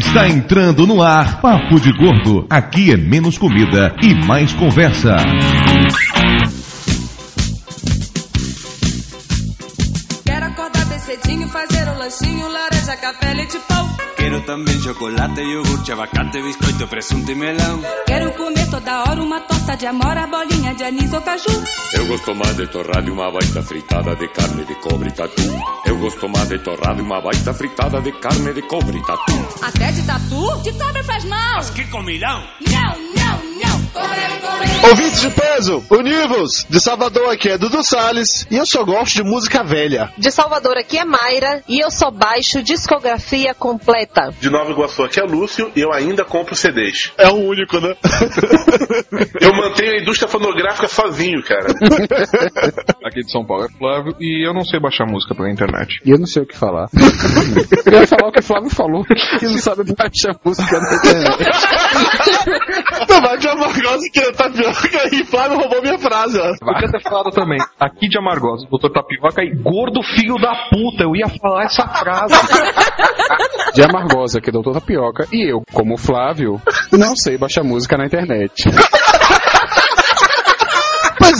Está 0.00 0.26
entrando 0.26 0.86
no 0.86 1.02
ar 1.02 1.42
Papo 1.42 1.78
de 1.78 1.92
Gordo. 1.92 2.46
Aqui 2.48 2.90
é 2.90 2.96
menos 2.96 3.36
comida 3.36 3.94
e 4.02 4.14
mais 4.14 4.50
conversa. 4.54 5.14
Quero 10.24 10.46
acordar 10.46 10.86
bem 10.86 10.98
cedinho, 10.98 11.46
fazer 11.48 11.86
um 11.90 11.98
lanchinho, 11.98 12.48
laranja, 12.50 12.96
café, 12.96 13.34
leite. 13.34 13.69
Quero 14.30 14.42
também 14.42 14.80
chocolate, 14.80 15.40
iogurte, 15.40 15.90
abacate, 15.90 16.40
biscoito, 16.40 16.86
presunto 16.86 17.32
e 17.32 17.34
melão. 17.34 17.82
Quero 18.06 18.30
comer 18.34 18.70
toda 18.70 19.00
hora 19.02 19.20
uma 19.20 19.40
torta 19.40 19.76
de 19.76 19.88
amora, 19.88 20.24
bolinha 20.28 20.72
de 20.72 20.84
anis 20.84 21.12
ou 21.12 21.20
caju. 21.20 21.50
Eu 21.92 22.06
gosto 22.06 22.32
mais 22.36 22.56
de 22.56 22.68
torrada 22.68 23.08
e 23.08 23.10
uma 23.10 23.28
baita 23.32 23.60
fritada 23.60 24.14
de 24.14 24.28
carne 24.28 24.64
de 24.64 24.74
cobre 24.76 25.08
e 25.08 25.12
tatu. 25.12 25.42
Eu 25.84 25.98
gosto 25.98 26.28
mais 26.28 26.48
de 26.48 26.60
torrada 26.60 27.00
e 27.00 27.02
uma 27.02 27.20
baita 27.20 27.52
fritada 27.52 28.00
de 28.00 28.12
carne 28.20 28.52
de 28.54 28.62
cobre 28.62 28.98
e 28.98 29.04
tatu. 29.04 29.32
Até 29.62 29.90
de 29.90 30.02
tatu? 30.06 30.62
De 30.62 30.72
cobre 30.78 31.02
faz 31.02 31.24
mal. 31.24 31.56
Mas 31.56 31.70
que 31.70 31.84
comilão! 31.86 32.44
Não, 32.70 32.98
não, 33.16 33.44
não. 33.44 33.49
Ouvintes 34.82 35.20
de 35.20 35.30
peso, 35.30 35.84
univos! 35.90 36.66
De 36.68 36.80
Salvador 36.80 37.30
aqui 37.30 37.48
é 37.50 37.58
Dudu 37.58 37.82
Salles 37.82 38.46
e 38.50 38.56
eu 38.56 38.64
só 38.64 38.82
gosto 38.82 39.16
de 39.16 39.22
música 39.22 39.62
velha. 39.62 40.10
De 40.16 40.30
Salvador 40.30 40.76
aqui 40.78 40.98
é 40.98 41.04
Mayra 41.04 41.62
e 41.68 41.84
eu 41.84 41.90
só 41.90 42.10
baixo 42.10 42.62
discografia 42.62 43.54
completa. 43.54 44.32
De 44.40 44.48
Nova 44.48 44.70
Iguaçu 44.70 45.02
aqui 45.02 45.20
é 45.20 45.24
Lúcio 45.24 45.70
e 45.76 45.80
eu 45.80 45.92
ainda 45.92 46.24
compro 46.24 46.54
CDs. 46.54 47.12
É 47.18 47.28
o 47.28 47.34
único, 47.34 47.78
né? 47.80 47.94
Eu 49.40 49.54
mantenho 49.54 49.92
a 49.92 50.00
indústria 50.00 50.28
fonográfica 50.28 50.86
sozinho, 50.88 51.42
cara. 51.42 51.66
Aqui 53.04 53.20
de 53.20 53.30
São 53.30 53.44
Paulo 53.44 53.64
é 53.64 53.68
Flávio 53.68 54.14
e 54.20 54.46
eu 54.46 54.52
não 54.52 54.64
sei 54.64 54.78
baixar 54.78 55.06
música 55.06 55.34
pela 55.34 55.50
internet. 55.50 56.00
E 56.04 56.10
eu 56.10 56.18
não 56.18 56.26
sei 56.26 56.42
o 56.42 56.46
que 56.46 56.56
falar. 56.56 56.88
eu 56.94 57.92
ia 57.92 58.06
falar 58.06 58.28
o 58.28 58.32
que 58.32 58.40
o 58.40 58.42
Flávio 58.42 58.70
falou, 58.70 59.04
que 59.04 59.46
não 59.46 59.58
sabe 59.58 59.82
baixar 59.94 60.36
música 60.44 60.78
na 60.78 60.94
internet. 60.94 61.44
Não 63.08 63.20
vai 63.20 63.38
de 63.38 63.48
amargosa 63.80 64.10
que 64.12 64.32
tapioca 64.32 65.14
e 65.14 65.24
Flávio 65.24 65.58
roubou 65.58 65.82
minha 65.82 65.98
frase, 65.98 66.38
ó. 66.38 66.54
Podia 66.58 66.90
ter 66.90 67.02
falado 67.02 67.30
também, 67.30 67.58
aqui 67.78 68.08
de 68.08 68.18
Amargosa, 68.18 68.66
doutor 68.68 68.90
Tapioca 68.90 69.42
e 69.42 69.54
gordo 69.54 70.02
filho 70.02 70.36
da 70.36 70.68
puta, 70.70 71.04
eu 71.04 71.16
ia 71.16 71.28
falar 71.28 71.64
essa 71.64 71.86
frase. 71.88 72.34
De 73.74 73.82
Amargosa, 73.82 74.40
que 74.40 74.50
é 74.50 74.52
doutor 74.52 74.74
Tapioca, 74.74 75.26
e 75.32 75.48
eu, 75.48 75.62
como 75.72 75.96
Flávio, 75.96 76.60
não 76.92 77.14
sei 77.14 77.38
baixar 77.38 77.62
música 77.62 77.96
na 77.96 78.06
internet. 78.06 78.64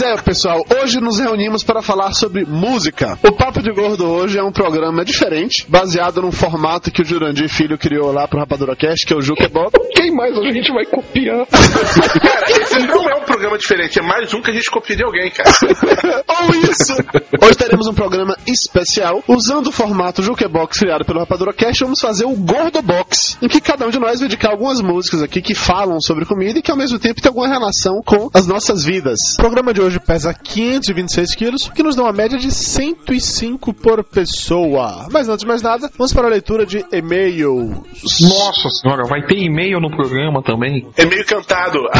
Pois 0.01 0.13
é, 0.13 0.23
pessoal, 0.23 0.65
hoje 0.81 0.99
nos 0.99 1.19
reunimos 1.19 1.63
para 1.63 1.83
falar 1.83 2.15
sobre 2.15 2.47
música. 2.47 3.19
O 3.23 3.33
Papo 3.33 3.63
de 3.63 3.71
Gordo 3.71 4.09
hoje 4.09 4.39
é 4.39 4.43
um 4.43 4.51
programa 4.51 5.05
diferente, 5.05 5.67
baseado 5.69 6.23
num 6.23 6.33
formato 6.33 6.91
que 6.91 7.03
o 7.03 7.05
Jurandir 7.05 7.51
Filho 7.51 7.77
criou 7.77 8.11
lá 8.11 8.27
pro 8.27 8.39
Rapadura 8.39 8.75
Cast, 8.75 9.05
que 9.05 9.13
é 9.13 9.17
o 9.17 9.21
Jukebox. 9.21 9.79
Quem 9.95 10.11
mais 10.11 10.35
a 10.39 10.51
gente 10.51 10.73
vai 10.73 10.87
copiar? 10.87 11.45
Cara, 11.47 12.47
esse 12.51 12.79
não 12.87 13.11
é 13.11 13.17
um 13.17 13.25
programa 13.25 13.59
diferente, 13.59 13.99
é 13.99 14.03
mais 14.03 14.33
um 14.33 14.41
que 14.41 14.51
a 14.51 14.55
gente 14.55 14.71
copia 14.71 14.97
de 14.97 15.05
alguém, 15.05 15.31
cara. 15.31 15.51
Ou 16.29 16.55
isso! 16.71 16.95
Hoje 17.43 17.57
teremos 17.59 17.87
um 17.87 17.93
programa 17.93 18.35
especial, 18.47 19.23
usando 19.29 19.67
o 19.67 19.73
formato 19.73 20.23
Jukebox 20.23 20.79
criado 20.79 21.05
pelo 21.05 21.21
Rapadura 21.21 21.53
Cast, 21.53 21.85
vamos 21.85 22.01
fazer 22.01 22.25
o 22.25 22.35
Gordo 22.35 22.81
Box, 22.81 23.37
em 23.43 23.49
que 23.49 23.61
cada 23.61 23.87
um 23.87 23.91
de 23.91 23.99
nós 23.99 24.21
vai 24.21 24.29
dedicar 24.29 24.53
algumas 24.53 24.81
músicas 24.81 25.23
aqui 25.23 25.43
que 25.43 25.55
falam 25.55 26.01
sobre 26.01 26.25
comida 26.25 26.59
e 26.59 26.63
que 26.63 26.71
ao 26.71 26.77
mesmo 26.77 26.99
tempo 26.99 27.21
tem 27.21 27.29
alguma 27.29 27.49
relação 27.49 28.01
com 28.03 28.31
as 28.33 28.47
nossas 28.47 28.83
vidas. 28.83 29.35
O 29.35 29.37
programa 29.37 29.75
de 29.75 29.83
hoje 29.83 29.90
pesa 29.99 30.33
526 30.33 31.35
quilos, 31.35 31.67
o 31.67 31.73
que 31.73 31.83
nos 31.83 31.97
dá 31.97 32.03
uma 32.03 32.13
média 32.13 32.39
de 32.39 32.53
105 32.53 33.75
por 33.75 34.05
pessoa. 34.05 35.09
Mas 35.11 35.29
antes 35.29 35.41
de 35.41 35.47
mais 35.49 35.63
nada, 35.63 35.91
vamos 35.97 36.13
para 36.13 36.27
a 36.27 36.31
leitura 36.31 36.65
de 36.65 36.85
e-mails. 36.93 38.21
Nossa 38.21 38.69
senhora, 38.71 39.05
vai 39.09 39.23
ter 39.27 39.39
e-mail 39.39 39.81
no 39.81 39.91
programa 39.91 40.41
também? 40.43 40.87
É 40.97 41.05
meio 41.05 41.25
cantado. 41.27 41.79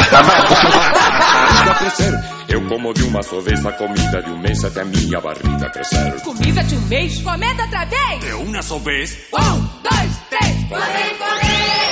Eu 2.47 2.61
como 2.67 2.93
de 2.93 3.03
uma 3.03 3.21
só 3.23 3.39
vez 3.39 3.65
a 3.65 3.71
comida 3.71 4.21
de 4.21 4.29
um 4.29 4.37
mês 4.37 4.63
até 4.63 4.81
a 4.81 4.85
minha 4.85 5.19
barriga 5.21 5.69
crescer. 5.69 6.21
Comida 6.21 6.63
de 6.63 6.75
um 6.75 6.81
mês, 6.87 7.19
comenta 7.21 7.63
outra 7.63 7.85
vez. 7.85 8.19
De 8.19 8.33
uma 8.33 8.61
só 8.61 8.77
vez. 8.77 9.17
Um, 9.33 9.61
dois, 9.81 10.17
três. 10.29 10.67
Comer, 10.67 11.17
comer, 11.17 11.90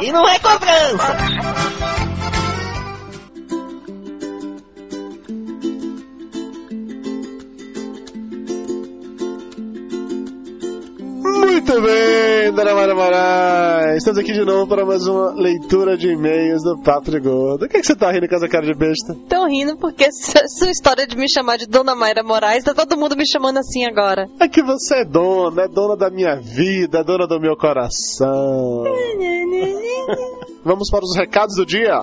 E 0.00 0.12
não 0.12 0.28
é 0.28 0.38
cobrança. 0.38 1.16
Muito 11.00 11.80
bem, 11.80 12.52
Dona 12.52 12.74
Mara 12.74 12.94
Moraes. 12.94 13.45
Estamos 14.06 14.20
aqui 14.20 14.32
de 14.32 14.44
novo 14.44 14.68
para 14.68 14.86
mais 14.86 15.04
uma 15.08 15.32
leitura 15.32 15.96
de 15.96 16.12
e-mails 16.12 16.62
do 16.62 16.78
Papo 16.78 17.10
de 17.10 17.18
Gordo. 17.18 17.64
O 17.64 17.68
que, 17.68 17.76
é 17.76 17.80
que 17.80 17.86
você 17.88 17.96
tá 17.96 18.12
rindo 18.12 18.28
com 18.28 18.36
essa 18.36 18.46
cara 18.46 18.64
de 18.64 18.72
besta? 18.72 19.16
Tão 19.28 19.48
rindo 19.48 19.76
porque 19.76 20.06
sua 20.46 20.70
história 20.70 21.04
de 21.08 21.16
me 21.16 21.28
chamar 21.28 21.56
de 21.56 21.66
Dona 21.66 21.92
Mayra 21.96 22.22
Moraes, 22.22 22.62
tá 22.62 22.72
todo 22.72 22.96
mundo 22.96 23.16
me 23.16 23.26
chamando 23.26 23.58
assim 23.58 23.84
agora. 23.84 24.28
É 24.38 24.46
que 24.46 24.62
você 24.62 25.00
é 25.00 25.04
dona, 25.04 25.62
é 25.62 25.68
dona 25.68 25.96
da 25.96 26.08
minha 26.08 26.36
vida, 26.36 27.00
é 27.00 27.02
dona 27.02 27.26
do 27.26 27.40
meu 27.40 27.56
coração. 27.56 28.84
Vamos 30.64 30.88
para 30.88 31.04
os 31.04 31.16
recados 31.16 31.56
do 31.56 31.66
dia. 31.66 31.98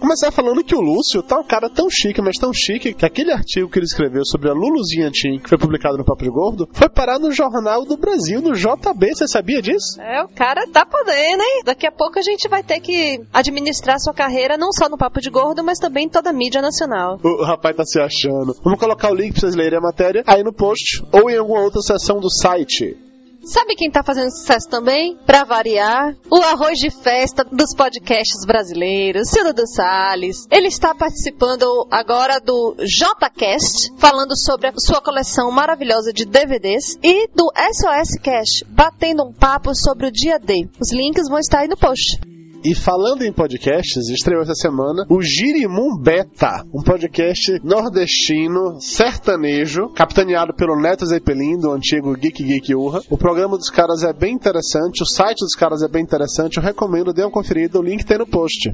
Começar 0.00 0.32
falando 0.32 0.64
que 0.64 0.74
o 0.74 0.80
Lúcio 0.80 1.22
tá 1.22 1.38
um 1.38 1.44
cara 1.44 1.68
tão 1.68 1.90
chique, 1.90 2.22
mas 2.22 2.38
tão 2.38 2.54
chique, 2.54 2.94
que 2.94 3.04
aquele 3.04 3.30
artigo 3.30 3.68
que 3.68 3.78
ele 3.78 3.84
escreveu 3.84 4.24
sobre 4.24 4.48
a 4.48 4.54
Luluzinha 4.54 5.10
Tim, 5.10 5.38
que 5.38 5.48
foi 5.48 5.58
publicado 5.58 5.98
no 5.98 6.04
Papo 6.06 6.24
de 6.24 6.30
Gordo, 6.30 6.66
foi 6.72 6.88
parar 6.88 7.18
no 7.18 7.30
Jornal 7.30 7.84
do 7.84 7.98
Brasil, 7.98 8.40
no 8.40 8.54
JB. 8.54 9.14
Você 9.14 9.28
sabia 9.28 9.60
disso? 9.60 10.00
É, 10.00 10.24
o 10.24 10.28
cara 10.28 10.66
tá 10.72 10.86
podendo, 10.86 11.42
hein? 11.42 11.62
Daqui 11.66 11.86
a 11.86 11.92
pouco 11.92 12.18
a 12.18 12.22
gente 12.22 12.48
vai 12.48 12.62
ter 12.62 12.80
que 12.80 13.20
administrar 13.30 14.00
sua 14.00 14.14
carreira 14.14 14.56
não 14.56 14.72
só 14.72 14.88
no 14.88 14.96
Papo 14.96 15.20
de 15.20 15.28
Gordo, 15.28 15.62
mas 15.62 15.78
também 15.78 16.06
em 16.06 16.08
toda 16.08 16.30
a 16.30 16.32
mídia 16.32 16.62
nacional. 16.62 17.18
O, 17.22 17.42
o 17.42 17.44
rapaz 17.44 17.76
tá 17.76 17.84
se 17.84 18.00
achando. 18.00 18.56
Vamos 18.64 18.80
colocar 18.80 19.10
o 19.10 19.14
link 19.14 19.32
pra 19.32 19.40
vocês 19.40 19.54
lerem 19.54 19.78
a 19.78 19.82
matéria 19.82 20.24
aí 20.26 20.42
no 20.42 20.52
post 20.52 21.04
ou 21.12 21.28
em 21.28 21.36
alguma 21.36 21.60
outra 21.60 21.82
seção 21.82 22.20
do 22.20 22.30
site. 22.30 22.96
Sabe 23.42 23.74
quem 23.74 23.90
tá 23.90 24.02
fazendo 24.02 24.30
sucesso 24.30 24.68
também? 24.68 25.16
Pra 25.24 25.44
variar, 25.44 26.14
o 26.30 26.36
arroz 26.36 26.78
de 26.78 26.90
festa 26.90 27.42
dos 27.42 27.74
podcasts 27.74 28.44
brasileiros, 28.46 29.30
Silvio 29.30 29.54
dos 29.54 29.72
Salles. 29.74 30.46
Ele 30.50 30.68
está 30.68 30.94
participando 30.94 31.64
agora 31.90 32.38
do 32.38 32.76
JCast, 32.78 33.92
falando 33.96 34.36
sobre 34.36 34.68
a 34.68 34.72
sua 34.76 35.00
coleção 35.00 35.50
maravilhosa 35.50 36.12
de 36.12 36.26
DVDs, 36.26 36.98
e 37.02 37.28
do 37.28 37.50
SOS 37.72 38.20
Cash, 38.22 38.62
batendo 38.68 39.24
um 39.24 39.32
papo 39.32 39.74
sobre 39.74 40.06
o 40.06 40.12
dia 40.12 40.38
D. 40.38 40.68
Os 40.80 40.92
links 40.92 41.28
vão 41.28 41.38
estar 41.38 41.60
aí 41.60 41.68
no 41.68 41.76
post. 41.76 42.20
E 42.62 42.74
falando 42.74 43.22
em 43.22 43.32
podcasts, 43.32 44.10
estreou 44.10 44.42
essa 44.42 44.54
semana 44.54 45.06
o 45.08 45.22
Girimum 45.22 45.96
Beta, 45.98 46.62
um 46.74 46.82
podcast 46.82 47.58
nordestino, 47.64 48.78
sertanejo, 48.78 49.88
capitaneado 49.94 50.52
pelo 50.52 50.78
Neto 50.78 51.06
Zeppelin, 51.06 51.58
do 51.58 51.72
antigo 51.72 52.12
Geek 52.12 52.44
Geek 52.44 52.74
Urra. 52.74 53.00
O 53.08 53.16
programa 53.16 53.56
dos 53.56 53.70
caras 53.70 54.02
é 54.02 54.12
bem 54.12 54.34
interessante, 54.34 55.02
o 55.02 55.06
site 55.06 55.38
dos 55.38 55.54
caras 55.54 55.82
é 55.82 55.88
bem 55.88 56.02
interessante, 56.02 56.58
eu 56.58 56.62
recomendo, 56.62 57.14
dê 57.14 57.22
uma 57.22 57.30
conferida, 57.30 57.78
o 57.78 57.82
link 57.82 58.04
tem 58.04 58.18
no 58.18 58.26
post. 58.26 58.70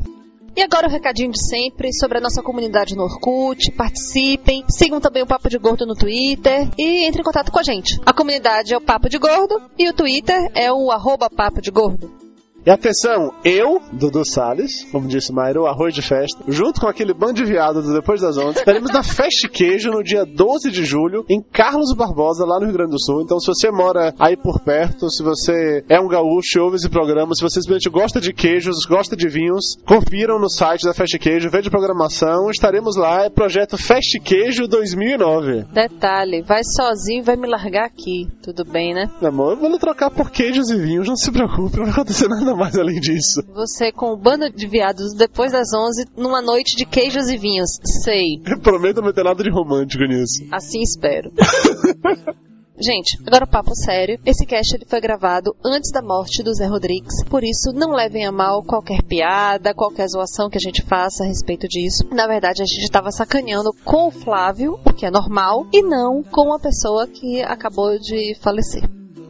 E 0.57 0.63
agora 0.63 0.89
o 0.89 0.91
recadinho 0.91 1.31
de 1.31 1.49
sempre 1.49 1.93
sobre 1.93 2.19
a 2.19 2.21
nossa 2.21 2.43
comunidade 2.43 2.97
no 2.97 3.05
Orkut. 3.05 3.71
Participem, 3.73 4.65
sigam 4.69 5.01
também 5.01 5.23
o 5.23 5.27
Papo 5.27 5.49
de 5.49 5.59
Gordo 5.59 5.87
no 5.87 5.95
Twitter 5.95 6.69
e 6.77 7.07
entrem 7.07 7.21
em 7.21 7.25
contato 7.25 7.53
com 7.53 7.61
a 7.61 7.63
gente. 7.63 8.01
A 8.05 8.13
comunidade 8.13 8.75
é 8.75 8.77
o 8.77 8.81
Papo 8.81 9.09
de 9.09 9.19
Gordo 9.19 9.61
e 9.79 9.89
o 9.89 9.93
Twitter 9.93 10.51
é 10.55 10.73
o 10.73 10.91
arroba 10.91 11.31
Papo 11.31 11.61
de 11.61 11.71
Gordo. 11.71 12.26
E 12.67 12.71
atenção, 12.73 13.33
eu, 13.45 13.81
Dudu 13.93 14.25
Salles, 14.25 14.83
como 14.91 15.07
disse 15.07 15.33
Mairo, 15.33 15.67
arroz 15.67 15.95
de 15.95 16.03
festa, 16.03 16.43
junto 16.49 16.81
com 16.81 16.89
aquele 16.89 17.15
bando 17.15 17.35
de 17.35 17.45
viado 17.45 17.81
do 17.81 17.95
Depois 17.95 18.21
das 18.21 18.37
Ondas, 18.37 18.57
estaremos 18.57 18.91
na 18.91 19.05
Feste 19.05 19.49
Queijo 19.49 19.93
no 19.93 20.03
dia 20.03 20.25
12 20.25 20.73
de 20.73 20.85
julho, 20.85 21.25
em 21.31 21.41
Carlos 21.41 21.95
Barbosa, 21.95 22.45
lá 22.45 22.59
no 22.59 22.65
Rio 22.65 22.75
Grande 22.75 22.91
do 22.91 23.01
Sul. 23.01 23.23
Então, 23.23 23.39
se 23.39 23.47
você 23.47 23.71
mora 23.71 24.13
aí 24.19 24.37
por 24.37 24.59
perto, 24.59 25.09
se 25.09 25.23
você 25.23 25.85
é 25.89 26.01
um 26.01 26.09
gaúcho 26.09 26.59
e 26.59 26.61
ouve 26.61 26.75
esse 26.75 26.89
programa, 26.89 27.37
se 27.37 27.41
você 27.41 27.61
simplesmente 27.61 27.89
gosta 27.89 28.21
de 28.21 28.33
queijos, 28.33 28.85
gosta 28.85 29.15
de 29.15 29.29
vinhos, 29.29 29.77
confiram 29.87 30.41
no 30.41 30.51
site 30.51 30.87
da 30.87 30.93
Feste 30.93 31.21
Queijo, 31.21 31.49
veja 31.49 31.69
a 31.69 31.71
programação, 31.71 32.51
estaremos 32.51 32.97
lá, 32.97 33.27
é 33.27 33.31
projeto 33.31 33.79
Feste 33.79 34.19
Queijo 34.19 34.67
2009. 34.67 35.67
Detalhe, 35.73 36.43
vai 36.43 36.65
sozinho 36.65 37.21
e 37.21 37.25
vai 37.25 37.37
me 37.37 37.47
largar 37.47 37.87
aqui. 37.87 38.27
Tudo 38.43 38.65
bem, 38.65 38.93
né? 38.93 39.09
Meu 39.21 39.31
amor, 39.31 39.53
eu 39.53 39.57
vou 39.57 39.71
lhe 39.71 39.79
trocar 39.79 40.11
por 40.11 40.33
queijos 40.33 40.69
e 40.69 40.77
vinhos, 40.77 41.07
não 41.07 41.15
se 41.15 41.31
preocupe, 41.31 41.77
não 41.77 41.85
vai 41.85 41.93
acontecer 41.93 42.27
nada 42.27 42.56
mais 42.59 42.77
além 42.77 43.01
disso. 43.01 43.43
Você 43.55 43.93
com 43.93 44.13
o 44.13 44.17
bando 44.17 44.51
de 44.51 44.67
viados 44.67 45.15
depois 45.15 45.53
das 45.53 45.73
11, 45.73 46.07
numa 46.17 46.43
noite 46.43 46.77
de 46.77 46.85
queijos 46.85 47.29
e 47.29 47.37
vinhos. 47.37 47.79
Sei. 48.03 48.41
Eu 48.47 48.59
prometo 48.61 49.03
não 49.03 49.13
ter 49.13 49.25
nada 49.25 49.43
de 49.43 49.51
romântico 49.51 50.05
nisso. 50.05 50.47
Assim 50.51 50.81
espero. 50.81 51.31
Gente, 52.79 53.19
agora 53.27 53.47
papo 53.47 53.75
sério. 53.75 54.21
Esse 54.25 54.45
cast 54.45 54.75
ele 54.75 54.85
foi 54.85 55.01
gravado 55.01 55.57
antes 55.65 55.91
da 55.91 56.03
morte 56.03 56.43
do 56.43 56.53
Zé 56.53 56.67
Rodrigues, 56.67 57.25
por 57.25 57.43
isso 57.43 57.73
não 57.73 57.93
levem 57.93 58.27
a 58.27 58.33
mal 58.33 58.63
qualquer 58.63 59.03
piada, 59.03 59.73
qualquer 59.73 60.07
zoação 60.07 60.51
que 60.51 60.59
a 60.59 60.61
gente 60.61 60.83
faça 60.83 61.25
a 61.25 61.27
respeito 61.27 61.67
disso. 61.67 62.07
Na 62.13 62.27
verdade, 62.27 62.61
a 62.63 62.67
gente 62.67 62.85
estava 62.85 63.11
sacaneando 63.11 63.71
com 63.83 64.09
o 64.09 64.11
Flávio, 64.11 64.79
o 64.85 64.93
que 64.93 65.07
é 65.07 65.11
normal, 65.11 65.67
e 65.73 65.83
não 65.83 66.23
com 66.23 66.49
uma 66.49 66.61
pessoa 66.61 67.07
que 67.07 67.43
acabou 67.43 67.99
de 67.99 68.37
falecer. 68.43 68.83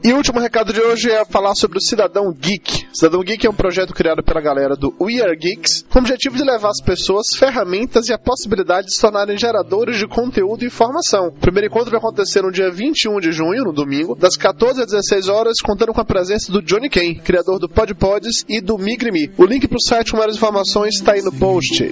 E 0.06 0.12
o 0.12 0.16
último 0.18 0.38
recado 0.38 0.72
de 0.72 0.80
hoje 0.80 1.10
é 1.10 1.24
falar 1.24 1.56
sobre 1.56 1.78
o 1.78 1.80
Cidadão 1.80 2.32
Geek. 2.32 2.86
Cidadão 2.94 3.24
Geek 3.24 3.44
é 3.44 3.50
um 3.50 3.52
projeto 3.52 3.92
criado 3.92 4.22
pela 4.22 4.40
galera 4.40 4.76
do 4.76 4.94
We 5.00 5.20
Are 5.20 5.36
Geeks, 5.36 5.84
com 5.90 5.98
o 5.98 6.02
objetivo 6.02 6.36
de 6.36 6.44
levar 6.44 6.68
às 6.68 6.80
pessoas 6.80 7.34
ferramentas 7.36 8.08
e 8.08 8.12
a 8.12 8.18
possibilidade 8.18 8.86
de 8.86 8.94
se 8.94 9.00
tornarem 9.00 9.36
geradores 9.36 9.98
de 9.98 10.06
conteúdo 10.06 10.62
e 10.62 10.68
informação. 10.68 11.26
O 11.26 11.40
primeiro 11.40 11.66
encontro 11.66 11.90
vai 11.90 11.98
acontecer 11.98 12.40
no 12.40 12.52
dia 12.52 12.70
21 12.70 13.18
de 13.18 13.32
junho, 13.32 13.64
no 13.64 13.72
domingo, 13.72 14.14
das 14.14 14.36
14 14.36 14.80
às 14.80 14.86
16 14.86 15.28
horas, 15.28 15.56
contando 15.60 15.92
com 15.92 16.00
a 16.00 16.04
presença 16.04 16.52
do 16.52 16.62
Johnny 16.62 16.88
Ken, 16.88 17.16
criador 17.16 17.58
do 17.58 17.68
PodPods 17.68 18.44
e 18.48 18.60
do 18.60 18.78
Migrimi. 18.78 19.32
O 19.36 19.44
link 19.44 19.66
para 19.66 19.76
o 19.76 19.82
site 19.82 20.12
com 20.12 20.18
mais 20.18 20.36
informações 20.36 20.94
está 20.94 21.14
aí 21.14 21.22
no 21.22 21.32
post. 21.32 21.82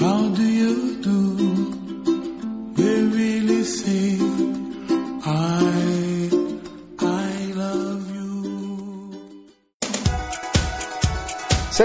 How 0.00 0.28
do 0.28 0.40
you 0.40 0.98
do? 1.02 1.66
They 2.76 3.08
really 3.12 3.64
say 3.64 4.20
I 5.26 6.05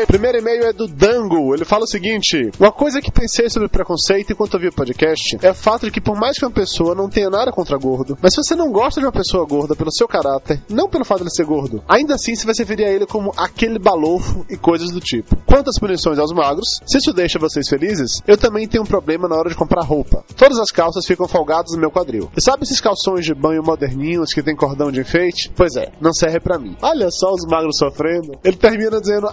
Primeiro 0.07 0.37
e-mail 0.37 0.63
é 0.63 0.71
do 0.71 0.87
Dango. 0.87 1.53
Ele 1.53 1.65
fala 1.65 1.83
o 1.83 1.87
seguinte: 1.87 2.49
Uma 2.57 2.71
coisa 2.71 3.01
que 3.01 3.11
pensei 3.11 3.49
sobre 3.49 3.67
preconceito 3.67 4.31
enquanto 4.31 4.53
ouvi 4.53 4.67
o 4.67 4.73
podcast 4.73 5.37
é 5.41 5.51
o 5.51 5.53
fato 5.55 5.85
de 5.85 5.91
que, 5.91 5.99
por 5.99 6.17
mais 6.17 6.37
que 6.37 6.45
uma 6.45 6.51
pessoa 6.51 6.95
não 6.95 7.09
tenha 7.09 7.29
nada 7.29 7.51
contra 7.51 7.77
gordo, 7.77 8.17
mas 8.21 8.33
se 8.33 8.41
você 8.41 8.55
não 8.55 8.71
gosta 8.71 9.01
de 9.01 9.05
uma 9.05 9.11
pessoa 9.11 9.45
gorda 9.45 9.75
pelo 9.75 9.91
seu 9.91 10.07
caráter, 10.07 10.63
não 10.69 10.87
pelo 10.87 11.03
fato 11.03 11.19
de 11.19 11.23
ele 11.23 11.31
ser 11.31 11.45
gordo, 11.45 11.83
ainda 11.89 12.15
assim 12.15 12.33
você 12.33 12.45
vai 12.45 12.55
se 12.55 12.61
referir 12.61 12.85
a 12.85 12.89
ele 12.89 13.05
como 13.05 13.33
aquele 13.35 13.77
balofo 13.77 14.45
e 14.49 14.55
coisas 14.55 14.91
do 14.91 15.01
tipo. 15.01 15.35
Quanto 15.45 15.69
às 15.69 15.77
punições 15.77 16.19
aos 16.19 16.31
magros, 16.31 16.79
se 16.85 16.97
isso 16.97 17.11
deixa 17.11 17.37
vocês 17.37 17.67
felizes, 17.67 18.21
eu 18.25 18.37
também 18.37 18.67
tenho 18.67 18.83
um 18.83 18.87
problema 18.87 19.27
na 19.27 19.35
hora 19.35 19.49
de 19.49 19.55
comprar 19.55 19.83
roupa. 19.83 20.23
Todas 20.37 20.57
as 20.57 20.71
calças 20.71 21.05
ficam 21.05 21.27
folgadas 21.27 21.73
no 21.73 21.79
meu 21.79 21.91
quadril. 21.91 22.31
E 22.37 22.41
sabe 22.41 22.63
esses 22.63 22.79
calções 22.79 23.25
de 23.25 23.33
banho 23.33 23.61
moderninhos 23.61 24.33
que 24.33 24.41
tem 24.41 24.55
cordão 24.55 24.89
de 24.89 25.01
enfeite? 25.01 25.51
Pois 25.53 25.75
é, 25.75 25.91
não 25.99 26.13
serve 26.13 26.39
pra 26.39 26.57
mim. 26.57 26.77
Olha 26.81 27.09
só 27.11 27.33
os 27.33 27.45
magros 27.45 27.77
sofrendo. 27.77 28.39
Ele 28.43 28.55
termina 28.55 29.01
dizendo: 29.01 29.27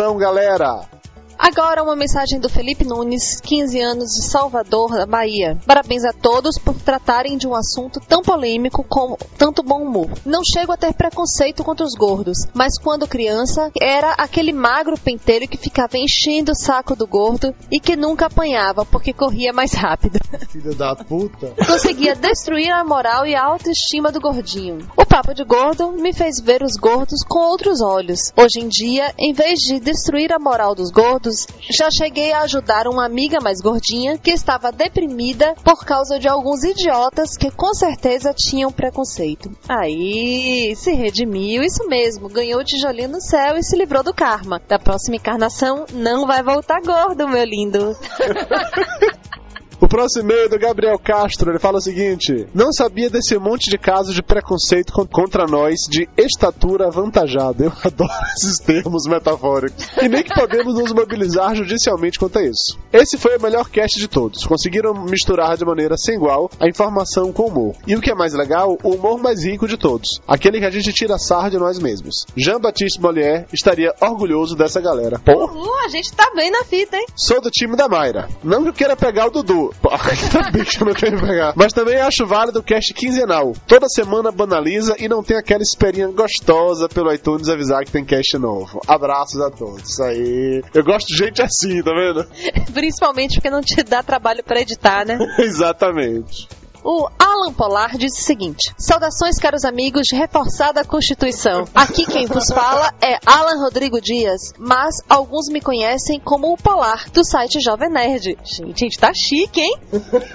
abração, 0.00 0.16
galera. 0.16 0.80
Agora 1.42 1.82
uma 1.82 1.96
mensagem 1.96 2.38
do 2.38 2.50
Felipe 2.50 2.84
Nunes, 2.84 3.40
15 3.40 3.80
anos 3.80 4.10
de 4.10 4.28
Salvador, 4.28 4.90
da 4.90 5.06
Bahia. 5.06 5.56
Parabéns 5.66 6.04
a 6.04 6.12
todos 6.12 6.58
por 6.58 6.74
tratarem 6.74 7.38
de 7.38 7.48
um 7.48 7.54
assunto 7.54 7.98
tão 7.98 8.20
polêmico 8.20 8.84
com 8.84 9.16
tanto 9.38 9.62
bom 9.62 9.82
humor. 9.82 10.10
Não 10.26 10.42
chego 10.44 10.70
a 10.70 10.76
ter 10.76 10.92
preconceito 10.92 11.64
contra 11.64 11.86
os 11.86 11.94
gordos, 11.94 12.36
mas 12.52 12.78
quando 12.78 13.08
criança 13.08 13.70
era 13.80 14.12
aquele 14.18 14.52
magro 14.52 14.98
pentelho 14.98 15.48
que 15.48 15.56
ficava 15.56 15.96
enchendo 15.96 16.52
o 16.52 16.54
saco 16.54 16.94
do 16.94 17.06
gordo 17.06 17.54
e 17.72 17.80
que 17.80 17.96
nunca 17.96 18.26
apanhava 18.26 18.84
porque 18.84 19.14
corria 19.14 19.50
mais 19.50 19.72
rápido. 19.72 20.20
Filho 20.50 20.74
da 20.74 20.94
puta. 20.94 21.54
Conseguia 21.66 22.14
destruir 22.14 22.70
a 22.70 22.84
moral 22.84 23.26
e 23.26 23.34
a 23.34 23.42
autoestima 23.42 24.12
do 24.12 24.20
gordinho. 24.20 24.86
O 24.94 25.06
papo 25.06 25.32
de 25.32 25.44
gordo 25.44 25.90
me 25.92 26.12
fez 26.12 26.38
ver 26.38 26.62
os 26.62 26.76
gordos 26.76 27.24
com 27.26 27.38
outros 27.38 27.80
olhos. 27.80 28.30
Hoje 28.36 28.60
em 28.60 28.68
dia, 28.68 29.14
em 29.18 29.32
vez 29.32 29.58
de 29.60 29.80
destruir 29.80 30.32
a 30.34 30.38
moral 30.38 30.74
dos 30.74 30.90
gordos, 30.90 31.29
já 31.70 31.90
cheguei 31.90 32.32
a 32.32 32.42
ajudar 32.42 32.86
uma 32.86 33.04
amiga 33.04 33.38
mais 33.40 33.60
gordinha 33.60 34.18
que 34.18 34.30
estava 34.30 34.72
deprimida 34.72 35.54
por 35.64 35.84
causa 35.84 36.18
de 36.18 36.28
alguns 36.28 36.64
idiotas 36.64 37.36
que 37.36 37.50
com 37.50 37.72
certeza 37.74 38.34
tinham 38.34 38.72
preconceito. 38.72 39.50
Aí, 39.68 40.74
se 40.76 40.92
redimiu, 40.92 41.62
isso 41.62 41.86
mesmo, 41.88 42.28
ganhou 42.28 42.60
o 42.60 42.64
tijolinho 42.64 43.10
no 43.10 43.20
céu 43.20 43.56
e 43.56 43.62
se 43.62 43.76
livrou 43.76 44.02
do 44.02 44.14
karma. 44.14 44.60
Da 44.68 44.78
próxima 44.78 45.16
encarnação, 45.16 45.84
não 45.92 46.26
vai 46.26 46.42
voltar 46.42 46.80
gordo, 46.80 47.28
meu 47.28 47.44
lindo. 47.44 47.96
O 49.80 49.88
próximo 49.88 50.24
e-mail 50.24 50.44
é 50.44 50.48
do 50.48 50.58
Gabriel 50.58 50.98
Castro, 50.98 51.50
ele 51.50 51.58
fala 51.58 51.78
o 51.78 51.80
seguinte: 51.80 52.46
Não 52.54 52.70
sabia 52.70 53.08
desse 53.08 53.38
monte 53.38 53.70
de 53.70 53.78
casos 53.78 54.14
de 54.14 54.22
preconceito 54.22 54.92
con- 54.92 55.06
contra 55.06 55.46
nós 55.46 55.80
de 55.88 56.06
estatura 56.18 56.86
avantajada. 56.88 57.64
Eu 57.64 57.72
adoro 57.82 58.10
esses 58.36 58.58
termos 58.58 59.06
metafóricos. 59.06 59.88
E 60.02 60.06
nem 60.08 60.22
que 60.22 60.34
podemos 60.34 60.74
nos 60.74 60.92
mobilizar 60.92 61.54
judicialmente 61.54 62.18
quanto 62.18 62.38
a 62.38 62.42
isso. 62.44 62.78
Esse 62.92 63.16
foi 63.16 63.38
o 63.38 63.42
melhor 63.42 63.70
cast 63.70 63.98
de 63.98 64.06
todos. 64.06 64.44
Conseguiram 64.44 64.92
misturar 65.04 65.56
de 65.56 65.64
maneira 65.64 65.96
sem 65.96 66.14
igual 66.16 66.50
a 66.60 66.68
informação 66.68 67.32
com 67.32 67.44
o 67.44 67.48
humor. 67.48 67.74
E 67.86 67.96
o 67.96 68.00
que 68.02 68.10
é 68.10 68.14
mais 68.14 68.34
legal, 68.34 68.76
o 68.82 68.90
humor 68.94 69.18
mais 69.18 69.42
rico 69.44 69.66
de 69.66 69.78
todos. 69.78 70.20
Aquele 70.28 70.58
que 70.60 70.66
a 70.66 70.70
gente 70.70 70.92
tira 70.92 71.16
sarro 71.18 71.50
de 71.50 71.58
nós 71.58 71.78
mesmos. 71.78 72.26
Jean-Baptiste 72.36 73.00
Molière 73.00 73.46
estaria 73.52 73.94
orgulhoso 74.00 74.54
dessa 74.54 74.80
galera. 74.80 75.18
Porra! 75.20 75.54
Uh, 75.54 75.86
a 75.86 75.88
gente 75.88 76.12
tá 76.12 76.30
bem 76.36 76.50
na 76.50 76.64
fita, 76.64 76.96
hein? 76.98 77.06
Sou 77.16 77.40
do 77.40 77.50
time 77.50 77.76
da 77.76 77.88
Mayra. 77.88 78.28
Não 78.44 78.62
que 78.62 78.68
eu 78.68 78.74
queira 78.74 78.94
pegar 78.96 79.26
o 79.26 79.30
Dudu. 79.30 79.69
Bem 80.52 80.64
que 80.64 80.82
eu 80.82 80.86
não 80.86 80.94
quero 80.94 81.20
pegar. 81.20 81.52
Mas 81.56 81.72
também 81.72 81.96
acho 81.96 82.26
válido 82.26 82.60
o 82.60 82.62
cast 82.62 82.92
quinzenal. 82.94 83.52
Toda 83.66 83.88
semana 83.88 84.30
banaliza 84.30 84.96
e 84.98 85.08
não 85.08 85.22
tem 85.22 85.36
aquela 85.36 85.62
esperinha 85.62 86.08
gostosa 86.08 86.88
pelo 86.88 87.12
iTunes 87.12 87.48
avisar 87.48 87.84
que 87.84 87.92
tem 87.92 88.04
cast 88.04 88.36
novo. 88.38 88.80
Abraços 88.86 89.40
a 89.40 89.50
todos. 89.50 89.90
Isso 89.90 90.02
aí. 90.02 90.62
Eu 90.74 90.84
gosto 90.84 91.06
de 91.06 91.16
gente 91.16 91.42
assim, 91.42 91.82
tá 91.82 91.92
vendo? 91.92 92.26
Principalmente 92.72 93.34
porque 93.34 93.50
não 93.50 93.60
te 93.60 93.82
dá 93.82 94.02
trabalho 94.02 94.42
pra 94.44 94.60
editar, 94.60 95.06
né? 95.06 95.18
Exatamente. 95.38 96.48
O 96.82 97.08
Alan 97.18 97.52
Polar 97.52 97.96
diz 97.98 98.12
o 98.18 98.22
seguinte: 98.22 98.72
Saudações, 98.78 99.36
caros 99.38 99.64
amigos 99.64 100.06
de 100.06 100.16
Reforçada 100.16 100.84
Constituição. 100.84 101.64
Aqui 101.74 102.06
quem 102.06 102.26
vos 102.26 102.48
fala 102.48 102.92
é 103.02 103.18
Alan 103.26 103.60
Rodrigo 103.62 104.00
Dias, 104.00 104.52
mas 104.58 104.96
alguns 105.08 105.48
me 105.48 105.60
conhecem 105.60 106.18
como 106.18 106.52
o 106.52 106.56
Polar, 106.56 107.10
do 107.10 107.24
site 107.24 107.60
Jovem 107.60 107.90
Nerd. 107.90 108.38
Gente, 108.42 108.84
a 108.84 108.86
gente 108.86 108.98
tá 108.98 109.12
chique, 109.14 109.60
hein? 109.60 109.76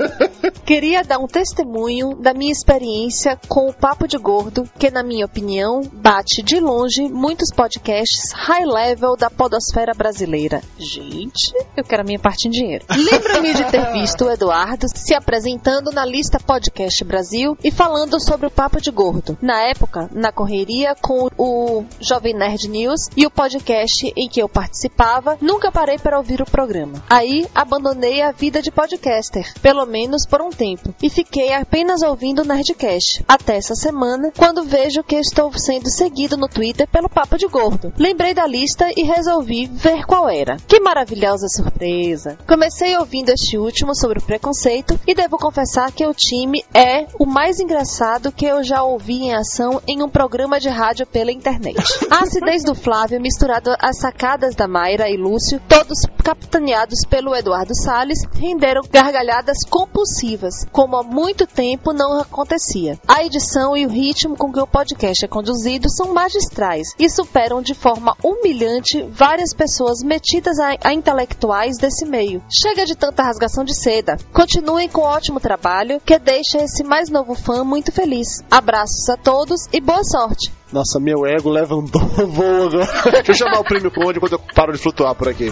Queria 0.65 1.03
dar 1.03 1.19
um 1.19 1.27
testemunho 1.27 2.15
da 2.15 2.33
minha 2.33 2.51
experiência 2.51 3.39
com 3.47 3.67
o 3.67 3.73
Papo 3.73 4.07
de 4.07 4.17
Gordo, 4.17 4.69
que, 4.77 4.91
na 4.91 5.03
minha 5.03 5.25
opinião, 5.25 5.81
bate 5.93 6.43
de 6.43 6.59
longe 6.59 7.07
muitos 7.09 7.49
podcasts 7.51 8.31
high 8.33 8.65
level 8.65 9.15
da 9.15 9.29
podosfera 9.29 9.93
brasileira. 9.93 10.61
Gente, 10.77 11.53
eu 11.75 11.83
quero 11.83 12.03
a 12.03 12.05
minha 12.05 12.19
parte 12.19 12.47
em 12.47 12.51
dinheiro. 12.51 12.85
Lembro-me 12.89 13.53
de 13.53 13.63
ter 13.65 13.91
visto 13.93 14.25
o 14.25 14.31
Eduardo 14.31 14.85
se 14.93 15.13
apresentando 15.13 15.91
na 15.91 16.05
lista 16.05 16.34
Podcast 16.39 17.03
Brasil 17.03 17.57
e 17.63 17.71
falando 17.71 18.19
sobre 18.23 18.47
o 18.47 18.51
Papo 18.51 18.81
de 18.81 18.91
Gordo. 18.91 19.37
Na 19.41 19.61
época, 19.69 20.09
na 20.13 20.31
correria 20.31 20.95
com 21.01 21.29
o 21.37 21.83
Jovem 21.99 22.33
Nerd 22.33 22.67
News 22.67 23.09
e 23.15 23.25
o 23.25 23.31
podcast 23.31 24.11
em 24.15 24.27
que 24.27 24.41
eu 24.41 24.49
participava, 24.49 25.37
nunca 25.41 25.71
parei 25.71 25.97
para 25.97 26.17
ouvir 26.17 26.41
o 26.41 26.45
programa. 26.45 27.03
Aí, 27.09 27.47
abandonei 27.53 28.21
a 28.21 28.31
vida 28.31 28.61
de 28.61 28.71
podcaster, 28.71 29.53
pelo 29.61 29.85
menos 29.85 30.25
por 30.25 30.41
um 30.41 30.49
tempo, 30.49 30.93
e 31.01 31.09
fiquei 31.09 31.53
apenas 31.53 32.01
ouvindo 32.01 32.41
o 32.41 32.45
Nerdcast. 32.45 33.23
Até 33.27 33.57
essa 33.57 33.75
semana, 33.75 34.31
quando 34.37 34.63
vejo 34.63 35.03
que 35.03 35.15
estou 35.15 35.51
sendo 35.57 35.89
seguido 35.89 36.37
no 36.37 36.47
Twitter 36.47 36.87
pelo 36.87 37.09
Papo 37.09 37.37
de 37.37 37.47
Gordo. 37.47 37.93
Lembrei 37.97 38.33
da 38.33 38.45
lista 38.45 38.89
e 38.95 39.03
resolvi 39.03 39.67
ver 39.67 40.05
qual 40.05 40.29
era. 40.29 40.57
Que 40.67 40.79
maravilhosa 40.79 41.47
surpresa! 41.47 42.37
Comecei 42.47 42.97
ouvindo 42.97 43.29
este 43.29 43.57
último 43.57 43.95
sobre 43.95 44.19
o 44.19 44.21
preconceito 44.21 44.99
e 45.07 45.13
devo 45.13 45.37
confessar 45.37 45.91
que 45.91 46.05
o 46.05 46.13
time 46.27 46.65
é 46.73 47.05
o 47.19 47.25
mais 47.25 47.59
engraçado 47.59 48.31
que 48.31 48.45
eu 48.45 48.63
já 48.63 48.83
ouvi 48.83 49.25
em 49.25 49.35
ação 49.35 49.81
em 49.87 50.01
um 50.01 50.09
programa 50.09 50.59
de 50.59 50.69
rádio 50.69 51.05
pela 51.05 51.31
internet. 51.31 51.77
A 52.09 52.23
acidez 52.25 52.63
do 52.63 52.73
Flávio 52.73 53.21
misturado 53.21 53.71
às 53.79 53.99
sacadas 53.99 54.55
da 54.55 54.67
Mayra 54.67 55.09
e 55.09 55.17
Lúcio, 55.17 55.61
todos 55.67 55.99
capitaneados 56.23 57.01
pelo 57.07 57.35
Eduardo 57.35 57.75
Salles, 57.75 58.19
renderam 58.33 58.81
gargalhadas 58.91 59.57
compulsivas, 59.69 60.65
como 60.71 60.97
há 60.97 61.03
muito 61.03 61.45
tempo 61.45 61.93
não 61.93 62.19
acontecia. 62.19 62.99
A 63.07 63.23
edição 63.23 63.77
e 63.77 63.85
o 63.85 63.89
ritmo 63.89 64.35
com 64.35 64.51
que 64.51 64.59
o 64.59 64.67
podcast 64.67 65.23
é 65.23 65.27
conduzido 65.27 65.89
são 65.89 66.13
magistrais 66.13 66.87
e 66.97 67.07
superam 67.07 67.61
de 67.61 67.75
forma 67.75 68.15
humilhante 68.23 69.03
várias 69.03 69.53
pessoas 69.53 70.01
metidas 70.01 70.57
a, 70.59 70.75
a 70.83 70.93
intelectuais 70.93 71.77
desse 71.77 72.05
meio. 72.05 72.41
Chega 72.49 72.85
de 72.85 72.95
tanta 72.95 73.23
rasgação 73.23 73.63
de 73.63 73.75
seda. 73.79 74.17
Continuem 74.33 74.89
com 74.89 75.01
o 75.01 75.05
ótimo 75.05 75.39
trabalho 75.39 76.01
que 76.03 76.14
deixa 76.19 76.57
esse 76.63 76.83
mais 76.83 77.09
novo 77.09 77.35
fã 77.35 77.63
muito 77.63 77.91
feliz. 77.91 78.43
Abraços 78.49 79.09
a 79.09 79.17
todos 79.17 79.67
e 79.71 79.79
boa 79.79 80.03
sorte! 80.03 80.51
Nossa, 80.71 80.99
meu 80.99 81.25
ego 81.25 81.49
levantou 81.49 82.01
voo 82.27 82.67
agora. 82.67 83.11
Deixa 83.23 83.31
eu 83.31 83.35
chamar 83.35 83.59
o 83.59 83.63
prêmio 83.63 83.91
Conde 83.91 84.17
enquanto 84.17 84.33
eu 84.33 84.41
paro 84.53 84.73
de 84.73 84.77
flutuar 84.77 85.15
por 85.15 85.29
aqui. 85.29 85.51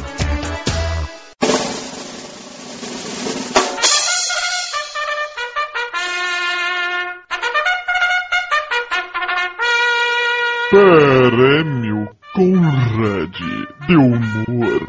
Prêmio 10.69 12.07
Conrad 12.33 13.35
de 13.87 13.95
Humor. 13.95 14.81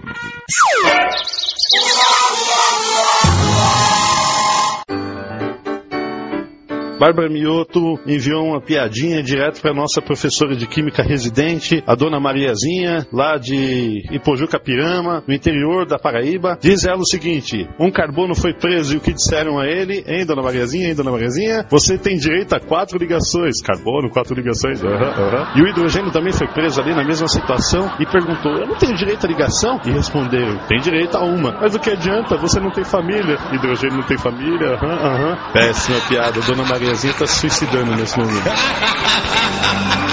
Bárbara 6.98 7.28
Mioto 7.28 7.98
enviou 8.06 8.46
uma 8.46 8.60
piadinha 8.60 9.22
direto 9.22 9.60
para 9.60 9.74
nossa 9.74 10.00
professora 10.00 10.54
de 10.54 10.66
química 10.66 11.02
residente, 11.02 11.82
a 11.86 11.94
dona 11.94 12.20
Mariazinha, 12.20 13.06
lá 13.12 13.36
de 13.36 14.02
Ipojuca 14.12 14.60
Pirama, 14.60 15.22
no 15.26 15.34
interior 15.34 15.86
da 15.86 15.98
Paraíba. 15.98 16.56
Diz 16.60 16.84
ela 16.84 16.98
o 16.98 17.06
seguinte: 17.06 17.68
um 17.80 17.90
carbono 17.90 18.34
foi 18.34 18.54
preso 18.54 18.94
e 18.94 18.98
o 18.98 19.00
que 19.00 19.12
disseram 19.12 19.58
a 19.58 19.66
ele, 19.66 20.04
hein, 20.06 20.24
dona 20.24 20.42
Mariazinha, 20.42 20.88
hein, 20.88 20.94
dona 20.94 21.10
Mariazinha? 21.10 21.66
Você 21.68 21.98
tem 21.98 22.16
direito 22.16 22.54
a 22.54 22.60
quatro 22.60 22.96
ligações. 22.96 23.60
Carbono, 23.60 24.08
quatro 24.10 24.34
ligações. 24.34 24.82
aham, 24.82 24.94
aham. 24.94 25.52
E 25.56 25.62
o 25.62 25.68
hidrogênio 25.68 26.12
também 26.12 26.32
foi 26.32 26.46
preso 26.46 26.80
ali 26.80 26.94
na 26.94 27.04
mesma 27.04 27.26
situação 27.26 27.90
e 27.98 28.06
perguntou: 28.06 28.52
Eu 28.52 28.68
não 28.68 28.76
tenho 28.76 28.94
direito 28.94 29.26
à 29.26 29.28
ligação? 29.28 29.80
E 29.84 29.90
responderam: 29.90 30.58
Tem 30.68 30.78
direito 30.78 31.16
a 31.16 31.24
uma. 31.24 31.58
Mas 31.60 31.74
o 31.74 31.80
que 31.80 31.90
adianta? 31.90 32.36
Você 32.36 32.60
não 32.60 32.70
tem 32.70 32.84
família. 32.84 33.36
Hidrogênio 33.52 33.96
não 33.96 34.06
tem 34.06 34.16
família? 34.16 34.74
Aham. 34.80 35.36
Péssima 35.52 35.98
piada. 36.08 36.40
Dona 36.40 36.62
Mariazinha 36.64 36.83
está 36.92 37.26
se 37.26 37.40
suicidando 37.40 37.94
nesse 37.96 38.18
momento. 38.18 38.44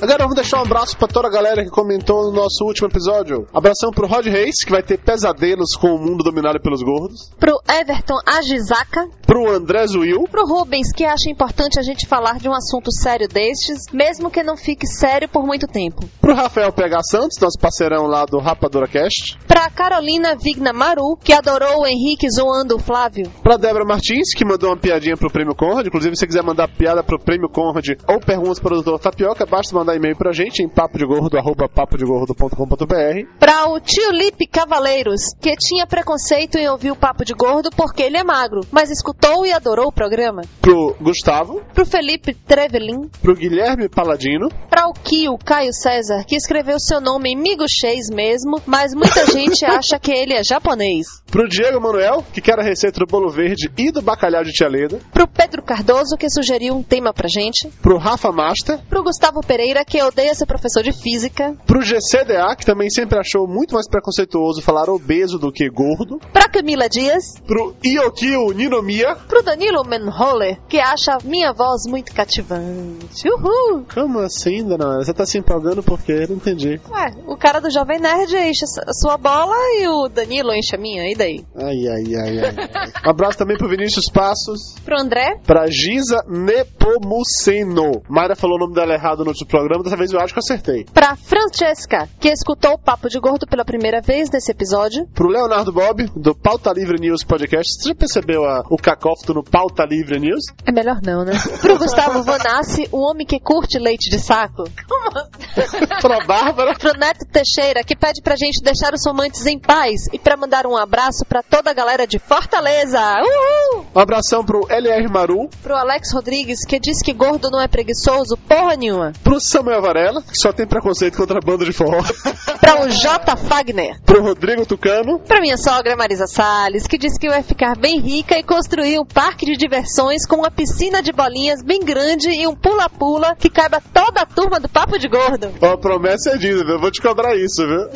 Agora 0.00 0.18
vamos 0.18 0.36
deixar 0.36 0.58
um 0.58 0.62
abraço 0.62 0.96
pra 0.96 1.08
toda 1.08 1.26
a 1.26 1.30
galera 1.30 1.64
que 1.64 1.70
comentou 1.70 2.30
no 2.30 2.32
nosso 2.32 2.64
último 2.64 2.86
episódio. 2.86 3.48
Abração 3.52 3.90
pro 3.90 4.06
Rod 4.06 4.26
Reis, 4.26 4.62
que 4.64 4.70
vai 4.70 4.80
ter 4.80 4.96
pesadelos 4.96 5.74
com 5.74 5.88
o 5.88 5.98
mundo 5.98 6.22
dominado 6.22 6.60
pelos 6.60 6.82
gordos. 6.82 7.30
Pro 7.36 7.58
Everton 7.68 8.14
Agizaka. 8.24 9.08
Pro 9.26 9.50
André 9.50 9.84
Zuil. 9.88 10.22
Pro 10.30 10.46
Rubens, 10.46 10.92
que 10.92 11.04
acha 11.04 11.28
importante 11.28 11.80
a 11.80 11.82
gente 11.82 12.06
falar 12.06 12.38
de 12.38 12.48
um 12.48 12.54
assunto 12.54 12.92
sério 12.92 13.26
destes, 13.26 13.86
mesmo 13.92 14.30
que 14.30 14.40
não 14.44 14.56
fique 14.56 14.86
sério 14.86 15.28
por 15.28 15.44
muito 15.44 15.66
tempo. 15.66 16.08
Pro 16.20 16.34
Rafael 16.34 16.72
PH 16.72 17.02
Santos, 17.02 17.38
nosso 17.40 17.58
parceirão 17.58 18.06
lá 18.06 18.24
do 18.24 18.38
Rapadura 18.38 18.86
Cast. 18.86 19.36
Pra 19.48 19.68
Carolina 19.68 20.36
Vigna 20.36 20.72
Maru, 20.72 21.16
que 21.16 21.32
adorou 21.32 21.80
o 21.82 21.86
Henrique 21.86 22.30
zoando 22.30 22.76
o 22.76 22.78
Flávio. 22.78 23.28
Pra 23.42 23.56
Débora 23.56 23.84
Martins, 23.84 24.32
que 24.32 24.44
mandou 24.44 24.70
uma 24.70 24.76
piadinha 24.76 25.16
pro 25.16 25.30
Prêmio 25.30 25.56
Conrad. 25.56 25.86
Inclusive, 25.86 26.14
se 26.14 26.20
você 26.20 26.26
quiser 26.28 26.44
mandar 26.44 26.68
piada 26.68 27.02
pro 27.02 27.18
Prêmio 27.18 27.48
Conrad 27.48 27.88
ou 28.06 28.20
perguntas 28.20 28.60
para 28.60 28.74
o 28.74 28.82
Dr. 28.82 28.98
Tapioca, 29.00 29.44
basta 29.44 29.74
mandar 29.74 29.87
e-mail 29.96 30.16
pra 30.16 30.32
gente 30.32 30.62
em 30.62 30.68
papodegordo, 30.68 31.36
arroba 31.38 31.68
papodegordo.com.br. 31.68 33.38
Pra 33.38 33.68
o 33.68 33.80
tio 33.80 34.10
Lipe 34.12 34.46
Cavaleiros, 34.46 35.34
que 35.40 35.54
tinha 35.56 35.86
preconceito 35.86 36.56
em 36.56 36.68
ouvir 36.68 36.90
o 36.90 36.96
Papo 36.96 37.24
de 37.24 37.34
Gordo 37.34 37.70
porque 37.76 38.02
ele 38.02 38.16
é 38.16 38.24
magro, 38.24 38.60
mas 38.70 38.90
escutou 38.90 39.46
e 39.46 39.52
adorou 39.52 39.88
o 39.88 39.92
programa. 39.92 40.42
Pro 40.60 40.96
Gustavo. 41.00 41.62
Pro 41.74 41.86
Felipe 41.86 42.34
Trevelin. 42.34 43.08
Pro 43.22 43.34
Guilherme 43.34 43.88
Paladino. 43.88 44.48
Pra 44.68 44.88
o 44.88 44.92
Kio 44.92 45.36
Caio 45.38 45.72
César, 45.72 46.24
que 46.26 46.36
escreveu 46.36 46.78
seu 46.78 47.00
nome 47.00 47.30
em 47.32 47.36
miguxês 47.36 48.08
mesmo, 48.10 48.60
mas 48.66 48.94
muita 48.94 49.26
gente 49.32 49.64
acha 49.64 49.98
que 49.98 50.12
ele 50.12 50.34
é 50.34 50.42
japonês. 50.44 51.06
Pro 51.30 51.48
Diego 51.48 51.80
Manuel, 51.80 52.24
que 52.32 52.40
quer 52.40 52.58
a 52.58 52.62
receita 52.62 53.00
do 53.00 53.06
bolo 53.06 53.30
verde 53.30 53.70
e 53.76 53.90
do 53.90 54.00
bacalhau 54.02 54.42
de 54.42 54.52
tia 54.52 54.68
Leda. 54.68 54.98
Pro 55.12 55.28
Pedro 55.28 55.62
Cardoso, 55.62 56.16
que 56.16 56.30
sugeriu 56.30 56.74
um 56.74 56.82
tema 56.82 57.12
pra 57.12 57.28
gente. 57.28 57.68
Pro 57.82 57.98
Rafa 57.98 58.32
Master. 58.32 58.78
Pro 58.88 59.02
Gustavo 59.02 59.40
Pereira, 59.40 59.77
que 59.84 60.02
odeia 60.02 60.34
ser 60.34 60.46
professor 60.46 60.82
de 60.82 60.92
física. 60.92 61.54
Pro 61.66 61.80
GCDA, 61.82 62.54
que 62.56 62.66
também 62.66 62.90
sempre 62.90 63.18
achou 63.18 63.46
muito 63.46 63.74
mais 63.74 63.88
preconceituoso 63.88 64.62
falar 64.62 64.88
obeso 64.88 65.38
do 65.38 65.52
que 65.52 65.68
gordo. 65.68 66.18
Pra 66.32 66.48
Camila 66.48 66.88
Dias. 66.88 67.24
Pro 67.46 67.74
Iokio 67.84 68.52
Ninomiya. 68.52 69.16
Pro 69.28 69.42
Danilo 69.42 69.84
Menholler, 69.84 70.58
que 70.68 70.78
acha 70.78 71.18
minha 71.24 71.52
voz 71.52 71.82
muito 71.88 72.12
cativante. 72.14 73.28
Uhul! 73.28 73.84
Como 73.92 74.18
assim, 74.20 74.64
dona? 74.64 74.96
Você 74.98 75.12
tá 75.12 75.26
se 75.26 75.38
empolgando 75.38 75.82
por 75.82 76.00
quê? 76.02 76.26
Não 76.28 76.36
entendi. 76.36 76.80
Ué, 76.90 77.06
o 77.26 77.36
cara 77.36 77.60
do 77.60 77.70
Jovem 77.70 77.98
Nerd 77.98 78.34
enche 78.36 78.64
a 78.64 78.92
sua 78.92 79.16
bola 79.16 79.54
e 79.80 79.88
o 79.88 80.08
Danilo 80.08 80.52
enche 80.52 80.74
a 80.74 80.78
minha, 80.78 81.10
e 81.10 81.14
daí? 81.14 81.44
Ai, 81.56 81.86
ai, 81.88 82.14
ai, 82.14 82.38
ai. 82.38 82.90
um 83.06 83.10
abraço 83.10 83.38
também 83.38 83.56
pro 83.56 83.68
Vinícius 83.68 84.06
Passos. 84.10 84.74
Pro 84.84 85.00
André. 85.00 85.38
Pra 85.46 85.66
Giza 85.66 86.22
Nepomuceno. 86.28 88.02
Mayra 88.08 88.34
falou 88.34 88.56
o 88.56 88.60
nome 88.60 88.74
dela 88.74 88.94
errado 88.94 89.22
no 89.24 89.30
outro 89.30 89.46
programa, 89.46 89.67
dessa 89.82 89.96
vez 89.96 90.12
eu 90.12 90.20
acho 90.20 90.32
que 90.32 90.38
eu 90.38 90.42
acertei. 90.42 90.84
Pra 90.92 91.16
Francesca, 91.16 92.08
que 92.18 92.28
escutou 92.28 92.72
o 92.72 92.78
Papo 92.78 93.08
de 93.08 93.18
Gordo 93.18 93.46
pela 93.46 93.64
primeira 93.64 94.00
vez 94.00 94.30
nesse 94.30 94.50
episódio. 94.50 95.06
Pro 95.14 95.28
Leonardo 95.28 95.72
Bob, 95.72 96.10
do 96.16 96.34
Pauta 96.34 96.72
Livre 96.72 96.98
News 96.98 97.24
Podcast. 97.24 97.82
Você 97.82 97.90
já 97.90 97.94
percebeu 97.94 98.44
a, 98.44 98.62
o 98.70 98.76
cacófito 98.76 99.34
no 99.34 99.42
Pauta 99.42 99.84
Livre 99.84 100.18
News? 100.18 100.44
É 100.66 100.72
melhor 100.72 101.00
não, 101.04 101.24
né? 101.24 101.32
Pro 101.60 101.78
Gustavo 101.78 102.22
Vanassi, 102.22 102.88
o 102.92 102.98
homem 102.98 103.26
que 103.26 103.38
curte 103.38 103.78
leite 103.78 104.10
de 104.10 104.18
saco. 104.18 104.64
pra 106.00 106.24
Bárbara. 106.24 106.74
Pro 106.74 106.98
Neto 106.98 107.26
Teixeira, 107.30 107.82
que 107.82 107.96
pede 107.96 108.22
pra 108.22 108.36
gente 108.36 108.62
deixar 108.62 108.94
os 108.94 109.02
fumantes 109.02 109.46
em 109.46 109.58
paz. 109.58 110.06
E 110.12 110.18
pra 110.18 110.36
mandar 110.36 110.66
um 110.66 110.76
abraço 110.76 111.24
pra 111.28 111.42
toda 111.42 111.70
a 111.70 111.74
galera 111.74 112.06
de 112.06 112.18
Fortaleza. 112.18 113.00
Uhul! 113.20 113.86
Um 113.94 113.98
abração 113.98 114.44
pro 114.44 114.66
LR 114.70 115.08
Maru. 115.08 115.48
Pro 115.62 115.76
Alex 115.76 116.12
Rodrigues, 116.12 116.64
que 116.66 116.78
diz 116.78 117.02
que 117.02 117.12
gordo 117.12 117.50
não 117.50 117.60
é 117.60 117.68
preguiçoso 117.68 118.36
porra 118.36 118.76
nenhuma. 118.76 119.12
Pro 119.22 119.40
Samuel 119.58 119.82
Varela, 119.82 120.22
que 120.22 120.36
só 120.36 120.52
tem 120.52 120.66
preconceito 120.66 121.16
contra 121.16 121.38
a 121.38 121.40
banda 121.40 121.64
de 121.64 121.72
forró. 121.72 122.00
pra 122.60 122.82
o 122.82 122.88
J. 122.88 123.36
Fagner. 123.36 124.00
Pro 124.04 124.22
Rodrigo 124.22 124.64
Tucano. 124.64 125.18
Pra 125.18 125.40
minha 125.40 125.56
sogra 125.56 125.96
Marisa 125.96 126.28
Salles, 126.28 126.86
que 126.86 126.96
diz 126.96 127.18
que 127.18 127.28
vai 127.28 127.42
ficar 127.42 127.76
bem 127.76 127.98
rica 127.98 128.38
e 128.38 128.44
construir 128.44 129.00
um 129.00 129.04
parque 129.04 129.44
de 129.44 129.56
diversões 129.56 130.24
com 130.24 130.36
uma 130.36 130.50
piscina 130.50 131.02
de 131.02 131.12
bolinhas 131.12 131.60
bem 131.64 131.80
grande 131.80 132.28
e 132.30 132.46
um 132.46 132.54
pula-pula 132.54 133.34
que 133.34 133.50
caiba 133.50 133.82
toda 133.92 134.20
a 134.20 134.26
turma 134.26 134.60
do 134.60 134.68
Papo 134.68 134.96
de 134.96 135.08
Gordo. 135.08 135.52
Ó, 135.60 135.72
a 135.72 135.78
promessa 135.78 136.30
é 136.30 136.38
dita? 136.38 136.70
Eu 136.70 136.80
vou 136.80 136.92
te 136.92 137.02
cobrar 137.02 137.34
isso, 137.34 137.66
viu? 137.66 137.88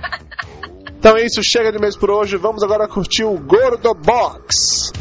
então 0.98 1.14
é 1.18 1.26
isso, 1.26 1.42
chega 1.42 1.70
de 1.70 1.78
mês 1.78 1.94
por 1.94 2.10
hoje. 2.10 2.38
Vamos 2.38 2.62
agora 2.62 2.88
curtir 2.88 3.24
o 3.24 3.38
Gordo 3.38 3.92
Box. 3.92 4.92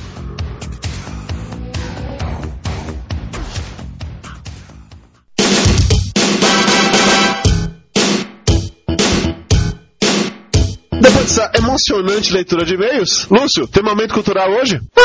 Depois 11.06 11.26
dessa 11.26 11.52
emocionante 11.56 12.34
leitura 12.34 12.66
de 12.66 12.74
e-mails, 12.74 13.28
Lúcio, 13.30 13.68
tem 13.68 13.84
momento 13.84 14.12
cultural 14.12 14.50
hoje? 14.50 14.82
Não, 14.98 15.04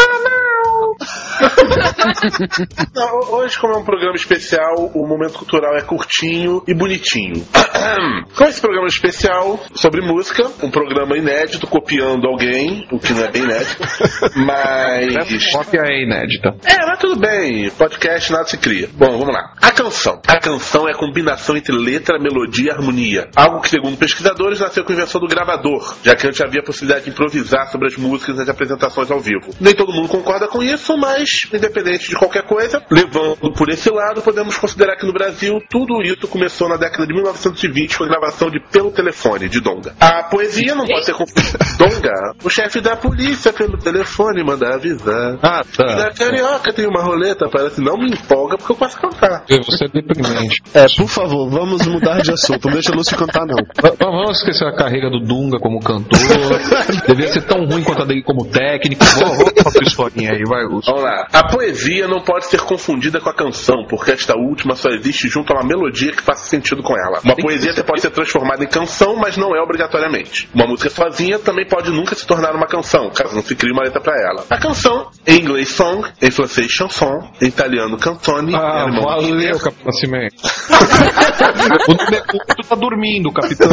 hoje, 3.30 3.58
como 3.58 3.74
é 3.74 3.78
um 3.78 3.84
programa 3.84 4.16
especial, 4.16 4.90
o 4.94 5.06
momento 5.06 5.38
cultural 5.38 5.76
é 5.76 5.82
curtinho 5.82 6.62
e 6.66 6.74
bonitinho. 6.74 7.46
Com 8.36 8.44
esse 8.44 8.60
programa 8.60 8.86
especial 8.86 9.60
sobre 9.74 10.00
música, 10.00 10.48
um 10.62 10.70
programa 10.70 11.16
inédito, 11.16 11.66
copiando 11.66 12.26
alguém, 12.26 12.86
o 12.90 12.98
que 12.98 13.12
não 13.12 13.24
é 13.24 13.30
bem 13.30 13.42
inédito, 13.42 13.82
mas. 14.36 15.52
Cópia 15.52 15.82
é 15.84 16.04
inédita. 16.04 16.56
É, 16.64 16.86
mas 16.86 16.98
tudo 16.98 17.18
bem, 17.18 17.70
podcast 17.70 18.32
nada 18.32 18.44
se 18.44 18.58
cria. 18.58 18.88
Bom, 18.94 19.18
vamos 19.18 19.34
lá. 19.34 19.54
A 19.60 19.72
canção. 19.72 20.20
A 20.26 20.38
canção 20.38 20.88
é 20.88 20.92
a 20.92 20.98
combinação 20.98 21.56
entre 21.56 21.74
letra, 21.74 22.18
melodia 22.18 22.68
e 22.68 22.70
harmonia. 22.70 23.28
Algo 23.34 23.60
que, 23.60 23.68
segundo 23.68 23.96
pesquisadores, 23.96 24.60
nasceu 24.60 24.84
com 24.84 24.92
a 24.92 24.94
invenção 24.94 25.20
do 25.20 25.26
gravador, 25.26 25.96
já 26.02 26.14
que 26.14 26.26
antes 26.26 26.40
havia 26.40 26.60
a 26.60 26.64
possibilidade 26.64 27.04
de 27.04 27.10
improvisar 27.10 27.68
sobre 27.68 27.88
as 27.88 27.96
músicas 27.96 28.36
nas 28.36 28.48
apresentações 28.48 29.10
ao 29.10 29.20
vivo. 29.20 29.50
Nem 29.60 29.74
todo 29.74 29.92
mundo 29.92 30.08
concorda 30.08 30.48
com 30.48 30.62
isso, 30.62 30.79
mas, 30.96 31.48
independente 31.52 32.08
de 32.08 32.16
qualquer 32.16 32.42
coisa, 32.44 32.82
levando 32.90 33.52
por 33.52 33.68
esse 33.68 33.90
lado, 33.90 34.22
podemos 34.22 34.56
considerar 34.56 34.96
que 34.96 35.06
no 35.06 35.12
Brasil 35.12 35.58
tudo 35.68 36.02
isso 36.02 36.26
começou 36.28 36.68
na 36.68 36.76
década 36.76 37.06
de 37.06 37.12
1920 37.14 37.98
com 37.98 38.04
a 38.04 38.08
gravação 38.08 38.50
de 38.50 38.60
Pelo 38.70 38.90
Telefone, 38.90 39.48
de 39.48 39.60
Donga. 39.60 39.94
A 40.00 40.24
poesia 40.24 40.74
não 40.74 40.86
pode 40.86 41.04
ser 41.04 41.14
confundida. 41.14 41.58
Donga, 41.78 42.12
o 42.44 42.50
chefe 42.50 42.80
da 42.80 42.96
polícia 42.96 43.52
pelo 43.52 43.78
telefone 43.78 44.42
manda 44.44 44.74
avisar. 44.74 45.38
Ah, 45.42 45.62
tá. 45.76 45.84
Da 45.96 46.10
carioca 46.12 46.72
tem 46.72 46.86
uma 46.86 47.02
roleta, 47.02 47.48
parece 47.50 47.80
não 47.80 47.96
me 47.96 48.10
empolga 48.12 48.56
porque 48.58 48.72
eu 48.72 48.76
posso 48.76 48.98
cantar. 49.00 49.44
Você 49.48 49.84
é 49.84 49.88
deprimente. 49.88 50.62
É, 50.74 50.84
por 50.96 51.08
favor, 51.08 51.48
vamos 51.50 51.86
mudar 51.86 52.20
de 52.20 52.30
assunto. 52.32 52.66
Não 52.66 52.74
deixa 52.74 52.92
a 52.92 52.96
Lúcio 52.96 53.16
cantar, 53.16 53.46
não. 53.46 53.56
V- 53.56 53.96
Vamos 54.00 54.38
esquecer 54.38 54.66
a 54.66 54.74
carreira 54.74 55.08
do 55.10 55.20
Dunga 55.20 55.58
como 55.58 55.80
cantor. 55.80 56.18
Devia 57.06 57.28
ser 57.28 57.42
tão 57.42 57.64
ruim 57.64 57.82
quanto 57.82 58.02
a 58.02 58.04
dele 58.04 58.22
como 58.22 58.46
técnico. 58.46 59.04
Vamos 59.04 59.52
pra 59.72 59.82
historinha 59.86 60.32
aí, 60.32 60.42
vai, 60.46 60.64
Vamos 60.70 61.02
lá. 61.02 61.26
A 61.32 61.48
poesia 61.48 62.06
não 62.06 62.20
pode 62.20 62.46
ser 62.46 62.60
confundida 62.60 63.20
com 63.20 63.28
a 63.28 63.34
canção, 63.34 63.84
porque 63.88 64.12
esta 64.12 64.36
última 64.36 64.74
só 64.76 64.88
existe 64.90 65.28
junto 65.28 65.52
a 65.52 65.56
uma 65.56 65.66
melodia 65.66 66.12
que 66.12 66.22
faça 66.22 66.46
sentido 66.46 66.82
com 66.82 66.94
ela. 66.94 67.20
Uma 67.24 67.36
poesia 67.36 67.72
até 67.72 67.82
pode 67.82 68.00
ser 68.00 68.10
transformada 68.10 68.62
em 68.62 68.68
canção, 68.68 69.16
mas 69.16 69.36
não 69.36 69.54
é 69.54 69.60
obrigatoriamente. 69.60 70.48
Uma 70.54 70.66
música 70.66 70.90
sozinha 70.90 71.38
também 71.38 71.66
pode 71.66 71.90
nunca 71.90 72.14
se 72.14 72.26
tornar 72.26 72.54
uma 72.54 72.66
canção, 72.66 73.10
caso 73.10 73.34
não 73.34 73.42
se 73.42 73.54
crie 73.54 73.72
uma 73.72 73.82
letra 73.82 74.00
para 74.00 74.14
ela. 74.20 74.44
A 74.48 74.58
canção, 74.58 75.10
em 75.26 75.40
inglês 75.40 75.68
song, 75.70 76.08
em 76.22 76.30
francês 76.30 76.70
chanson, 76.70 77.30
em 77.40 77.46
italiano 77.46 77.98
cantone, 77.98 78.54
Ah, 78.54 78.58
em 78.58 78.82
alemão 78.82 79.02
valeu, 79.02 79.58
Capitão 79.58 79.86
Nascimento. 79.86 80.34
o 81.88 82.10
Nebuto 82.10 82.68
tá 82.68 82.74
dormindo, 82.76 83.32
capitão. 83.32 83.70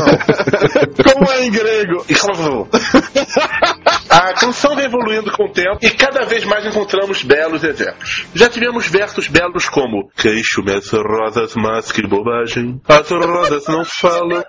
Como 1.14 1.32
é 1.32 1.46
em 1.46 1.52
grego? 1.52 2.06
E 2.10 2.16
A 4.10 4.34
canção 4.34 4.76
vem 4.76 4.86
evoluindo 4.86 5.32
com 5.32 5.46
o 5.46 5.52
tempo 5.52 5.78
e 5.82 5.90
cada 5.92 6.26
vez 6.26 6.44
mais 6.46 6.66
encontramos 6.66 6.87
belos 7.24 7.64
exemplos. 7.64 8.26
Já 8.34 8.50
tivemos 8.50 8.88
versos 8.88 9.28
belos 9.28 9.68
como 9.70 10.10
Queixo-me 10.16 10.74
as 10.74 10.92
rosas, 10.92 11.56
mas 11.56 11.92
que 11.92 12.06
bobagem. 12.06 12.82
As 12.88 13.10
rosas 13.10 13.68
não 13.68 13.84
falam. 13.86 14.44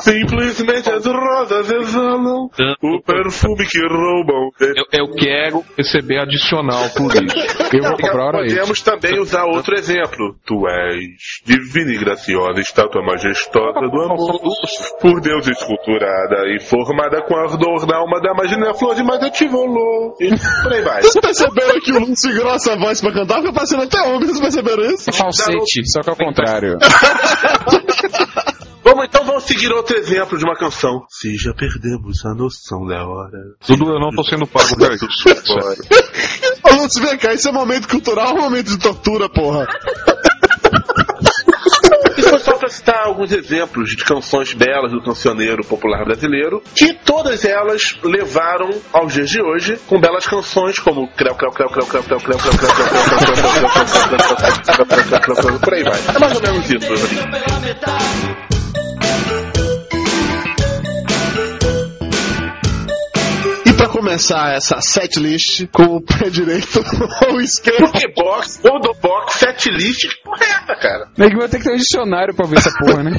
Simplesmente 0.00 0.90
as 0.90 1.04
rosas 1.04 1.70
exalam 1.70 2.48
o 2.82 3.02
perfume 3.02 3.66
que 3.66 3.80
roubam. 3.80 4.50
Eu, 4.60 4.84
eu 4.92 5.10
quero 5.12 5.64
receber 5.76 6.18
adicional 6.18 6.88
por 6.96 7.12
isso. 7.14 7.76
Eu 7.76 7.82
vou 7.82 7.96
comprar 7.98 8.26
hora 8.26 8.46
isso. 8.46 8.56
Podemos 8.56 8.80
também 8.80 9.18
usar 9.20 9.44
outro 9.44 9.74
exemplo. 9.74 10.34
Tu 10.46 10.66
és 10.68 11.42
divina 11.44 11.92
e 11.92 11.98
graciosa, 11.98 12.60
estátua 12.60 13.02
majestosa 13.02 13.80
do 13.80 14.00
amor. 14.00 14.40
Por 15.00 15.20
Deus 15.20 15.46
esculturada 15.48 16.48
e 16.48 16.60
formada 16.60 17.22
com 17.22 17.36
ardor 17.36 17.86
na 17.86 17.96
alma 17.96 18.20
da 18.20 18.32
magia 18.32 18.72
flor 18.74 18.94
de 18.94 19.02
te 19.30 19.46
volou. 19.48 20.16
E 20.20 20.30
por 20.62 20.72
aí 20.72 20.82
vai. 20.82 21.02
Vocês 21.02 21.42
perceberam 21.62 21.80
que 21.80 21.92
o 21.92 22.00
Lúcio 22.00 22.16
segurou 22.16 22.54
essa 22.54 22.76
voz 22.76 23.00
pra 23.00 23.12
cantar? 23.12 23.40
Fica 23.40 23.52
parecendo 23.52 23.82
até 23.82 24.02
homem, 24.02 24.26
vocês 24.26 24.40
perceberam 24.40 24.90
isso? 24.90 25.12
Falsete, 25.12 25.82
só 25.86 26.00
que 26.00 26.10
ao 26.10 26.16
contrário. 26.16 26.78
Vamos 28.84 29.04
então, 29.04 29.24
vamos 29.24 29.44
seguir 29.44 29.72
outro 29.72 29.96
exemplo 29.96 30.36
de 30.36 30.44
uma 30.44 30.56
canção. 30.56 31.06
Se 31.08 31.36
já 31.36 31.54
perdemos 31.54 32.26
a 32.26 32.34
noção 32.34 32.84
da 32.84 33.06
hora. 33.06 33.38
Dudu, 33.66 33.88
eu 33.88 34.00
não 34.00 34.10
tô 34.10 34.24
sendo 34.24 34.44
pago 34.44 34.76
pra 34.76 34.92
isso. 34.92 35.06
Lúcio, 36.76 37.00
vem 37.00 37.16
cá, 37.16 37.32
isso 37.32 37.48
é 37.48 37.52
momento 37.52 37.86
cultural 37.86 38.34
ou 38.34 38.42
momento 38.42 38.70
de 38.70 38.78
tortura, 38.78 39.28
porra? 39.28 39.68
Foi 42.32 42.38
só 42.38 42.56
para 42.56 42.70
citar 42.70 43.06
alguns 43.08 43.30
exemplos 43.30 43.90
de 43.90 44.02
canções 44.02 44.54
belas 44.54 44.90
do 44.90 45.02
cancioneiro 45.02 45.62
popular 45.66 46.02
brasileiro, 46.02 46.62
que 46.74 46.94
todas 46.94 47.44
elas 47.44 47.98
levaram 48.02 48.70
aos 48.90 49.12
dias 49.12 49.28
de 49.28 49.42
hoje 49.42 49.76
com 49.86 50.00
belas 50.00 50.24
canções 50.24 50.78
como 50.78 51.08
Creu, 51.08 51.34
Creu, 51.34 51.50
Creu, 51.50 51.68
Creu, 51.68 51.86
Creu, 51.86 52.02
Creu, 52.02 52.18
Creu, 52.18 52.38
Creu, 52.38 52.58
Creu, 52.58 52.58
Creu, 52.58 52.78
Creu, 52.78 52.96
Creu, 52.96 54.86
Creu, 54.86 55.20
Creu, 55.20 55.36
Creu, 55.36 55.60
por 55.60 55.74
aí 55.74 55.82
vai. 55.82 56.00
É 56.16 56.18
mais 56.18 56.34
ou 56.34 56.40
menos 56.40 56.70
isso, 56.70 56.88
começar 64.02 64.56
essa 64.56 64.80
setlist 64.80 65.68
com 65.72 65.84
o 65.84 66.00
pé 66.00 66.28
direito 66.28 66.82
ou 67.28 67.40
esquerdo. 67.40 67.92
Porque 67.92 68.12
box, 68.12 68.60
ou 68.64 68.80
do 68.80 68.92
box, 69.00 69.38
setlist, 69.38 70.08
que 70.08 70.22
porra 70.24 70.44
é 70.68 70.74
cara? 70.74 71.08
Nego 71.16 71.38
vai 71.38 71.48
ter 71.48 71.58
que 71.58 71.64
ter 71.64 71.72
um 71.72 71.76
dicionário 71.76 72.34
pra 72.34 72.48
ver 72.48 72.58
essa 72.58 72.72
porra, 72.72 73.04
né? 73.04 73.12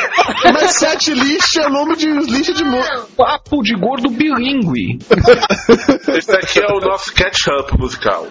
Mas 0.54 0.76
setlist 0.76 1.56
é 1.58 1.66
o 1.66 1.70
nome 1.70 1.94
de 1.96 2.06
lista 2.06 2.54
de 2.54 2.64
música. 2.64 3.06
Papo 3.14 3.62
de 3.62 3.74
gordo 3.74 4.08
bilíngue. 4.08 4.98
Esse 6.16 6.32
aqui 6.32 6.60
é 6.60 6.72
o 6.72 6.80
nosso 6.80 7.12
catch-up 7.12 7.78
musical. 7.78 8.26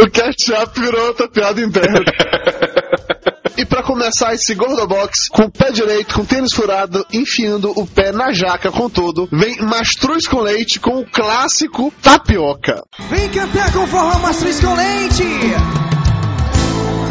O 0.00 0.10
ketchup 0.10 0.80
virou 0.80 1.08
outra 1.08 1.28
piada 1.28 1.60
interna. 1.60 2.00
E 3.56 3.66
pra 3.66 3.82
começar 3.82 4.32
esse 4.32 4.54
gordobox, 4.54 5.28
com 5.28 5.42
o 5.42 5.50
pé 5.50 5.70
direito, 5.70 6.14
com 6.14 6.22
o 6.22 6.24
tênis 6.24 6.50
furado, 6.50 7.04
enfiando 7.12 7.70
o 7.76 7.86
pé 7.86 8.10
na 8.10 8.32
jaca 8.32 8.70
com 8.70 8.88
tudo, 8.88 9.28
vem 9.30 9.60
mastruz 9.60 10.26
com 10.26 10.40
leite 10.40 10.80
com 10.80 11.00
o 11.00 11.04
clássico 11.04 11.92
tapioca. 12.00 12.82
Vem 13.10 13.28
cantar 13.28 13.70
com 13.74 13.86
forró 13.86 14.18
mastruz 14.20 14.60
com 14.60 14.72
leite. 14.74 15.24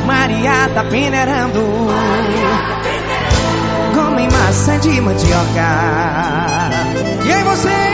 Maria 0.07 0.69
tá 0.73 0.83
peneirando. 0.85 1.59
Comem 3.93 4.27
maçã 4.31 4.79
de 4.79 5.01
mandioca. 5.01 5.69
E 7.27 7.31
aí 7.31 7.43
vocês? 7.43 7.88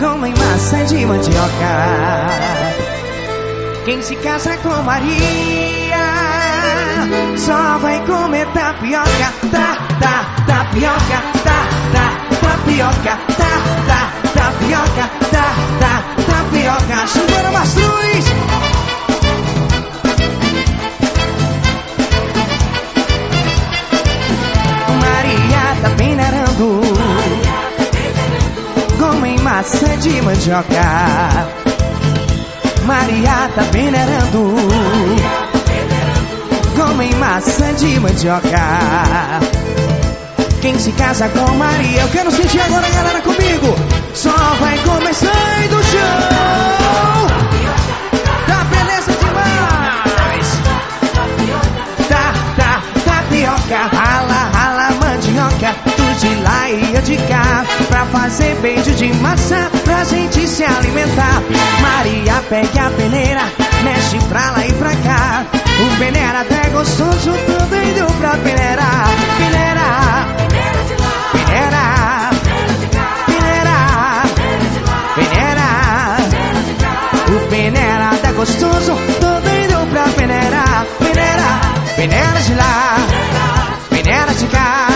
Comem 0.00 0.32
maçã 0.32 0.82
de 0.86 1.04
mandioca. 1.04 2.26
Quem 3.84 4.00
se 4.00 4.16
casa 4.16 4.56
com 4.56 4.82
Maria 4.82 5.10
só 7.36 7.76
vai 7.76 8.02
comer 8.06 8.46
tapioca, 8.46 9.32
tá, 9.50 9.76
tá, 10.00 10.24
tapioca, 10.46 11.22
tá, 11.44 11.68
tá, 11.92 12.16
tapioca, 12.40 13.18
tá, 13.36 13.52
tá, 13.86 14.12
tapioca, 14.32 15.10
tá, 15.30 15.54
tá, 15.78 16.02
tapioca. 16.32 17.06
Chupando 17.06 17.52
mastruz. 17.52 18.79
Comem 29.60 29.72
maçã 29.72 29.98
de 29.98 30.22
mandioca. 30.22 30.82
Maria 32.86 33.50
tá 33.54 33.62
peneirando. 33.70 34.56
Comem 36.74 37.14
maçã 37.16 37.74
de 37.74 38.00
mandioca. 38.00 38.58
Quem 40.62 40.78
se 40.78 40.92
casa 40.92 41.28
com 41.28 41.54
Maria, 41.56 42.00
eu 42.00 42.08
quero 42.08 42.30
sentir 42.30 42.60
agora 42.62 42.86
a 42.86 42.90
galera 42.90 43.20
comigo. 43.20 43.76
Só 44.14 44.32
vai 44.60 44.78
começar 44.78 45.68
do 45.68 45.82
chão. 45.82 46.79
De 56.20 56.34
lá 56.42 56.68
e 56.68 56.94
eu 56.94 57.02
de 57.02 57.16
cá. 57.16 57.64
Pra 57.88 58.04
fazer 58.06 58.54
beijo 58.56 58.90
de 58.92 59.12
maçã. 59.14 59.70
Pra 59.84 60.04
gente 60.04 60.46
se 60.46 60.62
alimentar. 60.62 61.42
Maria 61.80 62.34
pega 62.48 62.86
a 62.86 62.90
peneira. 62.90 63.42
Mexe 63.82 64.18
pra 64.28 64.50
lá 64.50 64.66
e 64.66 64.72
pra 64.74 64.90
cá. 64.96 65.46
O 65.54 65.98
peneira 65.98 66.40
até 66.40 66.68
gostoso. 66.68 67.32
Tô 67.32 67.66
doido 67.66 68.06
pra. 68.18 68.36
Peneirar. 68.36 69.08
Peneira. 69.38 70.30
Peneira. 71.32 71.84
Peneira. 75.16 75.68
O 77.28 77.48
peneira 77.48 78.16
tá 78.22 78.32
gostoso. 78.32 78.94
Tô 79.20 79.40
doido 79.40 79.90
pra 79.90 80.04
peneirar. 80.08 80.86
Peneira. 80.98 81.60
Peneira 81.96 82.40
de 82.42 82.54
lá. 82.54 82.96
Peneira 83.88 84.34
de 84.34 84.46
cá. 84.48 84.89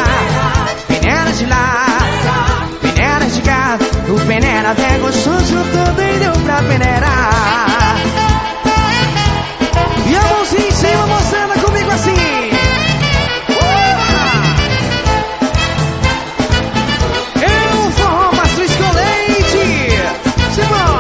Pra 6.55 6.63
peneirar. 6.63 7.97
E 10.07 10.17
a 10.17 10.23
mãozinha 10.23 10.69
em 10.69 10.71
cima, 10.71 11.07
moçada, 11.07 11.59
comigo 11.59 11.91
assim. 11.91 12.15
Eu 17.43 17.91
forró 17.93 18.33
mastruz 18.37 18.71
com 18.77 18.93
leite. 18.93 19.91
Simão. 20.55 20.99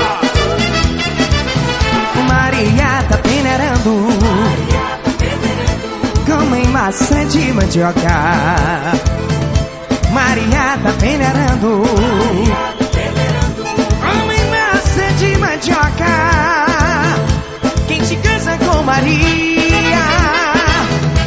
Maria 2.28 3.04
tá 3.08 3.18
peneirando. 3.18 4.08
Comem 6.26 6.66
maçã 6.68 7.26
de 7.26 7.52
mandioca. 7.52 8.16
Maria 10.12 10.78
tá 10.82 10.92
peneirando. 10.98 11.84
Maria 18.94 20.06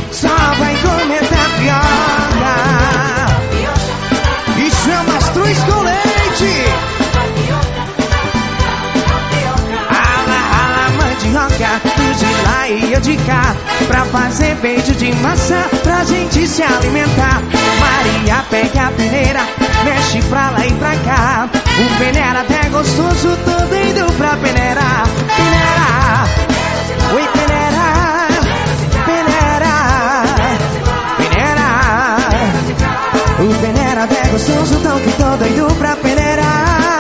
só 0.10 0.28
vai 0.58 0.74
comer 0.78 1.20
tapioca. 1.20 2.56
Isso 4.66 4.90
é 4.90 5.12
mastruz 5.12 5.58
com 5.64 5.82
leite. 5.82 6.66
Ala, 9.90 10.40
ala, 10.64 10.86
mandioca, 10.98 11.82
tu 11.84 12.08
de 12.18 12.32
lá 12.44 12.70
e 12.70 12.94
eu 12.94 13.02
de 13.02 13.18
cá. 13.18 13.54
Pra 13.88 14.06
fazer 14.06 14.56
beijo 14.62 14.94
de 14.96 15.14
maçã, 15.16 15.62
pra 15.84 16.06
gente 16.06 16.48
se 16.48 16.64
alimentar. 16.64 17.42
Maria 17.82 18.46
pega 18.50 18.88
a 18.88 18.92
peneira, 18.92 19.42
mexe 19.84 20.22
pra 20.30 20.52
lá 20.52 20.66
e 20.66 20.72
pra 20.72 20.96
cá. 20.96 21.50
O 21.54 22.00
peneira 22.00 22.40
até 22.40 22.70
gostoso, 22.70 23.38
tô 23.44 23.66
doido 23.66 24.14
pra 24.14 24.38
peneirar. 24.38 25.04
Peneirar, 25.36 26.57
O 33.48 33.54
peneira 33.62 34.04
até 34.04 34.28
gostoso, 34.28 34.78
tão 34.82 35.00
que 35.00 35.10
tô 35.14 35.38
doido 35.38 35.74
pra 35.76 35.96
peneirar. 35.96 37.00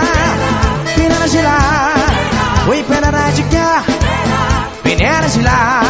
Peneira 0.95 1.27
de 1.27 1.41
lá, 1.41 1.95
oi 2.69 2.83
peneira 2.83 3.31
de 3.33 3.43
cá. 3.43 3.83
Peneira 4.81 5.27
de 5.27 5.41
lá, 5.41 5.81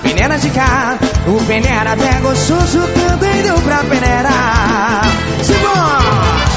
peneira 0.00 0.38
de 0.38 0.50
cá. 0.50 0.96
O 1.26 1.44
peneira 1.44 1.92
até 1.92 2.20
gostoso 2.20 2.82
também 2.94 3.42
deu 3.42 3.56
pra 3.62 3.78
peneirar. 3.78 5.02
Simbora! 5.42 6.53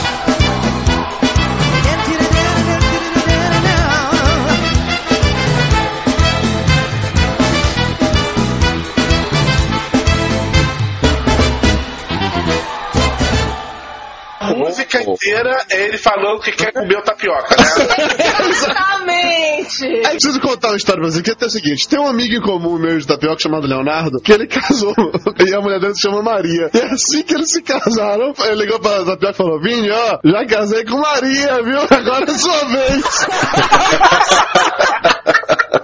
Inteira 15.37 15.65
é 15.69 15.85
ele 15.85 15.97
falando 15.97 16.41
que 16.41 16.51
quer 16.51 16.71
comer 16.71 16.97
o 16.97 17.01
tapioca, 17.01 17.55
né? 17.55 17.63
Exatamente! 18.49 19.85
Aí 19.85 20.11
preciso 20.13 20.39
contar 20.39 20.69
uma 20.69 20.77
história 20.77 21.01
pra 21.01 21.11
você, 21.11 21.21
que 21.21 21.31
é 21.31 21.35
o 21.45 21.49
seguinte: 21.49 21.87
tem 21.87 21.99
um 21.99 22.07
amigo 22.07 22.35
em 22.35 22.41
comum 22.41 22.77
meu 22.77 22.97
de 22.97 23.05
tapioca 23.05 23.39
chamado 23.39 23.67
Leonardo, 23.67 24.19
que 24.19 24.31
ele 24.31 24.47
casou 24.47 24.95
e 25.45 25.53
a 25.53 25.61
mulher 25.61 25.79
dele 25.79 25.95
se 25.95 26.01
chama 26.01 26.21
Maria. 26.21 26.69
E 26.73 26.79
assim 26.79 27.23
que 27.23 27.35
eles 27.35 27.51
se 27.51 27.61
casaram, 27.61 28.33
ele 28.39 28.55
ligou 28.55 28.79
pra 28.79 29.03
tapioca 29.03 29.31
e 29.31 29.33
falou: 29.33 29.61
Vini, 29.61 29.89
ó, 29.91 30.19
já 30.23 30.45
casei 30.45 30.85
com 30.85 30.97
Maria, 30.97 31.63
viu? 31.63 31.79
Agora 31.81 32.25
é 32.29 32.37
sua 32.37 32.65
vez. 32.65 33.27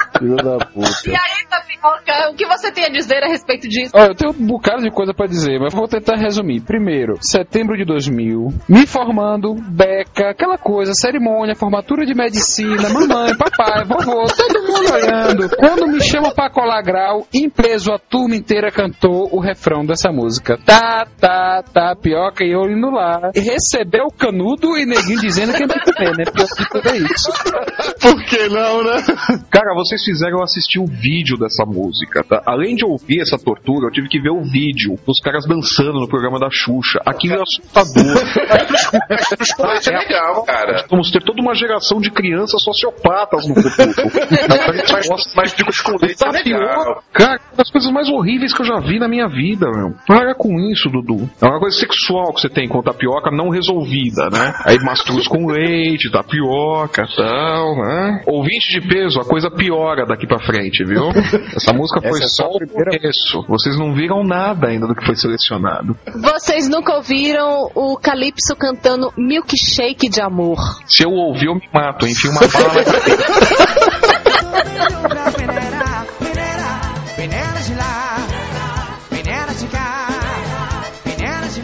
Filho 0.24 0.38
da 0.38 0.58
puta. 0.66 0.94
E 1.06 1.12
aí, 1.12 1.46
Tapioca, 1.50 2.32
o 2.32 2.36
que 2.36 2.46
você 2.46 2.72
tem 2.72 2.86
a 2.86 2.90
dizer 2.90 3.22
a 3.24 3.28
respeito 3.28 3.68
disso? 3.68 3.92
Ó, 3.94 4.06
eu 4.06 4.16
tenho 4.16 4.32
um 4.32 4.48
bocado 4.48 4.82
de 4.82 4.90
coisa 4.90 5.14
pra 5.14 5.28
dizer, 5.28 5.60
mas 5.60 5.74
vou 5.74 5.88
tentar 5.88 6.16
resumir. 6.16 6.62
Primeiro, 6.62 7.18
setembro 7.22 7.76
de 7.76 7.84
2000, 7.84 8.54
me 8.70 8.88
formando, 8.88 9.54
beca, 9.54 10.30
aquela 10.30 10.58
coisa, 10.58 10.94
cerimônia, 10.94 11.56
formatura 11.56 12.06
de 12.06 12.14
medicina, 12.16 12.90
mamãe, 12.90 13.36
papai, 13.36 13.84
vovô, 13.86 14.26
todo 14.28 14.64
mundo 14.64 14.94
olhando. 14.94 15.50
Quando 15.58 15.88
me 15.88 16.02
chama 16.02 16.34
pra 16.34 16.50
colar 16.50 16.82
grau, 16.82 17.28
em 17.34 17.50
peso 17.50 17.92
a 17.92 18.00
turma 18.00 18.36
inteira 18.36 18.72
cantou 18.72 19.28
o 19.32 19.40
refrão 19.40 19.86
dessa 19.86 20.10
música. 20.10 20.58
Tá, 20.66 21.06
tá, 21.20 21.64
tá, 21.74 21.96
pioca 22.02 22.46
e 22.46 22.52
eu 22.52 22.62
indo 22.70 22.90
lá. 22.90 23.32
E 23.36 23.42
recebeu 23.42 24.06
o 24.06 24.14
canudo 24.14 24.78
e 24.78 24.86
neguinho 24.86 25.20
dizendo 25.20 25.54
que 25.54 25.64
ia 25.64 25.68
comer, 25.68 26.18
né? 26.18 26.24
Pior 26.32 26.48
que 26.48 26.70
tudo 26.70 26.90
é 26.90 26.98
isso. 26.98 27.32
Por 28.00 28.24
que 28.26 28.48
não, 28.48 28.84
né? 28.84 28.98
Cara, 29.52 29.74
vocês 29.76 30.02
fizeram 30.04 30.13
eu 30.22 30.44
assistir 30.44 30.80
o 30.80 30.86
vídeo 30.86 31.38
dessa 31.38 31.66
música, 31.66 32.24
tá? 32.24 32.42
Além 32.46 32.76
de 32.76 32.86
ouvir 32.86 33.22
essa 33.22 33.38
tortura, 33.38 33.88
eu 33.88 33.92
tive 33.92 34.08
que 34.08 34.20
ver 34.20 34.32
o 34.32 34.44
vídeo 34.44 34.98
dos 35.06 35.20
caras 35.20 35.46
dançando 35.46 36.00
no 36.00 36.08
programa 36.08 36.40
da 36.40 36.50
Xuxa. 36.52 37.00
Aquilo 37.06 37.36
é 37.36 37.42
assustador. 37.42 38.24
Isso 39.80 39.92
é 39.92 39.98
legal, 39.98 40.44
cara. 40.44 40.86
Vamos 40.90 41.12
ter 41.12 41.24
toda 41.24 41.42
uma 41.42 41.54
geração 41.54 42.00
de 42.00 42.12
crianças 42.12 42.62
sociopatas 42.64 43.48
no 43.48 43.56
futuro. 43.56 44.12
Mas, 44.92 45.34
mas 45.36 45.54
leite 45.54 46.54
é. 46.54 47.02
Cara, 47.14 47.40
uma 47.50 47.58
das 47.58 47.72
coisas 47.72 47.92
mais 47.92 48.10
horríveis 48.10 48.54
que 48.54 48.62
eu 48.62 48.66
já 48.66 48.80
vi 48.80 49.00
na 49.00 49.08
minha 49.08 49.28
vida, 49.28 49.68
meu. 49.72 49.94
Para 50.06 50.36
com 50.36 50.60
isso, 50.60 50.90
Dudu. 50.90 51.30
É 51.42 51.46
uma 51.46 51.60
coisa 51.60 51.78
sexual 51.78 52.34
que 52.34 52.42
você 52.42 52.50
tem 52.50 52.68
com 52.68 52.82
tapioca 52.82 53.32
não 53.32 53.50
resolvida, 53.50 54.30
né? 54.30 54.54
Aí 54.66 54.78
mastruz 54.80 55.28
com 55.28 55.46
leite, 55.48 56.12
tapioca 56.12 57.06
tal, 57.16 57.76
né? 57.78 58.24
Ouvinte 58.28 58.80
de 58.80 58.88
peso, 58.88 59.20
a 59.20 59.26
coisa 59.26 59.50
piora 59.50 60.03
daqui 60.06 60.28
pra 60.28 60.40
frente, 60.40 60.84
viu? 60.84 61.10
Essa 61.56 61.74
música 61.74 62.02
foi 62.02 62.12
Essa 62.20 62.24
é 62.24 62.28
só 62.28 62.44
a 62.46 62.50
o 62.50 62.58
primeira- 62.58 62.92
começo. 63.00 63.46
Vocês 63.48 63.78
não 63.78 63.94
viram 63.94 64.24
nada 64.24 64.68
ainda 64.68 64.88
do 64.88 64.96
que 64.96 65.06
foi 65.06 65.16
selecionado. 65.16 65.96
Vocês 66.16 66.68
nunca 66.70 66.94
ouviram 66.96 67.70
o 67.76 67.98
Calypso 67.98 68.56
cantando 68.56 69.12
Milkshake 69.18 70.10
de 70.10 70.22
Amor? 70.22 70.58
Se 70.88 71.04
eu 71.04 71.12
ouvir, 71.12 71.48
eu 71.48 71.56
me 71.56 71.70
mato. 71.74 72.08
Enfio 72.08 72.32
uma 72.32 72.42
bala 72.42 72.74
na 72.74 72.84
cabeça. 72.84 74.03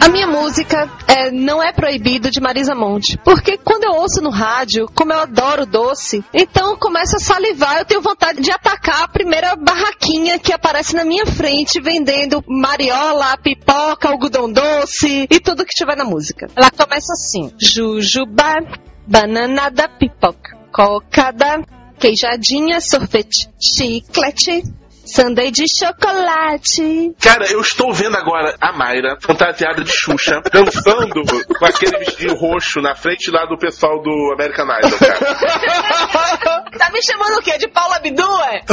A 0.00 0.08
minha 0.08 0.26
música 0.26 0.88
é, 1.06 1.30
não 1.30 1.62
é 1.62 1.72
proibido 1.72 2.30
de 2.30 2.40
Marisa 2.40 2.74
Monte. 2.74 3.18
Porque 3.18 3.58
quando 3.58 3.84
eu 3.84 4.00
ouço 4.00 4.22
no 4.22 4.30
rádio, 4.30 4.86
como 4.94 5.12
eu 5.12 5.20
adoro 5.20 5.66
doce, 5.66 6.24
então 6.32 6.70
eu 6.70 6.78
começo 6.78 7.16
a 7.16 7.20
salivar, 7.20 7.78
eu 7.78 7.84
tenho 7.84 8.00
vontade 8.00 8.40
de 8.40 8.50
atacar 8.50 9.02
a 9.02 9.08
primeira 9.08 9.54
barraquinha 9.56 10.38
que 10.38 10.54
aparece 10.54 10.96
na 10.96 11.04
minha 11.04 11.26
frente, 11.26 11.80
vendendo 11.82 12.42
mariola, 12.48 13.36
pipoca, 13.36 14.08
algodão 14.08 14.50
doce 14.50 15.26
e 15.30 15.38
tudo 15.38 15.66
que 15.66 15.74
tiver 15.74 15.96
na 15.96 16.04
música. 16.04 16.46
Ela 16.56 16.70
começa 16.70 17.12
assim: 17.12 17.52
Jujuba, 17.60 18.54
bananada, 19.06 19.86
pipoca, 19.86 20.56
cocada, 20.72 21.62
queijadinha, 21.98 22.80
sorvete, 22.80 23.50
chiclete, 23.60 24.62
sundae 25.10 25.50
de 25.50 25.64
chocolate. 25.68 27.12
Cara, 27.20 27.50
eu 27.50 27.60
estou 27.60 27.92
vendo 27.92 28.16
agora 28.16 28.54
a 28.60 28.72
Mayra, 28.72 29.16
fantasiada 29.20 29.82
de 29.82 29.90
Xuxa, 29.90 30.40
dançando 30.52 31.22
com 31.58 31.64
aquele 31.64 31.98
vestido 31.98 32.34
roxo 32.34 32.80
na 32.80 32.94
frente 32.94 33.30
lá 33.30 33.44
do 33.46 33.58
pessoal 33.58 34.00
do 34.02 34.32
American 34.34 34.66
Idol, 34.66 34.98
cara. 34.98 36.60
Tá 36.78 36.90
me 36.92 37.02
chamando 37.02 37.38
o 37.38 37.42
quê? 37.42 37.58
De 37.58 37.66
Paula 37.68 37.96
Abdu, 37.96 38.22
é? 38.44 38.60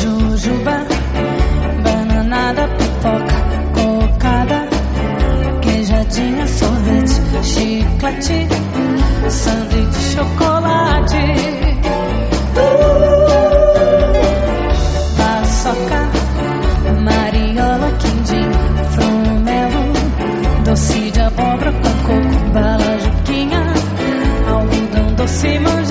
Jujuba, 0.00 0.76
bananada, 1.82 2.68
pipoca, 2.68 3.33
queijadinha, 6.14 6.46
sorvete, 6.46 7.20
chiclete, 7.42 8.48
sanduíche 9.28 10.14
chocolate. 10.14 11.16
Paçoca, 15.16 16.08
mariola, 17.00 17.90
quindim, 17.98 18.50
frumelo, 18.92 19.92
doce 20.64 21.10
de 21.10 21.20
abóbora 21.20 21.72
com 21.72 21.82
coco, 21.82 22.52
bala, 22.52 22.98
juquinha, 23.00 23.64
algodão 24.48 25.14
doce 25.16 25.58
manjar. 25.58 25.83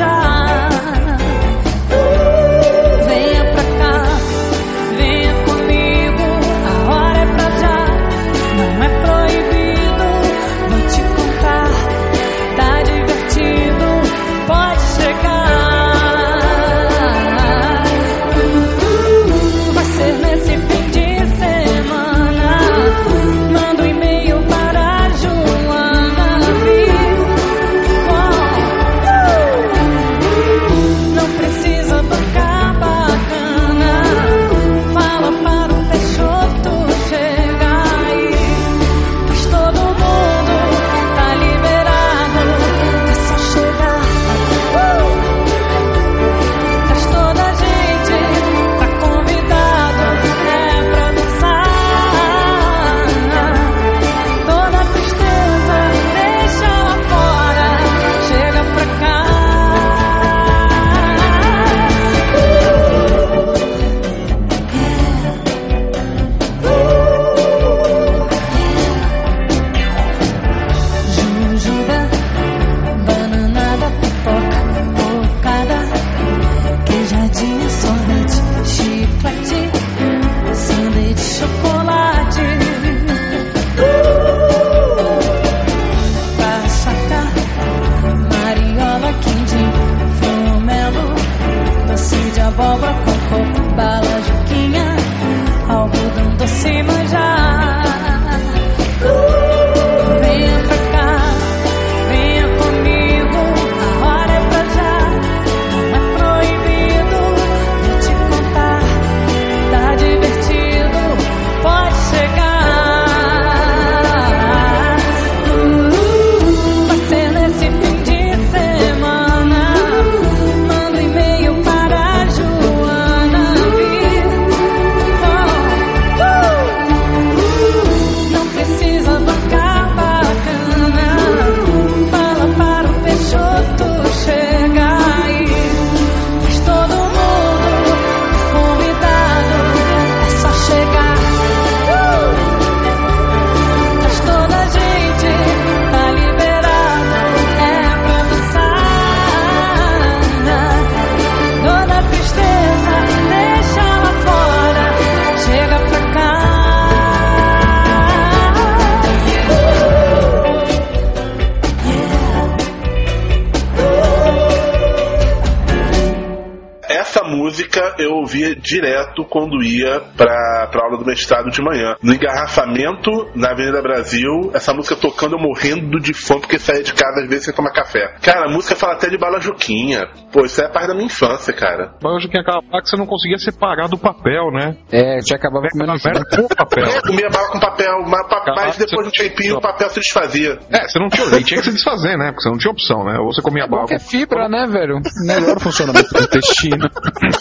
Ouvia 168.23 168.55
direto 168.55 169.25
quando 169.25 169.61
ia 169.61 169.99
pra, 169.99 170.62
pra 170.73 170.83
aula 170.85 170.97
do 170.97 171.05
mestrado 171.05 171.49
de 171.51 171.61
manhã. 171.61 171.95
No 172.01 172.13
engarrafamento, 172.13 173.11
na 173.35 173.51
Avenida 173.51 173.81
Brasil, 173.81 174.51
essa 174.53 174.73
música 174.73 174.95
tocando, 174.95 175.35
eu 175.35 175.39
morrendo 175.39 175.99
de 175.99 176.13
fome, 176.13 176.41
porque 176.41 176.57
saía 176.59 176.83
de 176.83 176.93
casa 176.93 177.21
às 177.21 177.29
vezes 177.29 177.45
sem 177.45 177.53
tomar 177.53 177.71
café. 177.71 178.15
Cara, 178.21 178.47
a 178.49 178.51
música 178.51 178.75
fala 178.75 178.93
até 178.93 179.09
de 179.09 179.17
bala 179.17 179.39
Juquinha. 179.39 180.07
Pô, 180.31 180.43
isso 180.45 180.61
é 180.61 180.67
parte 180.67 180.87
da 180.87 180.93
minha 180.93 181.05
infância, 181.05 181.53
cara. 181.53 181.93
Hoje 182.03 182.27
que 182.27 182.37
aquela 182.37 182.61
parte 182.63 182.85
que 182.85 182.89
você 182.89 182.97
não 182.97 183.05
conseguia 183.05 183.37
separar 183.37 183.87
do 183.87 183.97
papel, 183.97 184.51
né? 184.51 184.75
É, 184.91 185.19
já 185.27 185.35
acabava 185.35 185.67
comendo 185.71 185.93
merda 186.03 186.23
com 186.35 186.47
papel. 186.47 186.85
Eu 186.85 187.01
comia 187.03 187.29
bala 187.29 187.47
com 187.49 187.59
papel, 187.59 187.93
mas, 188.07 188.27
pa- 188.27 188.53
mas 188.55 188.77
depois 188.77 189.11
de 189.11 189.21
um 189.21 189.25
tempinho 189.29 189.57
o 189.57 189.61
papel 189.61 189.89
se 189.91 189.99
desfazia. 189.99 190.57
É, 190.71 190.87
você 190.87 190.99
não 190.99 191.07
tinha 191.09 191.23
tinha 191.43 191.59
que 191.59 191.65
se 191.65 191.71
desfazer, 191.73 192.17
né? 192.17 192.31
Porque 192.31 192.41
você 192.43 192.49
não 192.49 192.57
tinha 192.57 192.71
opção, 192.71 193.03
né? 193.03 193.17
Ou 193.19 193.31
você 193.31 193.41
comia 193.41 193.67
bala. 193.67 193.83
Porque 193.83 193.95
é 193.95 193.99
fibra, 193.99 194.47
né, 194.49 194.65
velho? 194.67 194.99
Melhor 195.25 195.57
o 195.57 195.59
funcionamento 195.59 196.09
do 196.13 196.23
intestino. 196.23 196.89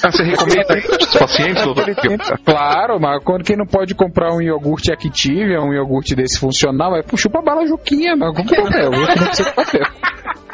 Ah, 0.05 0.11
você 0.11 0.23
recomenda 0.23 0.75
os 1.01 1.19
pacientes, 1.19 1.65
doutor? 1.65 1.87
Claro, 2.45 3.01
mas 3.01 3.22
quando 3.25 3.45
quem 3.45 3.57
não 3.57 3.67
pode 3.67 3.95
comprar 3.95 4.35
um 4.35 4.41
iogurte 4.41 4.93
Activia, 4.93 5.61
um 5.61 5.73
iogurte 5.73 6.15
desse 6.15 6.39
funcional, 6.39 6.97
é 6.97 7.03
puxa 7.03 7.29
pra 7.31 7.43
bala 7.43 7.67
Juquinha, 7.67 8.17
mas 8.17 8.37
com 8.37 8.45
papel. 8.45 8.85
Eu 8.85 8.91
não 8.91 9.07
precisa 9.07 9.49
de 9.49 9.55
papel. 9.55 9.87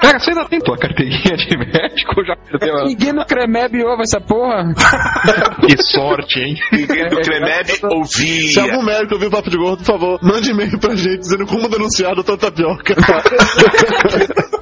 Cara, 0.01 0.19
você 0.19 0.31
ainda 0.31 0.49
tem 0.49 0.61
tua 0.61 0.77
carteirinha 0.77 1.37
de 1.37 1.57
médico 1.57 2.25
já 2.25 2.37
perdeu 2.37 2.79
a... 2.79 2.85
Ninguém 2.85 3.13
no 3.13 3.25
Cremeb 3.27 3.83
ouve 3.85 4.03
essa 4.03 4.21
porra. 4.21 4.65
Que 5.67 5.83
sorte, 5.83 6.41
hein? 6.41 6.55
Ninguém 6.73 7.09
do 7.09 7.21
Cremeb 7.21 7.69
ouvia. 7.91 8.49
Se 8.49 8.61
algum 8.61 8.83
médico 8.83 9.15
ouvir 9.15 9.27
o 9.27 9.31
Papo 9.31 9.51
de 9.51 9.57
Gordo, 9.57 9.79
por 9.79 9.85
favor, 9.87 10.19
mande 10.23 10.51
e-mail 10.51 10.79
pra 10.79 10.95
gente 10.95 11.19
dizendo 11.19 11.47
como 11.47 11.69
denunciar 11.69 12.13
o 12.13 12.15
doutor 12.17 12.39
Tapioca. 12.39 12.95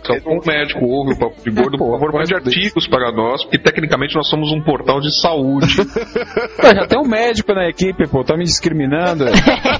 Se 0.04 0.12
algum 0.12 0.38
médico 0.46 0.84
ouve 0.84 1.14
o 1.14 1.18
Papo 1.18 1.42
de 1.42 1.50
Gordo, 1.50 1.78
por 1.78 1.92
favor, 1.92 2.12
mande 2.12 2.34
artigos 2.34 2.86
para 2.88 3.12
nós, 3.12 3.42
porque 3.44 3.58
tecnicamente 3.58 4.14
nós 4.14 4.28
somos 4.28 4.52
um 4.52 4.62
portal 4.62 5.00
de 5.00 5.10
saúde. 5.20 5.76
Pô, 5.76 6.74
já 6.74 6.86
tem 6.86 6.98
um 6.98 7.08
médico 7.08 7.52
na 7.52 7.68
equipe, 7.68 8.06
pô, 8.08 8.24
tá 8.24 8.36
me 8.36 8.44
discriminando. 8.44 9.24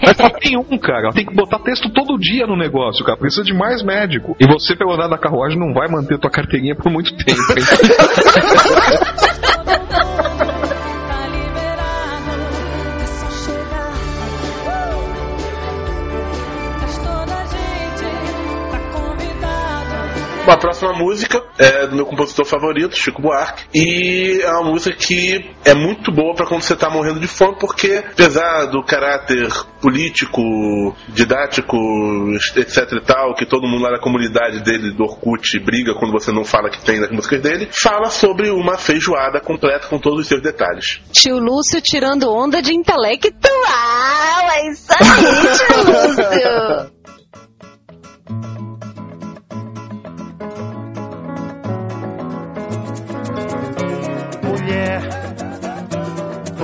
Mas 0.05 0.17
só 0.17 0.29
tem 0.31 0.57
um, 0.57 0.79
cara. 0.79 1.11
Tem 1.13 1.25
que 1.25 1.35
botar 1.35 1.59
texto 1.61 1.91
todo 1.93 2.19
dia 2.19 2.47
no 2.47 2.57
negócio, 2.57 3.05
cara. 3.05 3.19
Precisa 3.19 3.45
de 3.45 3.55
mais 3.55 3.83
médico. 3.85 4.37
E 4.41 4.47
você, 4.47 4.75
pelo 4.77 4.93
andar 4.93 5.09
da 5.09 5.19
carruagem, 5.19 5.46
não 5.55 5.73
vai 5.73 5.89
manter 5.89 6.19
tua 6.19 6.31
carteirinha 6.31 6.75
por 6.75 6.91
muito 6.91 7.15
tempo. 7.17 7.41
a 20.51 20.57
próxima 20.57 20.93
música 20.93 21.43
é 21.59 21.87
do 21.87 21.97
meu 21.97 22.07
compositor 22.07 22.45
favorito, 22.45 22.97
Chico 22.97 23.23
Buarque, 23.23 23.65
e 23.75 24.41
é 24.43 24.51
uma 24.51 24.71
música 24.71 24.95
que 24.97 25.51
é 25.65 25.75
muito 25.75 26.13
boa 26.13 26.35
pra 26.35 26.47
quando 26.47 26.63
você 26.63 26.77
tá 26.77 26.91
morrendo 26.91 27.21
de 27.21 27.29
fome, 27.29 27.57
porque 27.59 28.05
apesar 28.13 28.67
do 28.67 28.83
caráter 28.83 29.49
político, 29.81 30.43
didático, 31.09 31.77
etc 32.57 32.93
e 32.93 33.01
tal, 33.01 33.35
que 33.35 33.47
todo 33.47 33.67
mundo 33.67 33.83
lá 33.83 33.91
da 33.91 34.01
comunidade 34.01 34.63
dele, 34.63 34.93
do 34.93 35.05
Orkut, 35.05 35.59
briga 35.61 35.95
quando 35.95 36.13
você 36.13 36.33
não 36.33 36.45
fala 36.45 36.71
que 36.71 36.85
tem 36.85 37.01
nas 37.01 37.11
músicas 37.11 37.41
dele, 37.41 37.69
fala 37.71 38.11
sobre 38.11 38.51
uma 38.51 38.77
feijoada 38.77 39.41
completa 39.41 39.89
com 39.89 39.99
todos 39.99 40.21
os 40.21 40.27
seus 40.27 40.43
detalhes. 40.43 41.01
Tio 41.13 41.39
Lúcio 41.39 41.81
tirando 41.81 42.31
onda 42.31 42.61
de 42.63 42.75
intelectual. 42.75 43.37
É 44.53 44.71
isso 44.71 44.93
aí, 44.93 45.57
tio 45.57 45.79
Lúcio. 45.93 46.96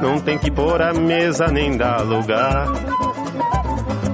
Não 0.00 0.20
tem 0.20 0.38
que 0.38 0.50
pôr 0.50 0.80
a 0.82 0.92
mesa 0.92 1.46
nem 1.46 1.76
dar 1.76 2.02
lugar. 2.02 2.66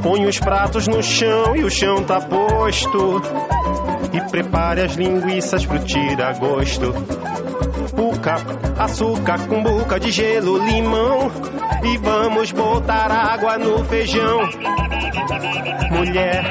Põe 0.02 0.26
os 0.26 0.38
pratos 0.38 0.86
no 0.88 1.02
chão 1.02 1.56
e 1.56 1.64
o 1.64 1.70
chão 1.70 2.02
tá 2.04 2.20
posto. 2.20 3.22
E 4.12 4.20
prepare 4.30 4.82
as 4.82 4.94
linguiças 4.94 5.64
pro 5.64 5.78
tira-gosto. 5.80 6.92
Puca, 7.94 8.36
açúcar, 8.78 9.46
cumbuca 9.46 9.98
de 9.98 10.10
gelo, 10.10 10.58
limão. 10.58 11.30
E 11.84 11.98
vamos 11.98 12.52
botar 12.52 13.10
água 13.10 13.58
no 13.58 13.84
feijão. 13.84 14.40
Mulher, 15.90 16.44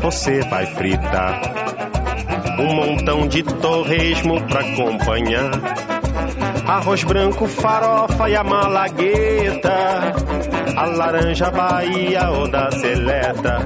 você 0.00 0.40
vai 0.42 0.66
fritar 0.66 1.40
um 2.58 2.74
montão 2.74 3.26
de 3.26 3.42
torresmo 3.42 4.40
pra 4.46 4.60
acompanhar. 4.60 5.50
Arroz 6.66 7.04
branco, 7.04 7.46
farofa 7.46 8.28
e 8.30 8.34
a 8.34 8.42
malagueta. 8.42 10.14
A 10.76 10.84
laranja 10.86 11.50
Bahia 11.50 12.30
ou 12.30 12.50
da 12.50 12.70
seleta. 12.70 13.58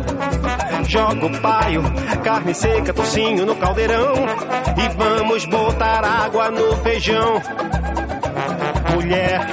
Joga 0.87 1.26
o 1.26 1.40
paio, 1.40 1.82
carne 2.24 2.54
seca, 2.54 2.92
tocinho 2.92 3.46
no 3.46 3.54
caldeirão. 3.54 4.14
E 4.76 4.88
vamos 4.96 5.44
botar 5.46 6.04
água 6.04 6.50
no 6.50 6.76
feijão. 6.78 7.40
Mulher, 8.94 9.46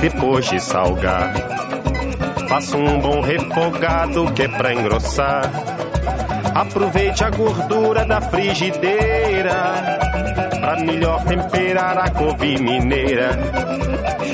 depois 0.00 0.46
de 0.46 0.58
salgar, 0.58 1.32
faça 2.48 2.76
um 2.76 2.98
bom 3.00 3.20
refogado 3.20 4.32
que 4.32 4.42
é 4.42 4.48
pra 4.48 4.74
engrossar. 4.74 5.50
Aproveite 6.54 7.22
a 7.22 7.30
gordura 7.30 8.04
da 8.04 8.20
frigideira 8.20 10.00
pra 10.72 10.84
melhor 10.84 11.22
temperar 11.24 11.98
a 11.98 12.10
couve 12.10 12.58
mineira. 12.58 13.30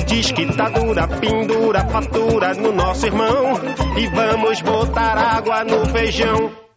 Diz 0.07 0.31
que 0.31 0.45
tá 0.55 0.69
dura, 0.69 1.07
pendura, 1.07 1.85
fatura 1.85 2.53
no 2.53 2.71
nosso 2.71 3.05
irmão. 3.05 3.59
E 3.97 4.07
vamos 4.07 4.61
botar 4.61 5.17
água 5.17 5.63
no 5.65 5.85
feijão. 5.87 6.68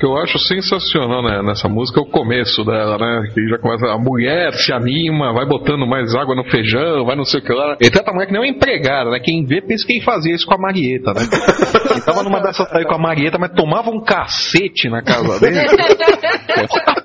Que 0.00 0.06
eu 0.06 0.16
acho 0.16 0.38
sensacional 0.38 1.22
né, 1.22 1.42
nessa 1.42 1.68
música 1.68 2.00
é 2.00 2.02
o 2.02 2.06
começo 2.06 2.64
dela, 2.64 2.96
né? 2.96 3.30
Que 3.34 3.46
já 3.48 3.58
começa, 3.58 3.86
a 3.86 3.98
mulher 3.98 4.54
se 4.54 4.72
anima, 4.72 5.30
vai 5.34 5.44
botando 5.44 5.86
mais 5.86 6.14
água 6.14 6.34
no 6.34 6.42
feijão, 6.44 7.04
vai 7.04 7.14
não 7.14 7.24
sei 7.26 7.40
o 7.40 7.42
que 7.44 7.52
lá. 7.52 7.76
E 7.78 7.90
trata 7.90 8.10
a 8.10 8.14
mulher 8.14 8.26
que 8.26 8.32
nem 8.32 8.40
uma 8.40 8.48
empregada, 8.48 9.10
né? 9.10 9.20
Quem 9.22 9.44
vê 9.44 9.60
pensa 9.60 9.86
que 9.86 9.92
quem 9.92 10.02
fazia 10.02 10.34
isso 10.34 10.46
com 10.46 10.54
a 10.54 10.58
Marieta, 10.58 11.12
né? 11.12 11.20
Ele 11.92 12.00
tava 12.00 12.22
numa 12.22 12.40
dessas 12.40 12.66
aí 12.72 12.86
com 12.86 12.94
a 12.94 12.98
Marieta, 12.98 13.36
mas 13.38 13.52
tomava 13.52 13.90
um 13.90 14.00
cacete 14.00 14.88
na 14.88 15.02
casa 15.02 15.38
dele. 15.38 15.58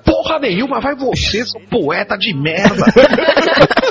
Porra 0.06 0.40
nenhuma, 0.40 0.80
vai 0.80 0.96
você, 0.96 1.46
seu 1.46 1.60
poeta 1.70 2.18
de 2.18 2.34
merda. 2.34 2.86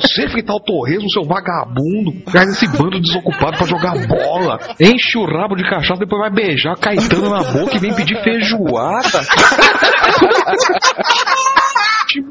Você 0.00 0.28
fritar 0.28 0.56
o 0.56 0.60
torresmo, 0.60 1.10
seu 1.10 1.24
vagabundo. 1.24 2.12
Traz 2.30 2.50
esse 2.50 2.68
bando 2.68 3.00
desocupado 3.00 3.56
pra 3.56 3.66
jogar 3.66 3.94
bola. 4.06 4.58
Enche 4.80 5.18
o 5.18 5.24
rabo 5.24 5.56
de 5.56 5.68
cachaça, 5.68 6.00
depois 6.00 6.20
vai 6.20 6.30
beijar 6.30 6.76
Caetano 6.76 7.30
na 7.30 7.42
boca 7.42 7.76
e 7.76 7.78
vem 7.78 7.94
pedir 7.94 8.22
feijoada. 8.22 9.24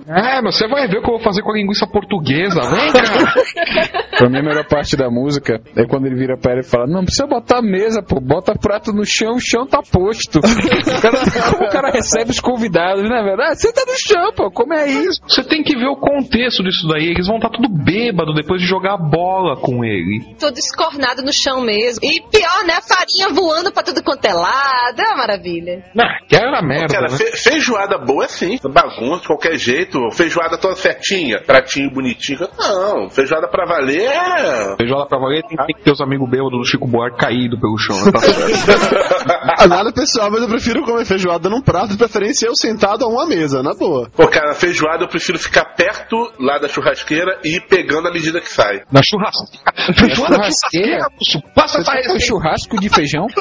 É, 0.07 0.41
mas 0.41 0.55
você 0.57 0.67
vai 0.67 0.87
ver 0.87 0.97
o 0.99 1.01
que 1.01 1.09
eu 1.09 1.15
vou 1.15 1.23
fazer 1.23 1.41
com 1.41 1.51
a 1.51 1.55
linguiça 1.55 1.87
portuguesa, 1.87 2.61
vem, 2.61 2.91
cara. 2.91 4.03
Pra 4.17 4.29
mim, 4.29 4.37
a 4.39 4.43
melhor 4.43 4.65
parte 4.67 4.95
da 4.95 5.09
música 5.09 5.59
é 5.75 5.85
quando 5.87 6.05
ele 6.05 6.15
vira 6.15 6.37
pra 6.37 6.51
ela 6.51 6.61
e 6.61 6.63
fala: 6.63 6.85
Não 6.87 7.03
precisa 7.03 7.25
botar 7.25 7.57
a 7.57 7.61
mesa, 7.61 8.01
pô, 8.01 8.19
bota 8.21 8.53
prato 8.53 8.91
no 8.93 9.03
chão, 9.05 9.33
o 9.35 9.39
chão 9.39 9.65
tá 9.65 9.81
posto. 9.81 10.39
O 10.93 11.01
cara- 11.01 11.19
como 11.51 11.65
o 11.65 11.69
cara 11.69 11.89
recebe 11.91 12.31
os 12.31 12.39
convidados, 12.39 13.03
não 13.09 13.15
é 13.17 13.23
verdade? 13.23 13.59
Você 13.59 13.73
tá 13.73 13.81
no 13.85 13.97
chão, 13.97 14.31
pô, 14.35 14.51
como 14.51 14.73
é 14.73 14.87
isso? 14.87 15.19
Você 15.27 15.43
tem 15.43 15.63
que 15.63 15.75
ver 15.75 15.87
o 15.87 15.95
contexto 15.97 16.63
disso 16.63 16.87
daí. 16.87 17.07
Eles 17.07 17.27
vão 17.27 17.37
estar 17.37 17.49
tudo 17.49 17.67
bêbado 17.69 18.33
depois 18.33 18.61
de 18.61 18.67
jogar 18.67 18.97
bola 18.97 19.57
com 19.59 19.83
ele. 19.83 20.35
Todo 20.39 20.57
escornado 20.57 21.21
no 21.23 21.33
chão 21.33 21.61
mesmo. 21.61 21.99
E 22.05 22.21
pior, 22.21 22.63
né? 22.65 22.73
A 22.77 22.81
farinha 22.81 23.29
voando 23.33 23.71
pra 23.71 23.83
tudo 23.83 24.03
quanto 24.03 24.23
é 24.25 24.33
lado. 24.33 24.99
É 24.99 25.07
uma 25.07 25.17
maravilha. 25.17 25.83
Ah, 25.99 26.19
que 26.27 26.35
era 26.35 26.61
merda, 26.61 26.93
Cara, 26.93 27.07
né? 27.11 27.17
fe- 27.17 27.35
feijoada 27.37 27.97
boa 27.97 28.25
é 28.25 28.27
sim. 28.27 28.57
Bagunça 28.63 29.21
de 29.21 29.27
qualquer 29.27 29.57
jeito. 29.57 29.72
Feijoada 30.11 30.57
toda 30.57 30.75
certinha. 30.75 31.41
Pratinho 31.45 31.89
bonitinho. 31.91 32.47
Não, 32.57 33.09
feijoada 33.09 33.47
pra 33.47 33.65
valer 33.65 34.01
é. 34.01 34.75
Feijoada 34.77 35.07
pra 35.07 35.19
valer 35.19 35.41
tem, 35.43 35.57
tem 35.57 35.75
que 35.75 35.83
ter 35.83 35.91
os 35.91 36.01
amigos 36.01 36.29
bêbados 36.29 36.59
do 36.59 36.65
Chico 36.65 36.87
Buarque 36.87 37.17
caído 37.17 37.59
pelo 37.59 37.77
chão. 37.77 37.95
né? 38.05 38.11
Tá 38.11 38.19
certo. 38.19 39.67
Nada 39.69 39.91
pessoal, 39.93 40.29
mas 40.31 40.41
eu 40.41 40.47
prefiro 40.47 40.83
comer 40.83 41.05
feijoada 41.05 41.49
num 41.49 41.61
prato, 41.61 41.89
de 41.89 41.97
preferência 41.97 42.47
eu 42.47 42.55
sentado 42.55 43.03
a 43.05 43.07
uma 43.07 43.25
mesa, 43.25 43.63
na 43.63 43.73
boa. 43.73 44.09
Pô, 44.15 44.27
cara, 44.27 44.53
feijoada 44.53 45.03
eu 45.03 45.07
prefiro 45.07 45.39
ficar 45.39 45.65
perto 45.75 46.31
lá 46.39 46.57
da 46.57 46.67
churrasqueira 46.67 47.39
e 47.43 47.55
ir 47.57 47.61
pegando 47.67 48.07
à 48.07 48.11
medida 48.11 48.39
que 48.41 48.49
sai. 48.51 48.81
Na 48.91 49.01
churrasqueira. 49.03 49.63
Na 50.07 50.15
churrasqueira? 50.15 51.07
moço. 51.13 51.41
Passa 51.55 51.77
Você 51.77 51.81
essa 51.81 51.91
um 51.91 51.95
receita. 52.13 52.19
churrasco 52.25 52.79
de 52.79 52.89
feijão? 52.89 53.27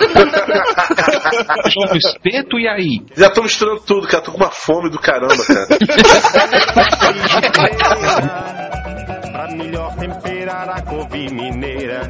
Feijão 1.63 1.97
espeto 1.97 2.59
e 2.59 2.69
aí? 2.69 3.01
Já 3.17 3.31
tô 3.31 3.43
misturando 3.43 3.81
tudo, 3.81 4.07
cara. 4.07 4.23
Tô 4.23 4.33
com 4.33 4.39
uma 4.39 4.51
fome 4.51 4.91
do 4.91 4.99
caramba, 4.99 5.35
cara. 5.45 5.67
Pra 9.33 9.49
melhor 9.57 9.95
temperar 9.97 10.69
a 10.69 10.83
couve 10.83 11.29
mineira. 11.31 12.03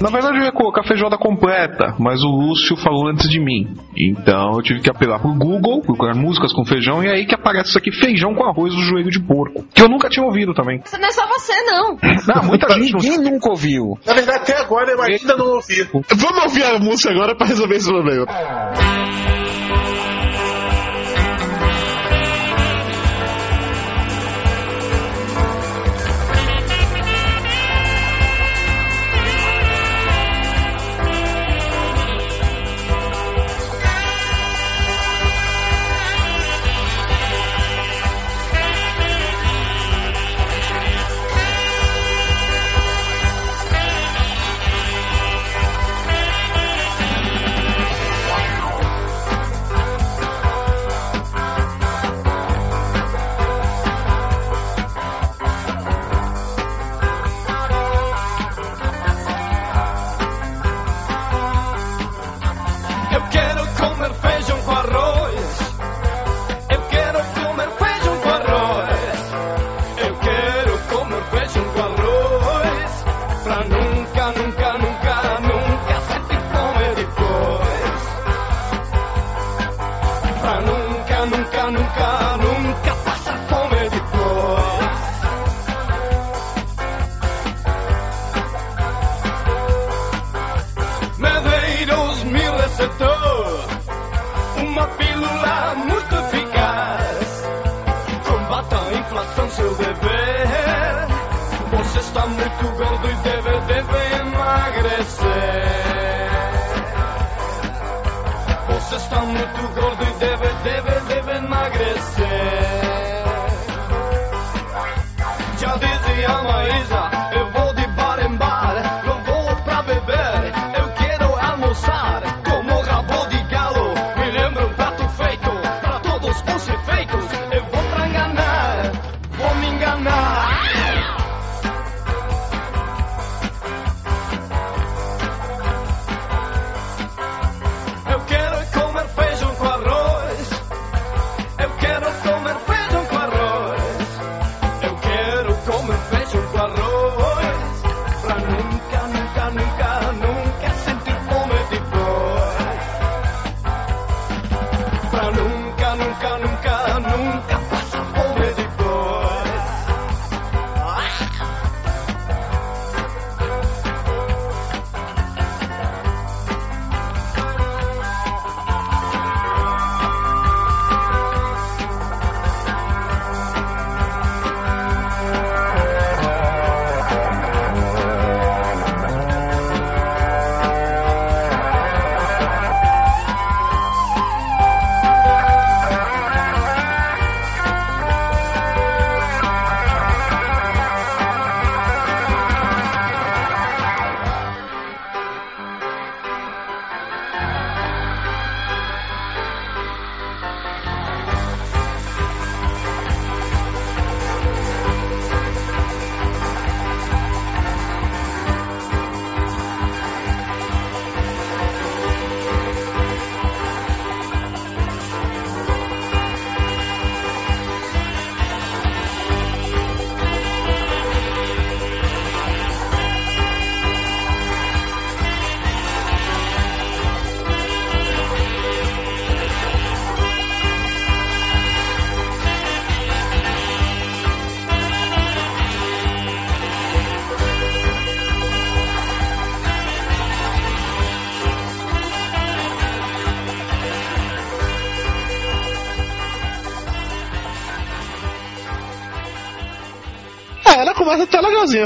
Na 0.00 0.10
verdade 0.10 0.38
eu 0.38 0.44
ia 0.44 0.52
colocar 0.52 0.82
feijoada 0.82 1.16
completa, 1.16 1.94
mas 1.98 2.22
o 2.22 2.28
Lúcio 2.28 2.76
falou 2.76 3.08
antes 3.08 3.28
de 3.28 3.40
mim. 3.40 3.74
Então 3.96 4.52
eu 4.54 4.62
tive 4.62 4.80
que 4.80 4.90
apelar 4.90 5.18
pro 5.18 5.32
Google, 5.32 5.80
procurar 5.80 6.14
músicas 6.14 6.52
com 6.52 6.64
feijão, 6.64 7.02
e 7.02 7.08
aí 7.08 7.24
que 7.26 7.34
aparece 7.34 7.70
isso 7.70 7.78
aqui, 7.78 7.90
feijão 7.90 8.34
com 8.34 8.44
arroz 8.44 8.74
do 8.74 8.82
joelho 8.82 9.10
de 9.10 9.20
porco. 9.20 9.64
Que 9.74 9.82
eu 9.82 9.88
nunca 9.88 10.10
tinha 10.10 10.24
ouvido 10.24 10.52
também. 10.52 10.82
Isso 10.84 10.98
não 10.98 11.08
é 11.08 11.12
só 11.12 11.26
você, 11.26 11.54
não. 11.62 11.96
Não, 12.26 12.42
muita 12.44 12.68
gente 12.74 12.92
não 12.92 13.00
Ninguém 13.00 13.32
nunca 13.32 13.50
ouviu. 13.50 13.96
Na 14.04 14.12
verdade, 14.12 14.38
até 14.38 14.60
agora 14.60 14.90
eu 14.90 15.00
ainda 15.00 15.36
não 15.36 15.54
ouvi. 15.54 15.88
Vamos 15.92 16.42
ouvir 16.44 16.64
a 16.64 16.78
música 16.78 17.10
agora 17.10 17.36
pra 17.36 17.46
resolver 17.46 17.76
esse 17.76 17.88
problema. 17.88 18.22
Eu 18.22 19.15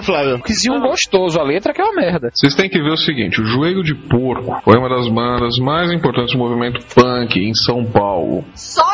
Flávio. 0.03 0.41
Quizinho 0.43 0.81
gostoso, 0.81 1.39
a 1.39 1.43
letra 1.43 1.73
que 1.73 1.81
é 1.81 1.85
uma 1.85 1.95
merda. 1.95 2.31
Vocês 2.33 2.55
têm 2.55 2.69
que 2.69 2.79
ver 2.79 2.93
o 2.93 2.97
seguinte: 2.97 3.41
o 3.41 3.45
Joelho 3.45 3.83
de 3.83 3.95
Porco 3.95 4.61
foi 4.65 4.77
uma 4.77 4.89
das 4.89 5.09
bandas 5.09 5.59
mais 5.59 5.93
importantes 5.93 6.33
do 6.33 6.39
movimento 6.39 6.81
punk 6.95 7.39
em 7.39 7.55
São 7.55 7.85
Paulo. 7.85 8.45
Só 8.55 8.83
em 8.83 8.85
São 8.85 8.85
Paulo. 8.85 8.90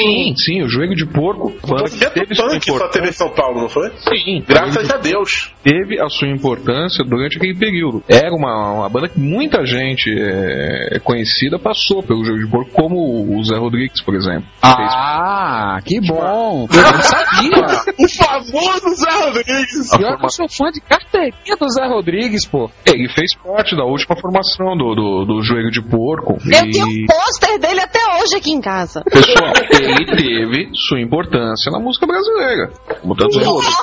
Sim, 0.00 0.34
sim, 0.36 0.62
o 0.62 0.68
Joelho 0.68 0.94
de 0.94 1.06
Porco. 1.06 1.50
banda 1.66 1.84
que 1.84 1.90
Movimento 1.90 2.12
teve 2.12 2.34
punk 2.34 2.64
só 2.64 2.88
teve 2.88 3.08
em 3.08 3.12
São 3.12 3.30
Paulo, 3.30 3.60
não 3.62 3.68
foi? 3.68 3.90
Sim. 3.98 4.42
Graças 4.46 4.90
a 4.90 4.96
Deus. 4.96 5.52
Teve 5.62 6.00
a 6.00 6.08
sua 6.08 6.28
importância 6.28 7.04
durante 7.04 7.36
aquele 7.36 7.54
período. 7.54 8.02
Era 8.08 8.34
uma, 8.34 8.72
uma 8.72 8.88
banda 8.88 9.08
que 9.08 9.18
muita 9.18 9.64
gente 9.64 10.10
é, 10.10 10.98
conhecida 11.00 11.58
passou 11.58 12.02
pelo 12.02 12.24
Joelho 12.24 12.44
de 12.44 12.50
Porco, 12.50 12.70
como 12.72 13.36
o 13.36 13.44
Zé 13.44 13.56
Rodrigues, 13.56 14.00
por 14.02 14.14
exemplo. 14.14 14.44
Ah, 14.62 15.78
que 15.84 16.00
bom. 16.00 16.66
Eu 16.72 16.82
não 16.82 17.02
sabia. 17.02 17.94
O 17.98 18.08
famoso 18.08 18.94
Zé 18.94 19.10
Rodrigues. 19.24 19.96
Pior 19.96 20.16
que 20.18 20.24
eu 20.24 20.30
sou 20.30 20.48
fã 20.48 20.70
de 20.70 20.80
carteirinha 20.80 21.56
do 21.58 21.68
Zé 21.68 21.86
Rodrigues, 21.86 22.46
pô. 22.46 22.70
Ele 22.86 23.08
fez 23.08 23.34
parte 23.34 23.76
da 23.76 23.84
última 23.84 24.16
formação 24.16 24.76
do, 24.76 24.94
do, 24.94 25.24
do 25.24 25.42
Joelho 25.42 25.70
de 25.70 25.82
Porco. 25.82 26.38
Eu 26.44 26.64
e... 26.66 26.70
tenho 26.70 26.86
um 26.86 27.06
pôster 27.06 27.58
dele 27.58 27.80
até 27.80 27.98
hoje 28.16 28.36
aqui 28.36 28.52
em 28.52 28.60
casa. 28.60 29.02
Pessoal, 29.04 29.52
ele 29.90 30.06
teve 30.06 30.70
sua 30.74 31.00
importância 31.00 31.70
na 31.70 31.78
música 31.78 32.06
brasileira, 32.06 32.72
como 33.00 33.16
tantos 33.16 33.36
outros. 33.36 33.74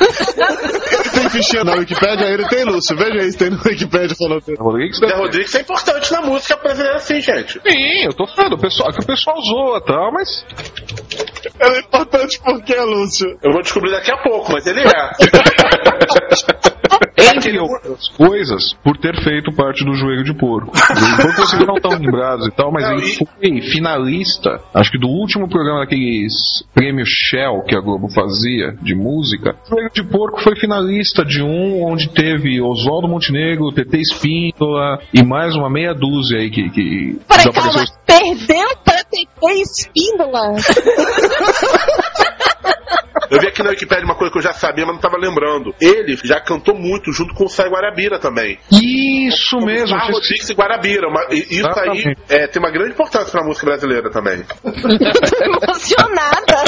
Ele 0.00 1.10
tem 1.10 1.30
fichinha 1.30 1.64
na 1.64 1.74
Wikipédia, 1.74 2.24
ele 2.26 2.48
tem 2.48 2.64
Lúcio. 2.64 2.96
Veja 2.96 3.20
aí 3.20 3.30
se 3.30 3.38
tem 3.38 3.50
na 3.50 3.60
Wikipédia 3.64 4.16
falando. 4.16 4.42
Rodrigues 4.58 4.98
Zé 4.98 5.14
Rodrigues 5.14 5.54
é 5.54 5.60
importante 5.60 6.12
na 6.12 6.20
música 6.22 6.56
brasileira, 6.56 6.98
sim, 6.98 7.20
gente. 7.20 7.60
Sim, 7.66 8.04
eu 8.04 8.12
tô 8.12 8.26
falando, 8.26 8.54
o 8.54 8.58
pessoal, 8.58 8.92
que 8.92 9.00
o 9.00 9.06
pessoal 9.06 9.36
zoa 9.40 9.78
e 9.78 9.84
tal, 9.84 10.12
mas. 10.12 10.44
Ela 11.58 11.76
é 11.76 11.80
importante 11.80 12.40
porque, 12.44 12.74
Lúcio. 12.74 13.38
Eu 13.42 13.52
vou 13.52 13.62
descobrir 13.62 13.90
daqui 13.90 14.10
a 14.10 14.16
pouco, 14.18 14.52
mas 14.52 14.66
ele 14.66 14.80
é. 14.80 15.10
Entre 17.34 17.58
outras 17.58 18.08
coisas, 18.16 18.74
por 18.82 18.96
ter 18.96 19.14
feito 19.22 19.52
parte 19.52 19.84
do 19.84 19.94
Joelho 19.94 20.24
de 20.24 20.34
Porco. 20.34 20.72
O 20.72 20.94
Joelho 20.94 21.16
de 21.16 21.22
Porco 21.22 21.40
vocês 21.46 21.66
não 21.66 21.76
estão 21.76 21.90
lembrados 21.92 22.46
e 22.46 22.50
tal, 22.50 22.72
mas 22.72 22.84
Não, 22.84 22.98
ele 22.98 23.12
foi 23.12 23.60
finalista, 23.72 24.60
acho 24.74 24.90
que 24.90 24.98
do 24.98 25.08
último 25.08 25.48
programa 25.48 25.80
daqueles 25.80 26.32
prêmios 26.74 27.08
Shell 27.08 27.62
que 27.66 27.76
a 27.76 27.80
Globo 27.80 28.08
fazia 28.12 28.72
de 28.82 28.94
música. 28.94 29.56
O 29.66 29.70
Joelho 29.70 29.90
de 29.94 30.04
Porco 30.04 30.42
foi 30.42 30.56
finalista 30.56 31.24
de 31.24 31.42
um 31.42 31.84
onde 31.84 32.08
teve 32.10 32.60
Oswaldo 32.60 33.08
Montenegro, 33.08 33.72
TT 33.72 33.98
Espíndola 33.98 34.98
e 35.12 35.22
mais 35.22 35.54
uma 35.54 35.70
meia 35.70 35.94
dúzia 35.94 36.38
aí 36.38 36.50
que, 36.50 36.70
que 36.70 37.18
Peraí, 37.28 37.52
calma. 37.52 37.84
Perdeu 38.06 38.76
pra 38.84 39.04
TT 39.04 39.62
Espíndola? 39.62 40.54
Eu 43.30 43.40
vi 43.40 43.48
aqui 43.48 43.62
na 43.62 43.70
Wikipedia 43.70 44.04
uma 44.04 44.14
coisa 44.14 44.30
que 44.30 44.38
eu 44.38 44.42
já 44.42 44.52
sabia, 44.52 44.84
mas 44.84 44.94
não 44.94 45.00
tava 45.00 45.16
lembrando. 45.16 45.74
Ele 45.80 46.16
já 46.22 46.38
cantou 46.38 46.74
muito 46.74 47.10
junto 47.12 47.34
com 47.34 47.44
o 47.46 47.48
Sai 47.48 47.68
Guarabira 47.70 48.18
também. 48.18 48.58
Isso 48.70 49.56
mesmo, 49.58 49.88
Zé 49.88 49.94
eu 49.94 50.12
Rodrigues 50.12 50.50
e 50.50 50.54
Guarabira. 50.54 51.08
uma- 51.08 51.24
e 51.30 51.38
isso 51.58 51.80
aí 51.80 52.14
é, 52.28 52.46
tem 52.46 52.60
uma 52.62 52.70
grande 52.70 52.90
importância 52.90 53.30
pra 53.30 53.42
música 53.42 53.64
brasileira 53.66 54.10
também. 54.10 54.44
Emocionada. 55.42 56.64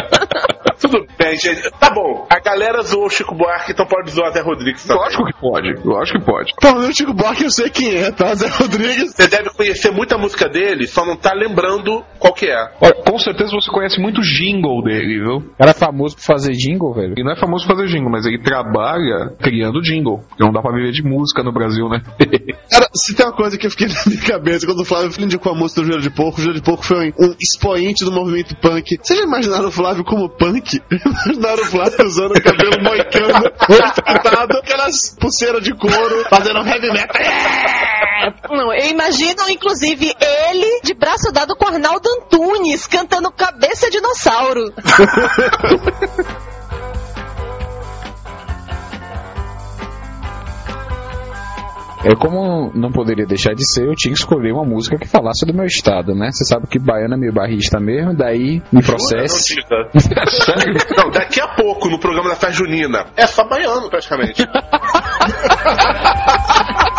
Tudo 0.84 1.06
bem, 1.18 1.34
gente. 1.38 1.70
Tá 1.80 1.90
bom. 1.90 2.26
A 2.28 2.38
galera 2.40 2.82
zoou 2.82 3.06
o 3.06 3.10
Chico 3.10 3.34
Buarque, 3.34 3.72
então 3.72 3.86
pode 3.86 4.10
zoar 4.10 4.30
Zé 4.32 4.42
Rodrigues 4.42 4.84
também. 4.84 5.02
Lógico 5.02 5.24
que 5.24 5.40
pode, 5.40 5.74
lógico 5.82 6.18
que 6.18 6.24
pode. 6.26 6.52
Pô, 6.60 6.78
meu 6.78 6.92
Chico 6.92 7.14
Buarque 7.14 7.44
eu 7.44 7.50
sei 7.50 7.70
quem 7.70 7.96
é, 7.96 8.10
tá? 8.10 8.34
Zé 8.34 8.48
Rodrigues. 8.48 9.14
Você 9.14 9.26
deve 9.26 9.48
conhecer 9.50 9.90
muita 9.90 10.18
música 10.18 10.46
dele, 10.46 10.86
só 10.86 11.06
não 11.06 11.16
tá 11.16 11.32
lembrando 11.32 12.04
qual 12.18 12.34
que 12.34 12.46
é. 12.46 12.70
Olha, 12.82 12.94
com 13.02 13.18
certeza 13.18 13.52
você 13.52 13.70
conhece 13.70 13.98
muito 13.98 14.20
jingle 14.20 14.82
dele, 14.82 15.20
viu? 15.20 15.36
O 15.36 15.56
cara 15.56 15.70
é 15.70 15.74
famoso 15.74 16.16
por 16.16 16.22
fazer 16.22 16.52
jingle, 16.52 16.92
velho. 16.92 17.14
Ele 17.16 17.24
não 17.24 17.32
é 17.32 17.36
famoso 17.36 17.66
por 17.66 17.76
fazer 17.76 17.86
jingle, 17.88 18.10
mas 18.10 18.26
ele 18.26 18.42
trabalha 18.42 19.32
criando 19.40 19.80
jingle. 19.80 20.18
Porque 20.28 20.44
não 20.44 20.52
dá 20.52 20.60
pra 20.60 20.76
viver 20.76 20.92
de 20.92 21.02
música 21.02 21.42
no 21.42 21.52
Brasil, 21.52 21.88
né? 21.88 22.02
Cara, 22.70 22.88
se 22.94 23.14
tem 23.14 23.24
uma 23.24 23.32
coisa 23.32 23.56
que 23.56 23.66
eu 23.66 23.70
fiquei 23.70 23.88
na 23.88 24.02
minha 24.06 24.22
cabeça 24.22 24.66
quando 24.66 24.80
o 24.80 24.84
Flávio 24.84 25.10
indicou 25.24 25.52
a 25.52 25.56
música 25.56 25.80
do 25.80 25.86
Joelho 25.86 26.02
de 26.02 26.10
Porco, 26.10 26.40
o 26.40 26.42
Joelho 26.42 26.60
de 26.60 26.64
Porco 26.64 26.84
foi 26.84 27.08
um, 27.18 27.26
um 27.26 27.34
expoente 27.40 28.04
do 28.04 28.12
movimento 28.12 28.54
punk. 28.56 28.98
Vocês 29.00 29.18
já 29.18 29.24
imaginaram 29.24 29.68
o 29.68 29.72
Flávio 29.72 30.04
como 30.04 30.28
punk? 30.28 30.73
Imaginaram 30.90 31.62
o 31.62 31.66
Flávio 31.66 32.06
usando 32.06 32.32
o 32.32 32.42
cabelo 32.42 32.82
moicano, 32.82 33.50
pintado, 34.04 34.58
aquelas 34.58 35.14
pulseiras 35.18 35.62
de 35.62 35.74
couro, 35.74 36.24
fazendo 36.28 36.58
heavy 36.66 36.92
metal. 36.92 37.22
Não, 38.50 38.72
eu 38.72 38.90
imagino, 38.90 39.48
inclusive, 39.50 40.14
ele 40.48 40.80
de 40.82 40.94
braço 40.94 41.30
dado 41.32 41.54
com 41.56 41.66
Arnaldo 41.66 42.08
Antunes 42.08 42.86
cantando 42.86 43.30
Cabeça 43.32 43.90
Dinossauro. 43.90 44.72
É 52.04 52.14
como 52.14 52.70
não 52.74 52.90
poderia 52.90 53.26
deixar 53.26 53.54
de 53.54 53.66
ser, 53.66 53.86
eu 53.86 53.94
tinha 53.94 54.12
que 54.12 54.20
escolher 54.20 54.52
uma 54.52 54.64
música 54.64 54.98
que 54.98 55.08
falasse 55.08 55.46
do 55.46 55.54
meu 55.54 55.64
estado, 55.64 56.14
né? 56.14 56.30
Você 56.30 56.44
sabe 56.44 56.66
que 56.66 56.78
baiano 56.78 57.14
é 57.14 57.16
meio 57.16 57.32
barrista 57.32 57.80
mesmo, 57.80 58.14
daí 58.14 58.62
me 58.72 58.82
processe. 58.82 59.54
Jura? 59.54 59.88
Não. 59.94 61.04
Não, 61.04 61.10
daqui 61.10 61.40
a 61.40 61.48
pouco, 61.48 61.88
no 61.88 61.98
programa 61.98 62.28
da 62.28 62.36
festa 62.36 62.54
junina. 62.54 63.06
É 63.16 63.26
só 63.26 63.48
baiano, 63.48 63.88
praticamente. 63.88 64.44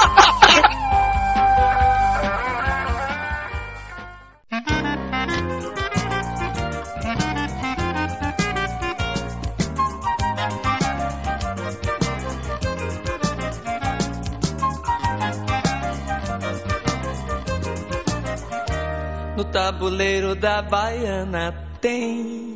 No 19.35 19.43
tabuleiro 19.43 20.33
da 20.35 20.61
baiana 20.61 21.51
tem 21.81 22.55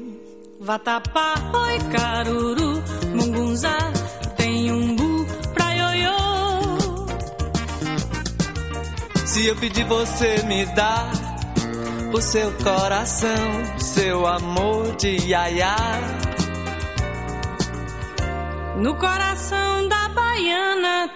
Vatapá, 0.61 1.35
oi 1.53 1.79
caruru, 1.89 2.83
mungunzá, 3.15 3.77
tem 4.35 4.69
umbu 4.71 5.25
pra 5.53 5.73
ioiô. 5.73 7.07
Se 9.25 9.47
eu 9.47 9.55
pedir 9.55 9.85
você 9.85 10.43
me 10.43 10.65
dá 10.75 11.09
o 12.13 12.21
seu 12.21 12.51
coração, 12.63 13.77
seu 13.77 14.27
amor 14.27 14.97
de 14.97 15.29
iaiá. 15.29 15.77
No 18.77 18.95
coração 18.95 19.87
da 19.87 20.09
baiana 20.09 21.09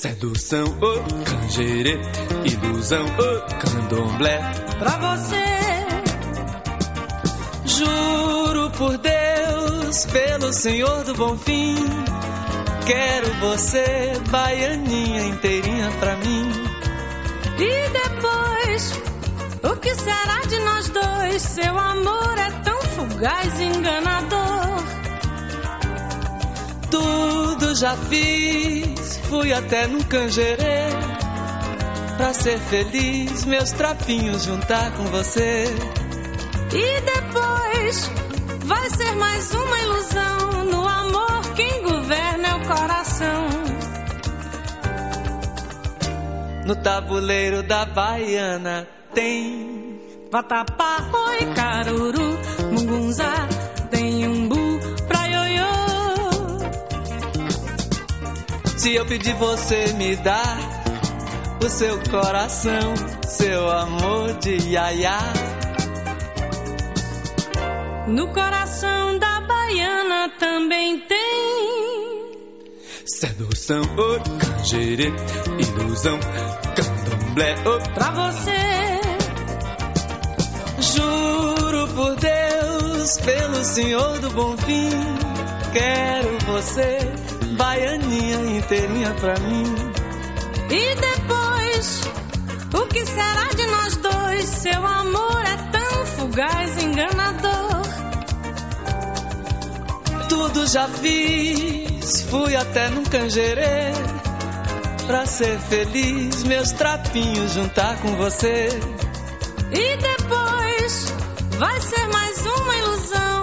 Sedução, 0.00 0.64
ô 0.82 1.24
canjerê, 1.24 1.98
ilusão, 2.44 3.02
ô 3.06 3.40
candomblé. 3.58 4.38
pra 4.78 4.90
você. 4.98 5.42
Juro 7.64 8.70
por 8.72 8.98
Deus, 8.98 10.04
pelo 10.04 10.52
Senhor 10.52 11.02
do 11.04 11.14
Bom 11.14 11.38
Fim, 11.38 11.76
quero 12.86 13.32
você, 13.40 14.12
baianinha 14.28 15.28
inteirinha 15.28 15.90
pra 15.98 16.14
mim. 16.16 16.50
E 17.58 17.88
depois, 17.88 18.92
o 19.62 19.76
que 19.76 19.94
será 19.94 20.40
de 20.46 20.58
nós 20.58 20.90
dois? 20.90 21.40
Seu 21.40 21.78
amor 21.78 22.38
é 22.38 22.50
tão 22.62 22.80
fugaz 22.82 23.58
e 23.60 23.64
enganador. 23.64 24.95
Tudo 26.96 27.74
já 27.74 27.94
fiz, 27.94 29.18
fui 29.28 29.52
até 29.52 29.86
no 29.86 30.02
canjerê. 30.04 30.88
Pra 32.16 32.32
ser 32.32 32.58
feliz, 32.58 33.44
meus 33.44 33.70
trapinhos 33.72 34.44
juntar 34.44 34.92
com 34.92 35.04
você. 35.04 35.64
E 36.72 37.00
depois, 37.02 38.10
vai 38.64 38.88
ser 38.88 39.14
mais 39.16 39.52
uma 39.52 39.78
ilusão. 39.80 40.64
No 40.64 40.88
amor, 40.88 41.52
quem 41.54 41.82
governa 41.82 42.48
é 42.48 42.54
o 42.54 42.66
coração. 42.66 43.46
No 46.64 46.76
tabuleiro 46.76 47.62
da 47.62 47.84
baiana 47.84 48.88
tem 49.14 50.00
Vatapá, 50.32 51.10
oi 51.12 51.54
caruru, 51.54 52.38
mungunzá, 52.72 53.46
tem 53.90 54.26
umbu 54.26 54.65
Se 58.86 58.94
eu 58.94 59.04
pedir 59.04 59.34
você 59.34 59.92
me 59.94 60.14
dá 60.14 60.44
o 61.60 61.68
seu 61.68 61.98
coração, 62.08 62.94
seu 63.26 63.68
amor 63.68 64.34
de 64.34 64.58
iaiá. 64.58 65.18
No 68.06 68.32
coração 68.32 69.18
da 69.18 69.40
baiana 69.40 70.30
também 70.38 71.00
tem 71.00 72.30
Sedução, 73.04 73.82
ô 73.82 74.20
canjerê, 74.38 75.12
ilusão, 75.58 76.20
candomblé, 76.76 77.56
ô 77.66 77.80
pra 77.92 78.12
você. 78.12 79.00
Juro 80.94 81.88
por 81.88 82.14
Deus, 82.14 83.18
pelo 83.18 83.64
Senhor 83.64 84.20
do 84.20 84.30
Bom 84.30 84.56
Fim, 84.58 84.90
quero 85.72 86.38
você, 86.46 86.98
baianinha 87.56 88.58
inteirinha 88.58 89.14
pra 89.14 89.34
mim. 89.40 89.74
E 90.70 90.94
depois, 90.94 92.02
o 92.74 92.86
que 92.86 93.04
será 93.04 93.48
de 93.54 93.66
nós 93.66 93.96
dois? 93.96 94.44
Seu 94.44 94.86
amor 94.86 95.42
é 95.44 95.56
tão 95.70 96.06
fugaz, 96.06 96.82
enganador. 96.82 97.82
Tudo 100.28 100.66
já 100.66 100.88
fiz, 100.88 102.22
fui 102.22 102.56
até 102.56 102.88
num 102.90 103.04
canjerê. 103.04 103.92
Pra 105.06 105.24
ser 105.24 105.56
feliz, 105.60 106.42
meus 106.42 106.72
trapinhos 106.72 107.52
juntar 107.52 107.96
com 107.98 108.16
você. 108.16 108.68
E 109.72 109.96
depois, 109.96 111.12
vai 111.58 111.80
ser 111.80 112.08
mais 112.08 112.44
uma 112.44 112.76
ilusão. 112.76 113.35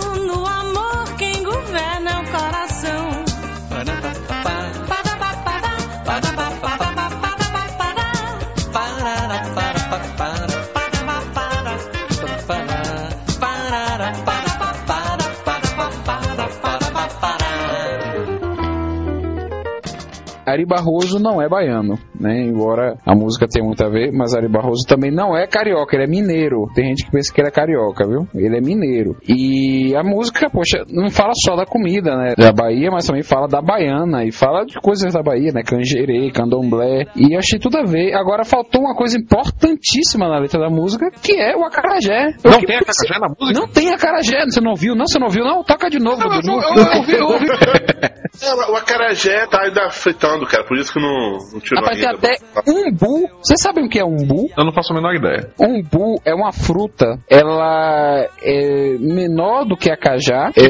Ari 20.46 20.66
Barroso 20.66 21.20
não 21.20 21.42
é 21.42 21.48
baiano, 21.48 21.98
né? 22.20 22.42
Embora 22.42 22.98
a 23.06 23.16
música 23.16 23.48
tenha 23.48 23.66
muito 23.66 23.84
a 23.84 23.90
ver, 23.90 24.12
mas 24.12 24.34
Ari 24.34 24.48
Barroso 24.50 24.86
também 24.88 25.12
não 25.12 25.36
é 25.36 25.48
carioca, 25.48 25.96
ele 25.96 26.06
é 26.06 26.08
mineiro. 26.08 26.68
Tem 26.76 26.86
gente 26.88 27.06
que 27.06 27.12
pensa 27.12 27.34
que 27.34 27.40
ele 27.42 27.48
é 27.48 27.52
carioca, 27.52 28.08
viu? 28.08 28.28
Ele 28.36 28.58
é 28.58 28.62
mineiro. 28.62 29.16
E 29.28 29.96
a 29.96 30.04
música, 30.04 30.50
poxa, 30.50 30.84
não 30.90 31.10
fala 31.10 31.32
só 31.36 31.56
da 31.56 31.66
comida, 31.66 32.16
né? 32.16 32.34
Da 32.38 32.52
Bahia, 32.52 32.90
mas 32.92 33.06
também 33.06 33.24
fala 33.24 33.48
da 33.48 33.62
baiana 33.62 34.24
e 34.26 34.32
fala 34.32 34.66
de 34.66 34.76
coisas 34.80 35.14
da 35.14 35.22
Bahia, 35.24 35.52
né? 35.54 35.62
Canjerê, 35.64 36.32
candomblé. 36.32 37.06
E 37.16 37.36
achei 37.36 37.60
tudo 37.60 37.78
a 37.78 37.84
ver. 37.84 38.14
Agora 38.14 38.44
faltou 38.46 38.82
uma 38.82 38.96
coisa 38.96 39.18
importantíssima 39.18 40.28
na 40.28 40.40
letra 40.40 40.60
da 40.60 40.70
música, 40.70 41.10
que 41.22 41.34
é 41.34 41.56
o 41.56 41.64
acarajé. 41.64 42.36
Não 42.44 42.52
Eu 42.54 42.66
tem 42.66 42.78
acarajé 42.78 43.20
na 43.20 43.28
música? 43.30 43.60
Não 43.60 43.68
tem 43.68 43.94
acarajé. 43.94 44.46
Você 44.46 44.62
não 44.62 44.72
ouviu? 44.72 44.96
Não, 44.96 45.06
você 45.08 45.20
não 45.20 45.28
ouviu? 45.28 45.44
Não, 45.44 45.64
toca 45.64 45.90
de 45.90 46.00
novo. 46.00 46.18
Não, 46.20 46.30
Dudu. 46.30 46.52
eu- 46.52 46.62
eu- 46.62 46.84
eu 46.84 46.98
ouvi, 46.98 47.14
eu 47.14 47.26
ouvi. 47.26 47.46
É, 48.42 48.72
o 48.72 48.76
acarajé 48.76 49.46
tá 49.46 49.62
ainda 49.64 49.92
fritando, 49.92 50.33
cara, 50.48 50.64
por 50.66 50.78
isso 50.78 50.94
que 50.94 51.00
não, 51.00 51.38
não 51.54 51.60
tirou 51.60 51.82
Rapaz, 51.82 52.00
tem 52.00 52.08
ainda. 52.08 52.20
até 52.20 52.72
umbu. 52.72 53.30
Vocês 53.42 53.62
sabem 53.62 53.86
o 53.86 53.90
que 53.90 54.00
é 54.00 54.06
umbu? 54.06 54.50
Eu 54.58 54.66
não 54.66 54.74
faço 54.74 54.94
a 54.94 54.96
menor 54.96 55.16
ideia. 55.16 55.52
Umbu 55.60 56.22
é 56.26 56.34
uma 56.34 56.52
fruta, 56.52 57.20
ela 57.30 58.28
é 58.42 58.98
menor 59.00 59.66
do 59.66 59.78
que 59.78 59.92
a 59.92 59.98
cajá. 59.98 60.52
É, 60.56 60.68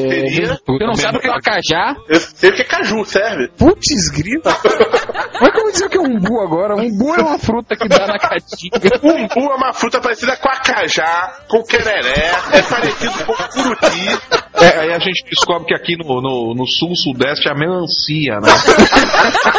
você 0.66 0.84
não 0.84 0.94
sabe 0.94 1.18
o 1.18 1.20
que 1.20 1.28
é 1.28 1.32
a 1.32 1.40
cajá? 1.40 1.96
Eu 2.08 2.20
sei 2.20 2.50
o 2.50 2.54
que 2.54 2.62
é 2.62 2.64
caju, 2.64 3.04
serve. 3.04 3.48
Putz, 3.56 4.10
grita. 4.10 4.50
Como 5.34 5.48
é 5.48 5.50
que 5.50 5.58
eu 5.58 5.62
vou 5.62 5.72
dizer 5.72 5.86
o 5.86 5.90
que 5.90 5.98
é 5.98 6.00
umbu 6.00 6.40
agora? 6.40 6.76
Umbu 6.76 7.14
é 7.14 7.22
uma 7.22 7.38
fruta 7.38 7.76
que 7.76 7.88
dá 7.88 8.06
na 8.06 8.18
caatinga. 8.18 9.00
Umbu 9.02 9.52
é 9.52 9.56
uma 9.56 9.72
fruta 9.72 10.00
parecida 10.00 10.36
com 10.36 10.48
a 10.48 10.60
cajá, 10.60 11.40
com 11.48 11.58
o 11.58 11.64
quereré, 11.64 12.32
é 12.52 12.62
parecido 12.62 13.24
com 13.24 13.32
o 13.32 13.48
curuti. 13.48 14.44
É, 14.54 14.80
aí 14.80 14.92
a 14.92 14.98
gente 14.98 15.24
descobre 15.28 15.66
que 15.66 15.74
aqui 15.74 15.96
no, 15.96 16.20
no, 16.20 16.54
no 16.54 16.66
sul, 16.66 16.94
sudeste, 16.94 17.48
é 17.48 17.52
a 17.52 17.54
melancia, 17.54 18.38
né? 18.40 18.48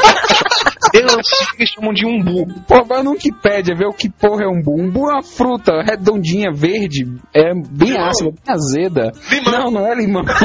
melancia 0.94 1.46
que 1.56 1.64
eles 1.64 1.70
chamam 1.70 1.94
de 1.94 2.06
umbu. 2.06 2.48
Pô, 2.68 2.84
vai 2.84 3.04
no 3.04 3.12
Wikipédia 3.12 3.76
ver 3.76 3.88
o 3.88 3.94
que 3.94 4.10
porra 4.10 4.44
é 4.44 4.48
umbu. 4.48 4.74
Umbu 4.80 5.10
é 5.10 5.14
uma 5.14 5.24
fruta 5.24 5.82
redondinha, 5.84 6.52
verde, 6.54 7.06
é 7.34 7.54
bem 7.54 7.98
ácida, 7.98 8.32
bem 8.32 8.40
azeda. 8.48 9.12
Não, 9.46 9.72
não 9.72 9.88
é 9.88 9.96
limão. 9.96 10.24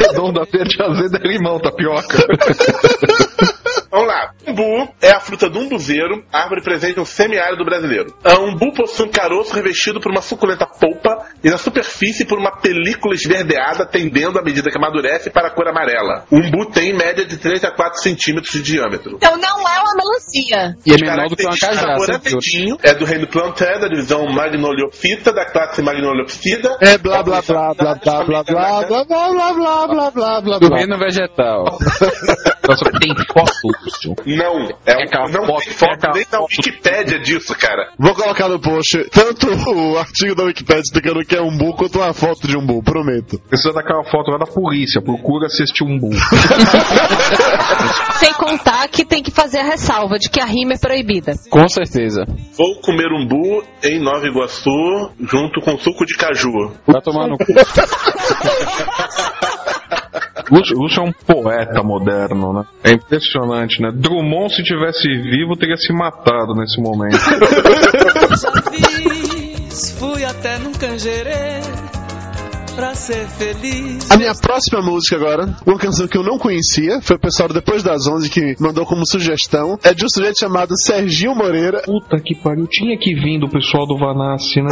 Redonda 0.00 0.44
verde 0.52 0.82
azeda 0.82 1.18
é 1.22 1.28
limão, 1.28 1.58
tapioca. 1.58 2.18
Vamos 3.90 4.06
lá. 4.06 4.30
Umbu 4.46 4.88
é 5.02 5.10
a 5.10 5.20
fruta 5.20 5.48
do 5.50 5.58
umbuzeiro, 5.58 6.24
árvore 6.32 6.62
presente 6.62 6.96
no 6.96 7.04
semiárido 7.04 7.64
brasileiro. 7.64 8.14
A 8.24 8.34
umbu 8.38 8.72
possui 8.72 9.06
um 9.06 9.10
caroço 9.10 9.52
revestido 9.54 10.00
por 10.00 10.12
uma 10.12 10.22
suculenta 10.22 10.64
polpa 10.66 11.26
e 11.42 11.50
na 11.50 11.58
superfície 11.58 12.24
por 12.24 12.38
uma 12.38 12.52
película 12.60 13.14
esverdeada 13.14 13.84
tendendo 13.84 14.38
à 14.38 14.42
medida 14.42 14.70
que 14.70 14.78
amadurece 14.78 15.30
para 15.30 15.48
a 15.48 15.50
cor 15.50 15.66
amarela. 15.68 16.24
O 16.30 16.36
umbu 16.36 16.66
tem 16.70 16.90
em 16.90 16.96
média 16.96 17.24
de 17.24 17.36
3 17.36 17.64
a 17.64 17.70
4 17.72 18.00
centímetros 18.00 18.52
de 18.52 18.62
diâmetro. 18.62 19.16
Então 19.16 19.36
não 19.36 19.58
é 19.68 19.80
uma 19.80 19.94
melancia. 19.96 20.76
E 20.86 20.92
é 20.94 20.96
menor 20.96 21.28
do 21.28 21.36
que 21.36 21.42
uma 21.44 21.56
cajá, 21.58 21.80
Sabor 21.80 22.06
sempre 22.06 22.28
azedinho, 22.36 22.76
é 22.82 22.94
do 22.94 23.04
reino 23.04 23.26
planté, 23.26 23.78
da 23.78 23.88
divisão 23.88 24.24
Magnoliophyta, 24.26 25.32
da 25.32 25.44
classe 25.46 25.82
Magnoliopsida. 25.82 26.76
É 26.80 26.96
blá 26.96 27.22
blá 27.22 27.42
blá 27.42 27.74
blá 27.74 27.94
blá 27.96 28.22
blá 28.24 28.42
blá 28.44 28.44
blá 28.44 28.84
blá 28.84 29.04
blá 29.04 29.52
blá 29.52 29.88
blá 29.88 30.10
blá 30.10 30.40
blá 30.40 30.58
Do 30.58 30.68
blá. 30.68 30.78
reino 30.78 30.96
vegetal. 30.98 31.64
Nossa, 32.68 32.84
tem 33.00 33.14
foto, 33.32 33.79
Não, 34.26 34.68
é, 34.86 34.96
um- 34.96 35.02
aquela 35.02 35.28
não 35.30 35.46
foto- 35.46 35.64
tem 35.64 35.72
foto 35.72 36.06
é 36.06 36.12
nem 36.14 36.26
na 36.30 36.40
Wikipédia 36.40 37.18
disso, 37.20 37.54
cara. 37.56 37.92
Vou 37.98 38.14
colocar 38.14 38.48
no 38.48 38.60
post 38.60 39.04
tanto 39.10 39.46
o 39.72 39.98
artigo 39.98 40.34
da 40.34 40.44
Wikipedia 40.44 40.82
explicando 40.82 41.20
o 41.20 41.24
que 41.24 41.34
é 41.36 41.40
umbu 41.40 41.74
quanto 41.74 41.98
uma 41.98 42.12
foto 42.12 42.46
de 42.46 42.56
umbu, 42.56 42.82
prometo. 42.82 43.38
Precisa 43.48 43.72
daquela 43.72 44.04
foto 44.04 44.30
lá 44.30 44.38
da 44.38 44.46
polícia, 44.46 45.00
procura 45.00 45.48
se 45.48 45.62
este 45.62 45.82
umbu. 45.82 46.10
Sem 48.18 48.32
contar 48.34 48.86
que 48.88 49.04
tem 49.04 49.22
que 49.22 49.30
fazer 49.30 49.58
a 49.58 49.64
ressalva 49.64 50.18
de 50.18 50.28
que 50.28 50.40
a 50.40 50.44
rima 50.44 50.74
é 50.74 50.78
proibida. 50.78 51.32
Com 51.50 51.68
certeza. 51.68 52.26
Vou 52.56 52.76
comer 52.80 53.10
umbu 53.12 53.62
em 53.82 53.98
Nova 54.02 54.26
Iguaçu 54.26 55.10
junto 55.20 55.60
com 55.62 55.78
suco 55.78 56.04
de 56.04 56.16
caju. 56.16 56.72
Vai 56.86 57.00
tomar 57.02 57.28
no 57.28 57.38
cu. 57.38 57.44
Lúcio, 60.50 60.76
Lúcio 60.76 61.00
é 61.00 61.04
um 61.04 61.12
poeta 61.12 61.82
moderno, 61.82 62.52
né? 62.52 62.64
É 62.82 62.92
impressionante, 62.92 63.80
né? 63.80 63.90
Drummond, 63.94 64.54
se 64.54 64.62
tivesse 64.62 65.08
vivo, 65.08 65.56
teria 65.56 65.76
se 65.76 65.92
matado 65.92 66.54
nesse 66.54 66.80
momento. 66.80 67.16
Já 68.36 68.52
fiz, 68.70 69.90
fui 69.98 70.24
até 70.24 70.58
num. 70.58 70.70
Pra 72.80 72.94
ser 72.94 73.28
feliz. 73.28 74.10
A 74.10 74.16
minha 74.16 74.34
próxima 74.34 74.80
música 74.80 75.14
agora, 75.14 75.54
uma 75.66 75.76
canção 75.76 76.08
que 76.08 76.16
eu 76.16 76.22
não 76.22 76.38
conhecia, 76.38 77.02
foi 77.02 77.16
o 77.16 77.18
pessoal 77.18 77.50
Depois 77.50 77.82
das 77.82 78.06
11 78.06 78.30
que 78.30 78.54
mandou 78.58 78.86
como 78.86 79.06
sugestão, 79.06 79.78
é 79.84 79.92
de 79.92 80.02
um 80.02 80.08
sujeito 80.08 80.38
chamado 80.38 80.72
Serginho 80.82 81.34
Moreira. 81.34 81.82
Puta 81.82 82.16
que 82.18 82.34
pariu, 82.34 82.66
tinha 82.66 82.96
que 82.98 83.14
vir 83.14 83.38
do 83.38 83.50
pessoal 83.50 83.86
do 83.86 83.98
Vanassi, 83.98 84.62
né? 84.62 84.70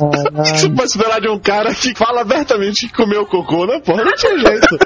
O 0.00 0.42
que 0.42 0.48
você 0.56 0.70
pode 0.70 0.86
esperar 0.86 1.20
de 1.20 1.28
um 1.28 1.38
cara 1.38 1.74
que 1.74 1.94
fala 1.94 2.22
abertamente 2.22 2.88
que 2.88 2.94
comeu 2.94 3.26
cocô, 3.26 3.66
né? 3.66 3.78
Porra, 3.84 4.04
não 4.04 4.12
tinha 4.14 4.38
jeito. 4.38 4.78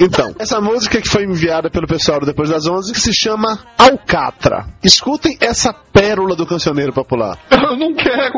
Então, 0.00 0.34
essa 0.36 0.60
música 0.60 1.00
que 1.00 1.08
foi 1.08 1.22
enviada 1.22 1.70
pelo 1.70 1.86
pessoal 1.86 2.18
Depois 2.20 2.50
das 2.50 2.66
11 2.66 2.92
que 2.92 3.00
se 3.00 3.14
chama 3.14 3.60
Alcatra. 3.78 4.66
Escutem 4.82 5.36
essa 5.40 5.72
pérola 5.72 6.34
do 6.34 6.44
cancioneiro 6.44 6.92
popular. 6.92 7.38
Eu 7.52 7.76
não 7.76 7.94
quero. 7.94 8.32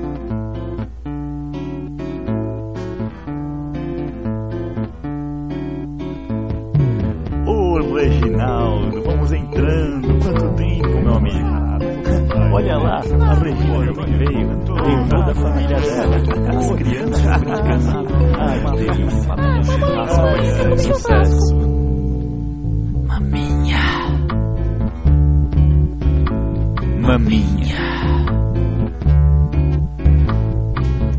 Reginaldo, 7.94 9.02
vamos 9.02 9.32
entrando. 9.32 10.18
Quanto 10.22 10.54
tempo, 10.54 10.88
meu 11.02 11.14
amigo? 11.14 11.66
Olha 12.52 12.76
lá, 12.78 12.96
a 12.96 13.34
Regina 13.34 13.92
também 13.92 14.18
veio. 14.18 14.52
E 14.52 15.08
toda 15.08 15.30
a 15.30 15.34
família 15.34 15.80
dela. 15.80 16.16
As 16.56 16.72
crianças 16.72 17.40
brincando. 17.40 18.06
Ai, 18.38 18.60
que 18.60 18.76
delícia. 18.76 19.34
As 20.00 20.18
coisas 20.18 20.66
de 20.68 20.80
sucesso. 20.80 21.56
Maminha. 23.06 23.84
Maminha. 27.00 27.86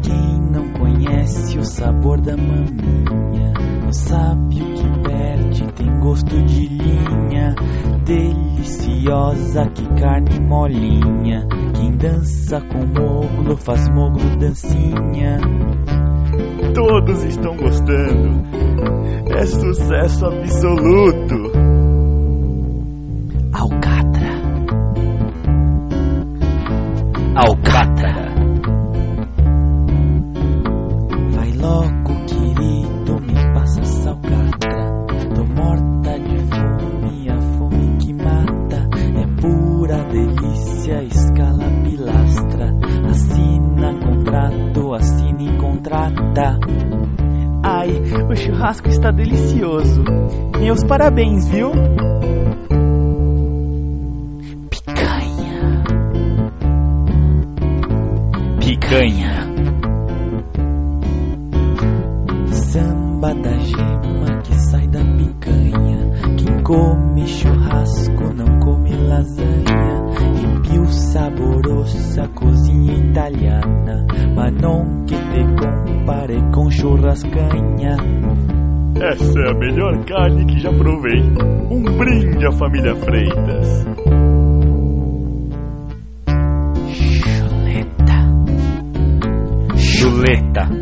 Quem 0.02 0.42
não 0.52 0.74
conhece 0.74 1.60
o 1.60 1.64
sabor 1.64 2.22
da 2.22 2.36
maminha 2.36 3.54
não 3.84 3.94
sabe 3.94 4.62
o 4.62 4.74
que 4.74 5.00
tem 5.66 6.00
gosto 6.00 6.42
de 6.44 6.68
linha. 6.68 7.56
Deliciosa, 8.06 9.70
que 9.70 9.88
carne 10.00 10.40
molinha. 10.40 11.48
Quem 11.74 11.92
dança 11.98 12.62
com 12.62 12.86
moglo 12.86 13.58
faz 13.58 13.90
moglo 13.90 14.38
dancinha. 14.38 15.40
Todos 16.74 17.24
estão 17.24 17.56
gostando, 17.56 18.44
é 19.36 19.46
sucesso 19.46 20.26
absoluto. 20.26 21.52
Alcatra. 23.52 24.28
Alcatra. 27.36 27.97
Chuleta. 46.38 46.60
Ai, 47.64 47.90
o 48.30 48.36
churrasco 48.36 48.88
está 48.88 49.12
delicioso. 49.12 50.04
Meus 50.60 50.84
parabéns, 50.84 51.48
viu? 51.48 51.72
Picanha. 54.70 55.84
Picanha. 58.60 59.48
Samba 62.52 63.34
da 63.34 63.58
gema 63.58 64.42
que 64.44 64.54
sai 64.70 64.88
da 64.88 65.00
picanha. 65.00 66.12
Quem 66.38 66.64
come 66.64 67.28
churrasco 67.28 68.34
não 68.34 68.60
come 68.60 68.96
lasanha. 68.96 69.47
Essa 79.02 79.40
é 79.40 79.50
a 79.50 79.54
melhor 79.54 80.06
carne 80.06 80.46
que 80.46 80.60
já 80.60 80.72
provei. 80.72 81.22
Um 81.70 81.84
brinde 81.84 82.46
à 82.46 82.52
família 82.52 82.96
Freitas. 82.96 83.86
Chuleta. 86.94 88.18
Chuleta. 89.78 90.77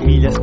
Todas 0.00 0.38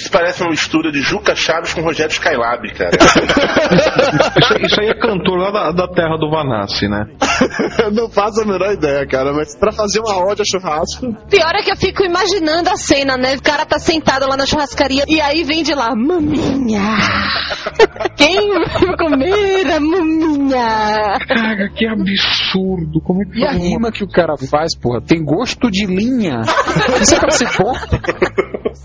isso 0.00 0.10
parece 0.10 0.42
uma 0.42 0.50
mistura 0.50 0.90
de 0.90 1.00
Juca 1.02 1.36
Chaves 1.36 1.74
com 1.74 1.82
Rogério 1.82 2.12
Skylab, 2.12 2.72
cara. 2.72 2.90
Isso, 4.64 4.80
aí 4.80 4.88
é 4.88 4.94
cantor 4.94 5.38
lá 5.38 5.50
da, 5.50 5.72
da 5.72 5.88
terra 5.88 6.16
do 6.16 6.30
Vanassi, 6.30 6.88
né? 6.88 7.06
não 7.92 8.10
faço 8.10 8.40
a 8.42 8.44
menor 8.44 8.72
ideia, 8.72 9.06
cara, 9.06 9.32
mas 9.32 9.56
pra 9.56 9.72
fazer 9.72 10.00
uma 10.00 10.24
ode 10.26 10.42
a 10.42 10.44
churrasco. 10.44 11.12
Pior 11.28 11.54
é 11.54 11.62
que 11.62 11.70
eu 11.70 11.76
fico 11.76 12.04
imaginando 12.04 12.68
a 12.70 12.76
cena, 12.76 13.16
né? 13.16 13.36
O 13.36 13.42
cara 13.42 13.64
tá 13.64 13.78
sentado 13.78 14.26
lá 14.28 14.36
na 14.36 14.46
churrascaria 14.46 15.04
e 15.08 15.20
aí 15.20 15.44
vem 15.44 15.62
de 15.62 15.74
lá, 15.74 15.94
maminha. 15.94 16.80
Quem 18.16 18.48
vai 18.48 18.96
comer 18.96 19.66
a 19.70 19.80
maminha? 19.80 21.18
Cara, 21.26 21.68
que 21.74 21.86
absurdo. 21.86 23.00
Como 23.02 23.22
é 23.22 23.26
que 23.26 23.40
E 23.40 23.44
a 23.44 23.52
rima 23.52 23.90
que 23.90 24.04
o 24.04 24.08
cara 24.08 24.34
faz, 24.36 24.76
porra, 24.76 25.00
tem 25.00 25.24
gosto 25.24 25.70
de 25.70 25.86
linha. 25.86 26.40
Isso 27.00 27.14
é 27.14 27.18
pra 27.18 27.30
ser 27.30 27.50
porra. 27.56 27.88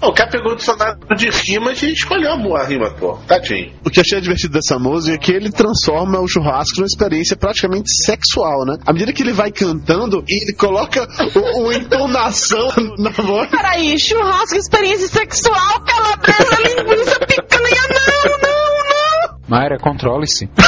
o 0.02 0.14
cara 0.14 0.30
pegou 0.30 0.54
o 0.54 0.56
dicionário 0.56 1.00
de 1.18 1.30
rimas 1.30 1.82
e 1.84 1.92
escolheu 1.92 2.32
a 2.56 2.64
rima, 2.64 2.92
pô. 2.92 3.18
Tadinho. 3.28 3.74
O 3.86 3.90
que 3.90 4.00
eu 4.00 4.02
achei 4.02 4.22
divertido 4.22 4.54
dessa 4.54 4.78
música 4.80 5.16
é 5.16 5.18
que 5.18 5.32
ele 5.32 5.52
transforma 5.52 6.20
o 6.20 6.28
churrasco 6.28 6.78
numa 6.78 6.88
experiência 6.88 7.36
praticamente 7.36 7.90
sexual, 7.96 8.45
né? 8.66 8.78
À 8.86 8.94
medida 8.94 9.12
que 9.14 9.24
ele 9.24 9.34
vai 9.34 9.52
cantando, 9.52 10.24
ele 10.28 10.54
coloca 10.54 11.08
o- 11.36 11.62
uma 11.64 11.74
entonação 11.76 12.68
na 12.98 13.10
voz. 13.12 13.50
Peraí, 13.50 13.98
churrasco, 14.00 14.56
experiência 14.56 15.08
sexual, 15.08 15.82
calabresa, 15.86 16.58
linguiça, 16.86 17.20
picanha, 17.20 17.82
não, 17.90 18.32
não, 18.32 18.40
não. 18.42 19.36
Mayra, 19.48 19.78
controle-se. 19.80 20.50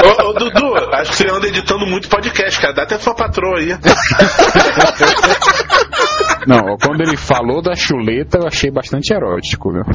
Ô, 0.00 0.28
ô, 0.28 0.32
Dudu, 0.32 0.74
acho 0.94 1.10
que 1.10 1.16
você 1.16 1.28
anda 1.28 1.46
editando 1.48 1.84
muito 1.86 2.08
podcast, 2.08 2.60
cara. 2.60 2.72
Dá 2.72 2.82
até 2.84 2.98
sua 2.98 3.14
patroa 3.14 3.58
aí. 3.58 3.70
Não, 6.46 6.76
quando 6.76 7.00
ele 7.02 7.16
falou 7.16 7.62
da 7.62 7.74
chuleta, 7.74 8.38
eu 8.38 8.46
achei 8.46 8.70
bastante 8.70 9.12
erótico, 9.12 9.72
viu? 9.72 9.82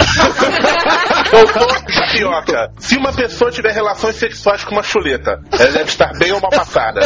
Ô, 1.34 1.46
Tapioca, 1.92 2.72
se 2.78 2.96
uma 2.96 3.12
pessoa 3.12 3.50
tiver 3.50 3.74
relações 3.74 4.16
sexuais 4.16 4.64
com 4.64 4.76
uma 4.76 4.84
chuleta, 4.84 5.42
ela 5.52 5.72
deve 5.72 5.90
estar 5.90 6.12
bem 6.20 6.32
ou 6.32 6.40
mal 6.40 6.52
passada. 6.52 7.02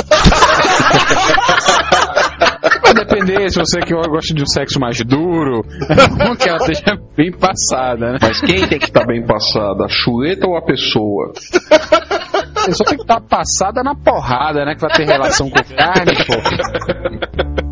Vai 2.84 2.94
depender 2.94 3.50
se 3.50 3.58
você 3.58 3.80
que 3.80 3.94
gosta 3.94 4.34
de 4.34 4.44
um 4.44 4.46
sexo 4.46 4.80
mais 4.80 4.98
duro, 4.98 5.62
ou 6.28 6.36
que 6.36 6.50
ela 6.50 6.58
esteja 6.58 6.98
bem 7.16 7.32
passada, 7.32 8.12
né? 8.12 8.18
Mas 8.22 8.42
quem 8.42 8.68
tem 8.68 8.80
que 8.80 8.86
estar 8.86 9.06
bem 9.06 9.26
passada? 9.26 9.86
A 9.86 9.90
chuleta 9.90 10.46
ou 10.46 10.58
a 10.58 10.62
pessoa? 10.62 11.32
A 11.72 12.66
pessoa 12.66 12.88
tem 12.88 12.98
que 12.98 13.04
estar 13.04 13.22
passada 13.22 13.82
na 13.82 13.96
porrada, 13.96 14.66
né? 14.66 14.76
Que 14.76 14.82
vai 14.82 14.92
ter 14.92 15.06
relação 15.06 15.50
com 15.50 15.64
carne, 15.74 16.14
pô. 16.26 17.67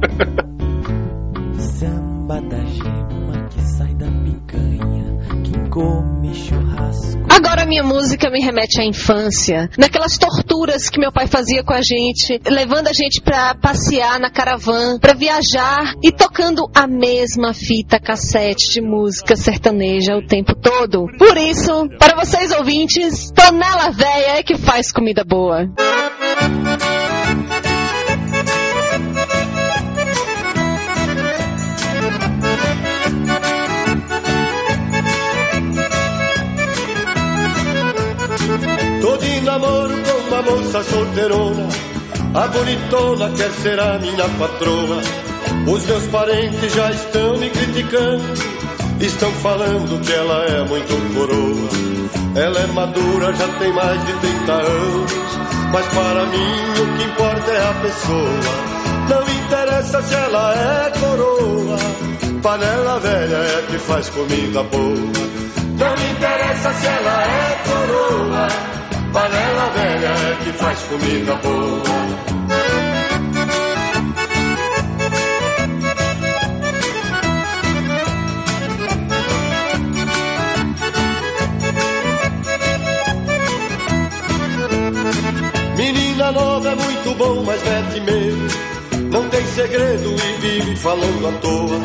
Agora 7.30 7.65
minha 7.65 7.84
música 7.84 8.30
me 8.30 8.39
remete 8.39 8.80
à 8.82 8.86
infância, 8.86 9.69
naquelas 9.78 10.17
torturas 10.17 10.89
que 10.89 10.99
meu 10.99 11.11
pai 11.11 11.28
fazia 11.28 11.63
com 11.63 11.73
a 11.73 11.82
gente, 11.82 12.41
levando 12.47 12.88
a 12.88 12.93
gente 12.93 13.21
pra 13.21 13.53
passear 13.55 14.19
na 14.19 14.32
caravana, 14.32 14.99
pra 14.99 15.13
viajar 15.13 15.93
e 16.01 16.11
tocando 16.11 16.69
a 16.73 16.88
mesma 16.88 17.53
fita 17.53 17.99
cassete 17.99 18.71
de 18.71 18.82
música 18.82 19.36
sertaneja 19.36 20.15
o 20.15 20.26
tempo 20.26 20.55
todo. 20.55 21.07
Por 21.17 21.38
isso, 21.38 21.89
para 21.99 22.15
vocês 22.15 22.51
ouvintes, 22.51 23.32
Tonela 23.32 23.91
Véia 23.91 24.39
é 24.39 24.43
que 24.43 24.57
faz 24.57 24.91
comida 24.91 25.23
boa. 25.23 25.67
Tô 25.76 27.24
moça 40.45 40.83
solteirona 40.83 41.67
A 42.33 42.47
bonitona 42.47 43.29
quer 43.31 43.51
ser 43.51 43.79
a 43.79 43.97
minha 43.99 44.29
patroa 44.39 45.01
Os 45.67 45.85
meus 45.85 46.07
parentes 46.07 46.73
já 46.73 46.91
estão 46.91 47.37
me 47.37 47.49
criticando 47.49 48.55
Estão 49.01 49.31
falando 49.31 50.01
que 50.05 50.13
ela 50.13 50.45
é 50.45 50.63
muito 50.63 51.13
coroa. 51.13 52.41
Ela 52.41 52.61
é 52.61 52.67
madura, 52.67 53.33
já 53.33 53.47
tem 53.59 53.73
mais 53.73 54.05
de 54.05 54.13
30 54.13 54.51
anos 54.53 55.11
Mas 55.73 55.85
para 55.87 56.25
mim 56.27 56.81
o 56.81 56.97
que 56.97 57.03
importa 57.03 57.51
é 57.51 57.69
a 57.69 57.73
pessoa. 57.73 58.39
Não 59.09 59.45
interessa 59.45 60.01
se 60.01 60.13
ela 60.13 60.53
é 60.53 60.99
coroa 60.99 61.77
Panela 62.41 62.99
velha 62.99 63.37
é 63.37 63.65
que 63.69 63.79
faz 63.79 64.09
comida 64.09 64.63
boa. 64.63 64.95
Não 65.77 65.93
interessa 66.11 66.73
se 66.73 66.87
ela 66.87 67.23
é 67.23 67.63
coroa 67.65 68.75
Panela 69.16 69.70
velha 69.70 70.07
é 70.07 70.43
que 70.43 70.51
faz 70.51 70.78
comida 70.89 71.36
boa 71.36 71.84
Menina 85.78 86.32
nova 86.34 86.68
é 86.68 86.76
muito 86.76 87.16
bom, 87.18 87.41
mas 87.45 87.63
mete 87.63 88.01
medo. 88.01 88.47
Não 89.13 89.30
tem 89.30 89.45
segredo 89.45 90.13
e 90.13 90.41
vive 90.41 90.76
falando 90.76 91.28
à 91.30 91.32
toa. 91.39 91.82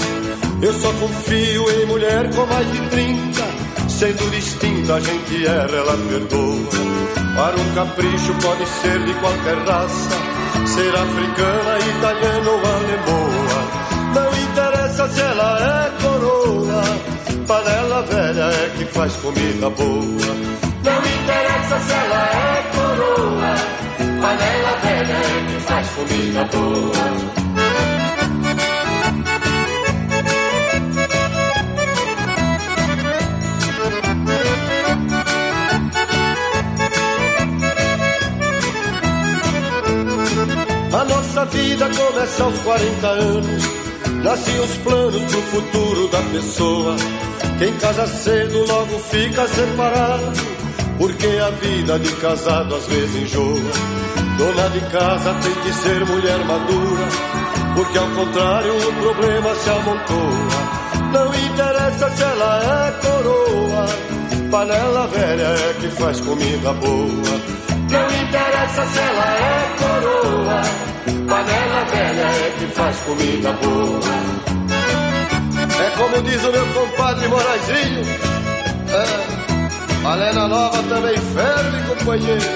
Eu 0.62 0.72
só 0.72 0.93
confio 0.95 1.70
em 1.70 1.87
mulher 1.87 2.28
com 2.35 2.45
mais 2.47 2.72
de 2.72 2.81
30. 2.89 3.69
Sendo 4.01 4.30
distinta, 4.30 4.94
a 4.94 5.01
gente 5.01 5.46
erra, 5.46 5.76
ela 5.76 5.94
perdoa. 6.09 7.36
Para 7.36 7.55
um 7.61 7.74
capricho 7.74 8.32
pode 8.40 8.66
ser 8.66 8.98
de 9.05 9.12
qualquer 9.20 9.59
raça. 9.59 10.16
Ser 10.68 10.96
africana, 10.96 11.78
italiana 11.78 12.51
ou 12.51 12.61
alemoa. 12.61 13.61
Não 14.14 14.42
interessa 14.42 15.07
se 15.07 15.20
ela 15.20 15.59
é 15.61 16.03
coroa. 16.03 16.82
Panela 17.46 18.03
velha 18.05 18.44
é 18.44 18.72
que 18.78 18.86
faz 18.86 19.12
comida 19.16 19.68
boa. 19.68 20.34
Não 20.82 21.01
interessa 21.20 21.78
se 21.80 21.92
ela 21.92 22.24
é 22.24 22.70
coroa, 22.74 23.55
panela 24.22 24.76
velha 24.82 25.12
é 25.12 25.46
que 25.46 25.61
faz 25.61 25.88
comida 25.90 26.44
boa. 26.44 27.09
Começa 42.20 42.44
aos 42.44 42.58
40 42.60 43.06
anos. 43.06 43.62
Nascem 44.22 44.60
os 44.60 44.76
planos 44.78 45.22
pro 45.22 45.42
futuro 45.42 46.08
da 46.08 46.18
pessoa. 46.18 46.96
Quem 47.58 47.72
casa 47.78 48.06
cedo 48.06 48.66
logo 48.66 48.98
fica 48.98 49.48
separado. 49.48 50.32
Porque 50.98 51.26
a 51.26 51.50
vida 51.50 51.98
de 51.98 52.12
casado 52.16 52.74
às 52.74 52.86
vezes 52.86 53.22
enjoa. 53.22 53.70
Dona 54.36 54.68
de 54.68 54.80
casa 54.92 55.34
tem 55.42 55.54
que 55.54 55.72
ser 55.72 56.04
mulher 56.04 56.44
madura. 56.44 57.08
Porque 57.74 57.96
ao 57.96 58.10
contrário 58.10 58.76
o 58.76 58.92
problema 58.92 59.54
se 59.54 59.70
amontoa. 59.70 60.90
Não 61.12 61.34
interessa 61.34 62.10
se 62.10 62.22
ela 62.22 62.60
é 62.62 62.92
coroa. 63.00 63.86
Panela 64.50 65.06
velha 65.06 65.42
é 65.42 65.76
que 65.80 65.88
faz 65.88 66.20
comida 66.20 66.72
boa. 66.74 67.60
Não 67.90 68.06
interessa 68.06 68.86
se 68.86 68.98
ela 68.98 69.24
é 69.24 69.76
coroa, 69.78 70.89
panela 71.31 71.85
velha 71.85 72.26
é 72.26 72.53
que 72.59 72.66
faz 72.74 72.99
comida 73.03 73.53
boa. 73.53 74.01
É 75.87 75.91
como 75.97 76.20
diz 76.22 76.45
o 76.45 76.51
meu 76.51 76.66
compadre 76.66 77.28
Moraizinho, 77.28 78.05
é, 78.91 79.05
panela 80.03 80.49
nova 80.49 80.83
também 80.83 81.16
ferve, 81.16 81.83
companheiro. 81.89 82.51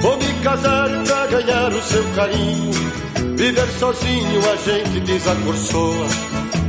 Vou 0.02 0.16
me 0.16 0.34
casar 0.42 0.88
pra 1.06 1.26
ganhar 1.26 1.72
o 1.72 1.82
seu 1.82 2.04
carinho, 2.16 2.72
viver 3.36 3.68
sozinho 3.78 4.40
a 4.50 4.56
gente 4.56 5.00
desacorçoa. 5.00 6.08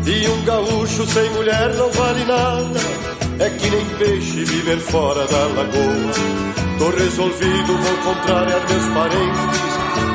E 0.06 0.28
um 0.28 0.44
gaúcho 0.44 1.06
sem 1.08 1.30
mulher 1.32 1.74
não 1.76 1.92
vale 1.92 2.26
nada. 2.26 3.11
É 3.42 3.50
que 3.50 3.72
nem 3.72 3.86
peixe 3.98 4.44
viver 4.44 4.78
fora 4.78 5.26
da 5.26 5.48
lagoa. 5.48 6.14
Tô 6.78 6.92
resolvido, 6.92 7.76
vou 7.76 7.98
contrariar 8.14 8.70
meus 8.70 8.88
parentes. 8.94 9.62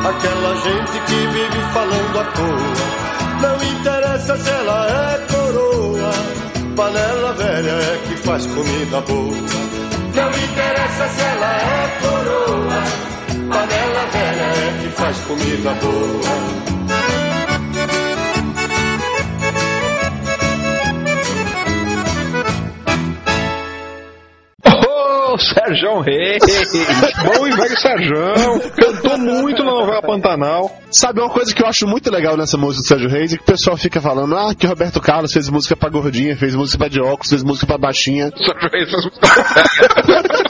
Aquela 0.06 0.54
gente 0.54 1.00
que 1.06 1.26
vive 1.26 1.60
falando 1.72 2.20
à 2.20 2.24
toa. 2.24 3.40
Não 3.42 3.56
interessa 3.64 4.36
se 4.36 4.48
ela 4.48 4.86
é 4.86 5.26
coroa. 5.26 6.10
Panela 6.76 7.32
velha 7.32 7.70
é 7.70 8.00
que 8.06 8.16
faz 8.18 8.46
comida 8.46 9.00
boa. 9.00 9.36
Não 10.14 10.30
interessa 10.30 11.08
se 11.08 11.20
ela 11.22 11.56
é 11.56 11.98
coroa. 12.00 12.82
Panela 13.48 14.06
velha 14.12 14.44
é 14.44 14.78
que 14.82 14.88
faz 14.90 15.18
comida 15.22 15.74
boa. 15.74 16.75
Ô, 25.36 25.38
Sérgio 25.38 26.00
Reis! 26.00 26.38
Bom 27.22 27.46
e 27.46 27.50
velho 27.50 27.78
Sérgio! 27.78 28.70
Cantou 28.74 29.18
muito 29.18 29.62
na 29.62 29.70
novela 29.70 30.00
Pantanal. 30.00 30.80
Sabe 30.90 31.20
uma 31.20 31.28
coisa 31.28 31.54
que 31.54 31.62
eu 31.62 31.66
acho 31.66 31.86
muito 31.86 32.10
legal 32.10 32.38
nessa 32.38 32.56
música 32.56 32.82
do 32.82 32.88
Sérgio 32.88 33.10
Reis 33.10 33.34
é 33.34 33.36
que 33.36 33.42
o 33.42 33.46
pessoal 33.46 33.76
fica 33.76 34.00
falando, 34.00 34.34
ah, 34.34 34.54
que 34.54 34.66
Roberto 34.66 34.98
Carlos 34.98 35.30
fez 35.32 35.50
música 35.50 35.76
pra 35.76 35.90
gordinha, 35.90 36.34
fez 36.36 36.54
música 36.54 36.78
pra 36.78 36.88
de 36.88 37.00
óculos, 37.02 37.28
fez 37.28 37.44
música 37.44 37.66
pra 37.66 37.76
baixinha. 37.76 38.30
Sérgio 38.30 38.70
Reis 38.72 38.90
fez 38.90 39.04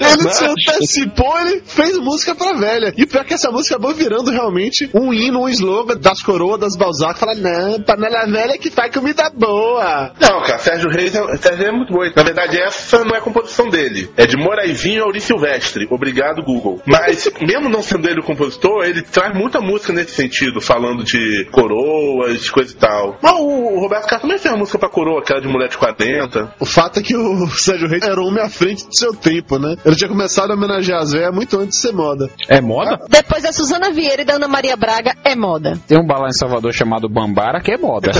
Ele 0.00 0.30
se 0.30 0.44
antecipou, 0.44 1.38
ele 1.40 1.62
fez 1.64 1.98
música 1.98 2.34
pra 2.34 2.52
velha. 2.52 2.92
E 2.96 3.06
pior 3.06 3.24
que 3.24 3.34
essa 3.34 3.50
música 3.50 3.74
acabou 3.74 3.94
virando 3.94 4.30
realmente 4.30 4.88
um 4.94 5.12
hino, 5.12 5.42
um 5.42 5.48
slogan 5.48 5.96
das 5.96 6.22
coroas 6.22 6.60
das 6.60 6.76
Balzac. 6.76 7.18
Fala, 7.18 7.34
não, 7.34 7.80
panela 7.82 8.26
velha 8.26 8.58
que 8.58 8.70
faz 8.70 8.92
comida 8.92 9.30
boa. 9.34 10.12
Não, 10.20 10.42
cara, 10.42 10.58
Sérgio 10.58 10.90
Reis 10.90 11.14
é, 11.14 11.36
Sérgio 11.36 11.66
é 11.66 11.72
muito 11.72 11.92
bom. 11.92 11.98
Na 12.14 12.22
verdade, 12.22 12.60
essa 12.60 13.04
não 13.04 13.16
é 13.16 13.20
composição 13.20 13.68
dele. 13.68 14.10
É 14.16 14.26
de 14.26 14.36
Moraizinho 14.36 14.98
e 14.98 15.02
Auri 15.02 15.20
Silvestre. 15.20 15.86
Obrigado, 15.90 16.42
Google. 16.42 16.80
Mas, 16.86 17.30
mesmo 17.40 17.68
não 17.68 17.82
sendo 17.82 18.08
ele 18.08 18.20
o 18.20 18.24
compositor, 18.24 18.84
ele 18.84 19.02
traz 19.02 19.36
muita 19.36 19.60
música 19.60 19.92
nesse 19.92 20.12
sentido, 20.12 20.60
falando 20.60 21.04
de 21.04 21.46
coroas, 21.50 22.42
de 22.42 22.50
coisa 22.50 22.72
e 22.72 22.76
tal. 22.76 23.18
Mas 23.22 23.32
o 23.32 23.80
Roberto 23.80 24.06
Carlos 24.06 24.22
também 24.22 24.38
fez 24.38 24.52
uma 24.52 24.60
música 24.60 24.78
pra 24.78 24.88
coroa, 24.88 25.20
aquela 25.20 25.40
de 25.40 25.48
mulher 25.48 25.68
de 25.68 25.78
40. 25.78 26.54
O 26.60 26.66
fato 26.66 27.00
é 27.00 27.02
que 27.02 27.16
o 27.16 27.46
Sérgio 27.48 27.88
Reis 27.88 28.02
era 28.02 28.20
um 28.20 28.26
homem 28.26 28.42
à 28.42 28.48
frente 28.48 28.86
do 28.86 28.96
seu 28.96 29.14
tempo, 29.14 29.47
né? 29.56 29.76
Ele 29.84 29.94
tinha 29.94 30.08
começado 30.08 30.50
a 30.50 30.54
homenagear 30.54 31.00
as 31.00 31.12
velhas 31.12 31.32
muito 31.32 31.56
antes 31.60 31.80
de 31.80 31.88
ser 31.88 31.92
moda. 31.92 32.28
É 32.48 32.60
moda? 32.60 33.00
Depois 33.08 33.44
da 33.44 33.52
Suzana 33.52 33.92
Vieira 33.92 34.22
e 34.22 34.24
da 34.24 34.34
Ana 34.34 34.48
Maria 34.48 34.76
Braga, 34.76 35.14
é 35.24 35.36
moda. 35.36 35.78
Tem 35.86 35.96
um 35.96 36.06
balão 36.06 36.26
em 36.26 36.32
Salvador 36.32 36.72
chamado 36.72 37.08
Bambara 37.08 37.60
que 37.60 37.72
é 37.72 37.78
moda. 37.78 38.10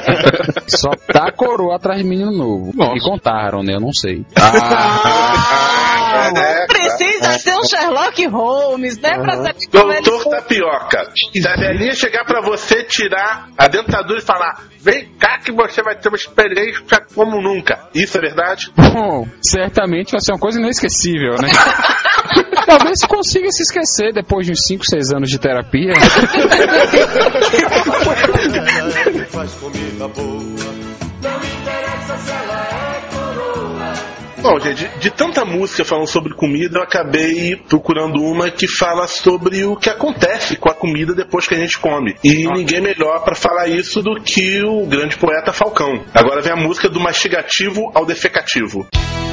Só 0.66 0.90
tá 1.12 1.28
a 1.28 1.32
coroa 1.32 1.76
atrás 1.76 2.00
de 2.00 2.08
menino 2.08 2.32
novo. 2.32 2.72
E 2.96 3.00
contaram, 3.00 3.62
né? 3.62 3.74
Eu 3.74 3.80
não 3.80 3.92
sei. 3.92 4.24
Ah, 4.36 5.93
é, 6.14 6.66
Precisa 6.66 7.38
ser 7.38 7.54
um 7.56 7.64
Sherlock 7.64 8.26
Holmes, 8.26 8.98
né? 8.98 9.18
Pra 9.18 9.36
saber 9.36 9.54
como 9.70 9.92
ele 9.92 10.02
Doutor 10.02 10.30
Tapioca. 10.30 11.10
Se 11.14 11.48
a 11.48 11.54
velhinha 11.56 11.94
chegar 11.94 12.24
pra 12.24 12.40
você, 12.40 12.82
tirar 12.84 13.48
a 13.56 13.68
dentadura 13.68 14.18
e 14.18 14.22
falar: 14.22 14.64
Vem 14.80 15.08
cá 15.18 15.38
que 15.38 15.52
você 15.52 15.82
vai 15.82 15.96
ter 15.96 16.08
uma 16.08 16.16
experiência 16.16 16.82
como 17.14 17.40
nunca. 17.40 17.88
Isso 17.94 18.18
é 18.18 18.20
verdade? 18.20 18.70
Bom, 18.76 19.26
certamente 19.42 20.10
vai 20.12 20.20
ser 20.20 20.32
uma 20.32 20.40
coisa 20.40 20.60
inesquecível, 20.60 21.36
né? 21.40 21.48
Talvez 22.66 23.00
consiga 23.06 23.50
se 23.50 23.62
esquecer 23.62 24.12
depois 24.12 24.44
de 24.46 24.52
uns 24.52 24.66
5, 24.66 24.84
6 24.84 25.12
anos 25.12 25.30
de 25.30 25.38
terapia. 25.38 25.92
faz 29.30 29.54
comida 29.54 30.08
boa. 30.08 30.42
Não 31.22 31.38
interessa 31.38 32.18
se 32.18 32.30
ela 32.30 32.60
é. 32.60 32.63
Bom, 34.44 34.60
gente, 34.60 34.86
de, 34.86 34.98
de 34.98 35.10
tanta 35.10 35.42
música 35.42 35.86
falando 35.86 36.06
sobre 36.06 36.34
comida, 36.34 36.78
eu 36.78 36.82
acabei 36.82 37.56
procurando 37.56 38.22
uma 38.22 38.50
que 38.50 38.68
fala 38.68 39.08
sobre 39.08 39.64
o 39.64 39.74
que 39.74 39.88
acontece 39.88 40.54
com 40.56 40.68
a 40.68 40.74
comida 40.74 41.14
depois 41.14 41.48
que 41.48 41.54
a 41.54 41.58
gente 41.58 41.78
come. 41.78 42.14
E 42.22 42.46
ninguém 42.52 42.82
melhor 42.82 43.24
pra 43.24 43.34
falar 43.34 43.68
isso 43.68 44.02
do 44.02 44.20
que 44.20 44.62
o 44.62 44.84
grande 44.84 45.16
poeta 45.16 45.50
Falcão. 45.50 46.04
Agora 46.12 46.42
vem 46.42 46.52
a 46.52 46.56
música 46.56 46.90
do 46.90 47.00
mastigativo 47.00 47.90
ao 47.94 48.04
defecativo. 48.04 48.86
Eu 48.92 49.23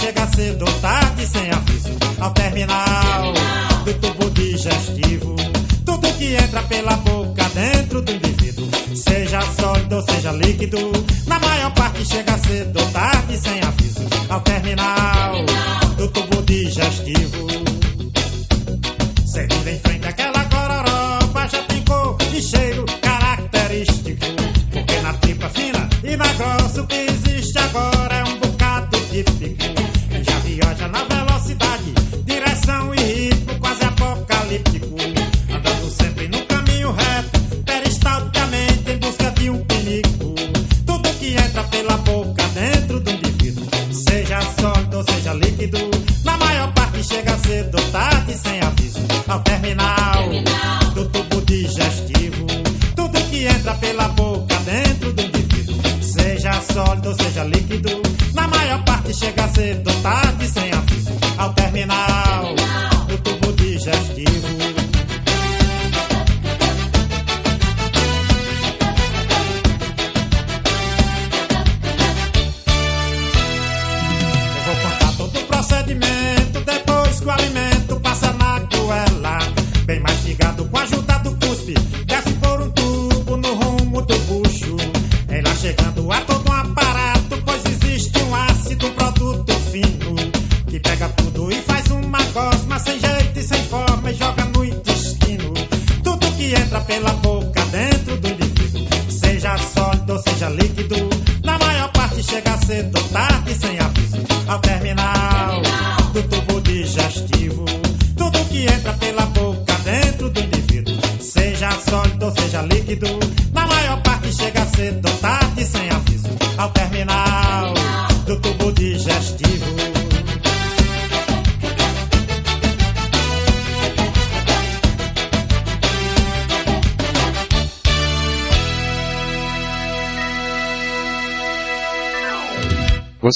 chega 0.00 0.26
cedo 0.28 0.64
ou 0.64 0.72
tarde 0.80 1.26
sem 1.26 1.50
aviso 1.50 1.90
ao 2.20 2.30
terminal 2.30 3.34
do 3.84 3.94
tubo 3.94 4.30
digestivo. 4.30 5.36
Tudo 5.84 6.12
que 6.14 6.34
entra 6.34 6.62
pela 6.62 6.96
boca 6.96 7.44
dentro 7.54 8.00
do 8.00 8.10
indivíduo, 8.10 8.66
seja 8.94 9.42
sólido 9.42 9.96
ou 9.96 10.02
seja 10.02 10.32
líquido, 10.32 10.78
na 11.26 11.38
maior 11.38 11.72
parte 11.74 12.04
chega 12.06 12.38
cedo 12.38 12.80
ou 12.80 12.86
tarde 12.90 13.36
sem 13.36 13.60
aviso 13.62 14.00
ao 14.30 14.40
terminal 14.40 15.89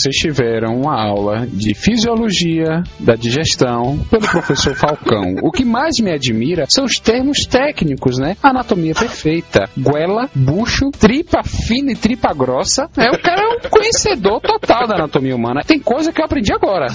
Vocês 0.04 0.16
tiveram 0.16 0.82
uma 0.82 1.02
aula 1.02 1.46
de 1.46 1.72
fisiologia 1.72 2.82
da 3.00 3.14
digestão 3.14 3.98
pelo 4.10 4.28
professor 4.28 4.74
Falcão. 4.74 5.36
O 5.42 5.50
que 5.50 5.64
mais 5.64 5.98
me 5.98 6.12
admira 6.12 6.66
são 6.68 6.84
os 6.84 6.98
termos 6.98 7.46
técnicos, 7.46 8.18
né? 8.18 8.36
Anatomia 8.42 8.94
perfeita, 8.94 9.64
goela, 9.74 10.28
bucho, 10.34 10.90
tripa 10.90 11.42
fina 11.42 11.92
e 11.92 11.96
tripa 11.96 12.34
grossa. 12.34 12.86
É, 12.98 13.08
o 13.08 13.18
cara 13.18 13.40
é 13.40 13.46
um 13.46 13.70
conhecedor 13.70 14.42
total 14.42 14.86
da 14.86 14.96
anatomia 14.96 15.34
humana. 15.34 15.62
Tem 15.66 15.80
coisa 15.80 16.12
que 16.12 16.20
eu 16.20 16.26
aprendi 16.26 16.52
agora. 16.52 16.88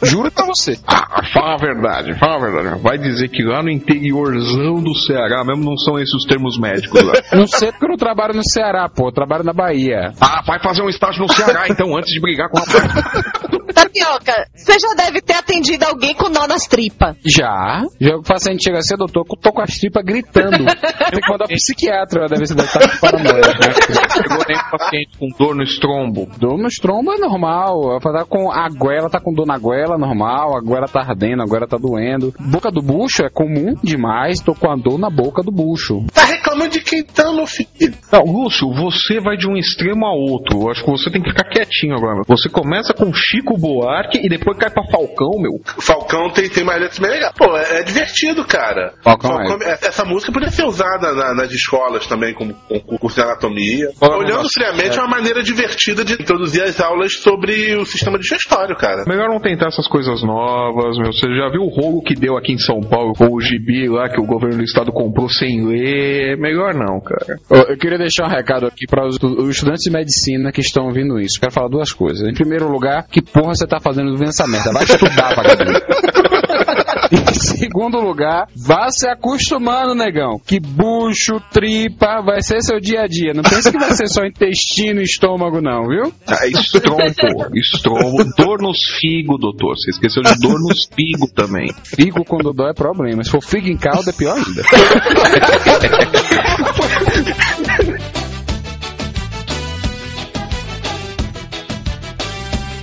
Juro 0.00 0.30
você. 0.54 0.78
Ah, 0.86 1.22
fala 1.32 1.54
a 1.54 1.56
verdade, 1.56 2.18
fala 2.18 2.36
a 2.36 2.50
verdade. 2.50 2.82
Vai 2.82 2.98
dizer 2.98 3.28
que 3.28 3.42
lá 3.42 3.62
no 3.62 3.70
interiorzão 3.70 4.82
do 4.82 4.94
Ceará 4.94 5.44
mesmo 5.44 5.64
não 5.64 5.76
são 5.76 5.98
esses 5.98 6.12
os 6.14 6.24
termos 6.24 6.58
médicos 6.58 7.02
lá. 7.02 7.12
Não 7.32 7.46
sei 7.46 7.70
porque 7.70 7.84
eu 7.84 7.90
não 7.90 7.96
trabalho 7.96 8.34
no 8.34 8.42
Ceará, 8.44 8.88
pô. 8.88 9.08
Eu 9.08 9.12
trabalho 9.12 9.44
na 9.44 9.52
Bahia. 9.52 10.12
Ah, 10.20 10.42
vai 10.46 10.60
fazer 10.60 10.82
um 10.82 10.88
estágio 10.88 11.22
no 11.22 11.32
Ceará 11.32 11.66
então, 11.68 11.96
antes 11.96 12.12
de 12.12 12.20
brigar 12.20 12.48
com 12.48 12.58
rapaz. 12.58 13.42
Tapioca, 13.72 14.46
você 14.54 14.78
já 14.78 14.94
deve 14.94 15.20
ter 15.20 15.34
atendido 15.34 15.84
alguém 15.84 16.14
com 16.14 16.28
nó 16.28 16.46
nas 16.46 16.66
tripas. 16.66 17.16
Já. 17.24 17.82
Já 18.00 18.16
o 18.16 18.22
paciente 18.22 18.64
chega 18.64 18.78
assim, 18.78 18.96
doutor, 18.96 19.24
tô 19.40 19.52
com 19.52 19.62
as 19.62 19.76
tripas 19.76 20.04
gritando. 20.04 20.64
Tem 20.64 21.20
que 21.20 21.30
mandar 21.30 21.46
pro 21.46 21.56
psiquiatra, 21.56 22.26
deve 22.28 22.46
ser 22.46 22.54
com 22.54 22.98
paranoia. 23.00 23.40
Né? 23.40 23.74
Chegou 24.12 24.44
nem 24.48 24.58
paciente 24.70 25.18
com 25.18 25.28
dor 25.38 25.54
no 25.54 25.62
estrombo. 25.62 26.28
Dor 26.38 26.58
no 26.58 26.68
estrombo 26.68 27.12
é 27.12 27.18
normal. 27.18 27.92
Ela 27.92 28.00
tá 28.00 28.24
com 28.24 28.50
a 28.50 28.68
goela, 28.68 29.10
tá 29.10 29.20
com 29.20 29.32
dor 29.32 29.46
na 29.46 29.58
goela, 29.58 29.98
normal. 29.98 30.56
A 30.56 30.60
goela 30.60 30.86
tá 30.86 31.00
ardendo, 31.00 31.42
a 31.42 31.46
goela 31.46 31.66
tá 31.66 31.76
doendo. 31.76 32.32
Boca 32.38 32.70
do 32.70 32.82
bucho 32.82 33.22
é 33.24 33.30
comum 33.30 33.74
demais. 33.82 34.40
Tô 34.40 34.54
com 34.54 34.70
a 34.70 34.76
dor 34.76 34.98
na 34.98 35.10
boca 35.10 35.42
do 35.42 35.50
bucho. 35.50 36.04
Tá 36.12 36.24
reclamando 36.24 36.70
de 36.70 36.80
quem 36.80 37.02
tá, 37.02 37.32
meu 37.32 37.46
filho? 37.46 37.68
Não, 38.10 38.24
Lúcio, 38.24 38.68
você 38.72 39.20
vai 39.20 39.36
de 39.36 39.48
um 39.48 39.56
extremo 39.56 40.06
a 40.06 40.12
outro. 40.12 40.62
Eu 40.62 40.70
acho 40.70 40.84
que 40.84 40.90
você 40.90 41.10
tem 41.10 41.22
que 41.22 41.30
ficar 41.30 41.48
quietinho 41.48 41.94
agora. 41.94 42.22
Você 42.26 42.48
começa 42.48 42.92
com 42.94 43.12
Chico 43.12 43.56
Buarque 43.62 44.18
e 44.18 44.28
depois 44.28 44.58
cai 44.58 44.68
pra 44.70 44.82
Falcão, 44.90 45.30
meu. 45.38 45.52
Falcão 45.80 46.28
tem, 46.30 46.48
tem 46.48 46.64
mais 46.64 46.80
letras 46.80 46.98
bem 46.98 47.10
legais. 47.10 47.32
Pô, 47.36 47.56
é, 47.56 47.78
é 47.80 47.82
divertido, 47.84 48.44
cara. 48.44 48.92
Falcão 49.02 49.38
é- 49.62 49.78
Essa 49.86 50.04
música 50.04 50.32
poderia 50.32 50.52
ser 50.52 50.64
usada 50.64 51.12
na- 51.14 51.32
nas 51.34 51.52
escolas 51.52 52.06
também, 52.06 52.34
como, 52.34 52.54
como 52.68 52.98
curso 52.98 53.16
de 53.20 53.22
anatomia. 53.26 53.88
Fala 53.98 54.16
um 54.16 54.18
Olhando 54.20 54.48
friamente, 54.52 54.96
é. 54.96 55.00
é 55.00 55.04
uma 55.04 55.08
maneira 55.16 55.42
divertida 55.42 56.04
de 56.04 56.14
introduzir 56.14 56.62
as 56.62 56.80
aulas 56.80 57.14
sobre 57.14 57.76
o 57.76 57.84
sistema 57.86 58.18
digestório, 58.18 58.76
cara. 58.76 59.04
Melhor 59.06 59.28
não 59.28 59.40
tentar 59.40 59.68
essas 59.68 59.86
coisas 59.86 60.22
novas, 60.22 60.96
meu. 60.98 61.12
Você 61.12 61.26
já 61.36 61.48
viu 61.50 61.62
o 61.62 61.68
rolo 61.68 62.02
que 62.02 62.14
deu 62.14 62.36
aqui 62.36 62.52
em 62.52 62.58
São 62.58 62.80
Paulo 62.80 63.12
com 63.14 63.26
o 63.32 63.40
gibi 63.40 63.88
lá 63.88 64.08
que 64.08 64.20
o 64.20 64.26
governo 64.26 64.56
do 64.58 64.64
estado 64.64 64.90
comprou 64.92 65.28
sem 65.28 65.64
ler? 65.66 66.36
Melhor 66.36 66.74
não, 66.74 67.00
cara. 67.00 67.38
Eu, 67.50 67.72
eu 67.74 67.76
queria 67.78 67.98
deixar 67.98 68.26
um 68.26 68.30
recado 68.30 68.66
aqui 68.66 68.86
para 68.88 69.06
os, 69.06 69.16
os 69.22 69.48
estudantes 69.50 69.82
de 69.84 69.90
medicina 69.90 70.50
que 70.52 70.60
estão 70.60 70.86
ouvindo 70.86 71.18
isso. 71.20 71.38
Quero 71.38 71.52
falar 71.52 71.68
duas 71.68 71.92
coisas. 71.92 72.26
Em 72.28 72.34
primeiro 72.34 72.68
lugar, 72.68 73.06
que 73.08 73.22
porra 73.22 73.51
você 73.54 73.66
tá 73.66 73.78
fazendo 73.80 74.16
vendo 74.16 74.30
essa 74.30 74.46
merda? 74.46 74.72
Vai 74.72 74.84
estudar, 74.84 75.34
vagabundo. 75.34 75.80
Em 77.12 77.34
segundo 77.34 78.00
lugar, 78.00 78.46
vá 78.56 78.88
se 78.88 79.06
acostumando, 79.06 79.94
negão. 79.94 80.40
Que 80.46 80.58
bucho, 80.58 81.38
tripa, 81.52 82.22
vai 82.22 82.40
ser 82.40 82.62
seu 82.62 82.80
dia 82.80 83.02
a 83.02 83.06
dia. 83.06 83.34
Não 83.34 83.42
pense 83.42 83.70
que 83.70 83.78
vai 83.78 83.92
ser 83.92 84.08
só 84.08 84.24
intestino 84.24 84.98
e 85.00 85.04
estômago, 85.04 85.60
não, 85.60 85.86
viu? 85.86 86.10
Ah, 86.26 86.46
estrombo, 86.46 87.54
estrombo, 87.54 88.24
dor 88.36 88.62
nos 88.62 88.78
figos, 88.98 89.38
doutor. 89.38 89.76
Você 89.76 89.90
esqueceu 89.90 90.22
de 90.22 90.34
dor 90.40 90.58
nos 90.58 90.86
figos 90.86 91.30
também. 91.32 91.70
Figo 91.84 92.24
quando 92.24 92.54
dói 92.54 92.70
é 92.70 92.74
problema. 92.74 93.22
Se 93.22 93.30
for 93.30 93.42
figo 93.42 93.68
em 93.68 93.76
caldo, 93.76 94.08
é 94.08 94.12
pior 94.12 94.36
ainda. 94.36 94.62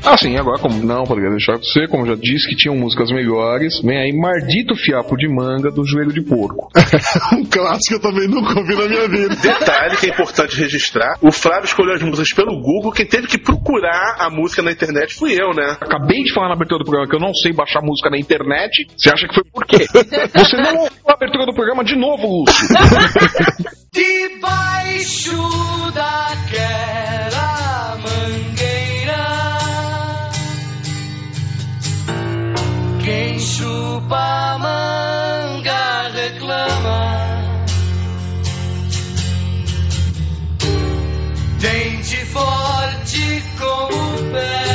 Assim, 0.10 0.36
agora, 0.38 0.60
como 0.60 0.84
não 0.84 1.04
poderia 1.04 1.30
deixar 1.30 1.58
de 1.58 1.72
ser, 1.72 1.88
como 1.88 2.06
já 2.06 2.16
disse 2.16 2.48
que 2.48 2.56
tinham 2.56 2.76
músicas 2.76 3.12
melhores, 3.12 3.80
vem 3.82 3.98
aí 3.98 4.12
Mardito 4.12 4.76
Fiapo 4.76 5.16
de 5.16 5.28
Manga 5.28 5.70
do 5.72 5.86
Joelho 5.86 6.12
de 6.12 6.22
Porco. 6.22 6.70
um 7.34 7.46
clássico 7.46 7.96
eu 7.96 8.02
também 8.02 8.28
nunca 8.28 8.60
ouvi 8.60 8.76
na 8.76 8.88
minha 8.88 9.08
vida. 9.08 9.36
Detalhe 9.36 9.98
que 9.98 10.08
é 10.08 10.10
importante 10.10 10.58
registrar: 10.58 11.18
o 11.22 11.32
Flávio 11.32 11.66
escolheu 11.66 11.94
as 11.94 12.02
músicas 12.02 12.34
pelo 12.34 12.60
Google, 12.60 12.92
quem 12.92 13.06
teve 13.06 13.28
que 13.28 13.38
procurar 13.38 14.16
a 14.20 14.30
música 14.30 14.62
na 14.62 14.72
internet 14.72 15.14
fui 15.14 15.34
eu, 15.34 15.54
né? 15.54 15.78
Acabei 15.80 16.24
de 16.24 16.34
falar 16.34 16.48
na 16.48 16.56
abertura 16.56 16.80
do 16.80 16.86
programa 16.86 17.10
que 17.10 17.16
eu 17.16 17.20
não 17.20 17.34
sei 17.34 17.54
baixar 17.54 17.82
música 17.82 18.10
na 18.10 18.18
internet. 18.18 18.88
Você 18.98 19.10
acha 19.10 19.28
que 19.28 19.36
foi 19.36 19.44
por 19.52 19.66
quê? 19.66 19.86
Você 20.34 20.58
não 20.58 20.76
ouviu 20.84 20.92
a 21.08 21.14
abertura 21.14 21.46
do 21.46 21.54
programa 21.54 21.84
de 21.84 21.96
novo, 21.96 22.28
Lúcio. 22.28 22.68
Debaixo 23.92 25.32
daquela 25.94 27.50
mangueira, 27.98 28.79
quem 33.10 33.40
chupa 33.40 34.16
a 34.16 34.60
manga 34.60 36.10
reclama. 36.10 37.00
Dente 41.60 42.18
forte 42.26 43.44
como 43.58 44.32
pedra, 44.32 44.69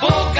boca 0.00 0.37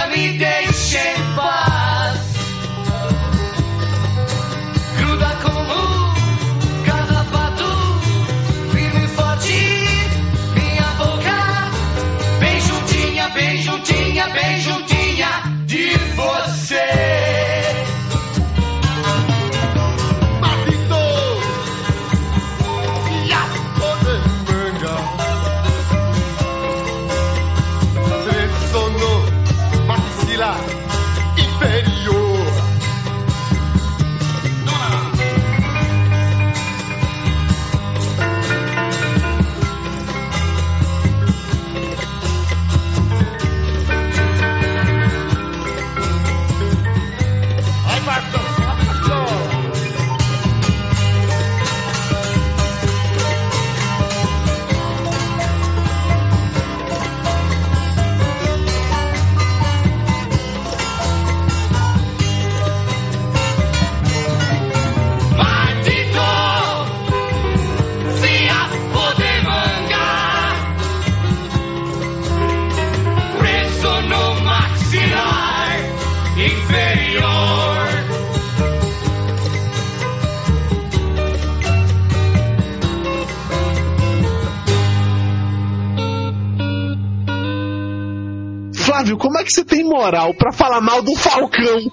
moral 90.08 90.32
pra 90.34 90.50
falar 90.52 90.80
mal 90.80 91.02
do 91.02 91.14
Falcão? 91.14 91.80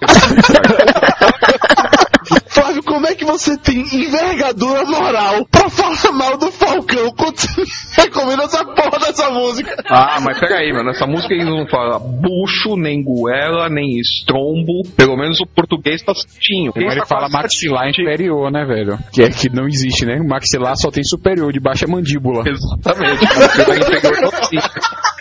Flávio, 2.48 2.82
como 2.82 3.06
é 3.06 3.14
que 3.14 3.24
você 3.26 3.58
tem 3.58 3.80
envergadura 3.80 4.86
moral 4.86 5.44
pra 5.50 5.68
falar 5.68 6.12
mal 6.12 6.38
do 6.38 6.50
Falcão? 6.50 7.12
Continue 7.12 7.66
recomendo 7.92 8.42
essa 8.42 8.64
porra 8.64 8.95
dessa 9.16 9.30
música. 9.30 9.74
Ah, 9.88 10.20
mas 10.20 10.38
peraí, 10.38 10.72
mano. 10.72 10.90
Essa 10.90 11.06
música 11.06 11.32
eles 11.32 11.46
não 11.46 11.66
fala 11.66 11.98
bucho, 11.98 12.76
nem 12.76 13.02
goela, 13.02 13.68
nem 13.68 13.98
estrombo. 13.98 14.82
Pelo 14.96 15.16
menos 15.16 15.40
o 15.40 15.46
português 15.46 16.02
tá 16.02 16.14
certinho. 16.14 16.72
Quem 16.72 16.86
Ele 16.86 17.00
tá 17.00 17.06
fala 17.06 17.30
quase 17.30 17.32
maxilar 17.32 17.88
inferior, 17.88 18.50
né, 18.52 18.64
velho? 18.64 18.98
Que 19.12 19.22
é 19.22 19.30
que 19.30 19.48
não 19.48 19.66
existe, 19.66 20.04
né? 20.04 20.20
O 20.20 20.28
maxilar 20.28 20.74
só 20.76 20.90
tem 20.90 21.02
superior, 21.02 21.52
de 21.52 21.60
baixo 21.60 21.84
é 21.84 21.88
mandíbula. 21.88 22.44
Exatamente. 22.46 23.24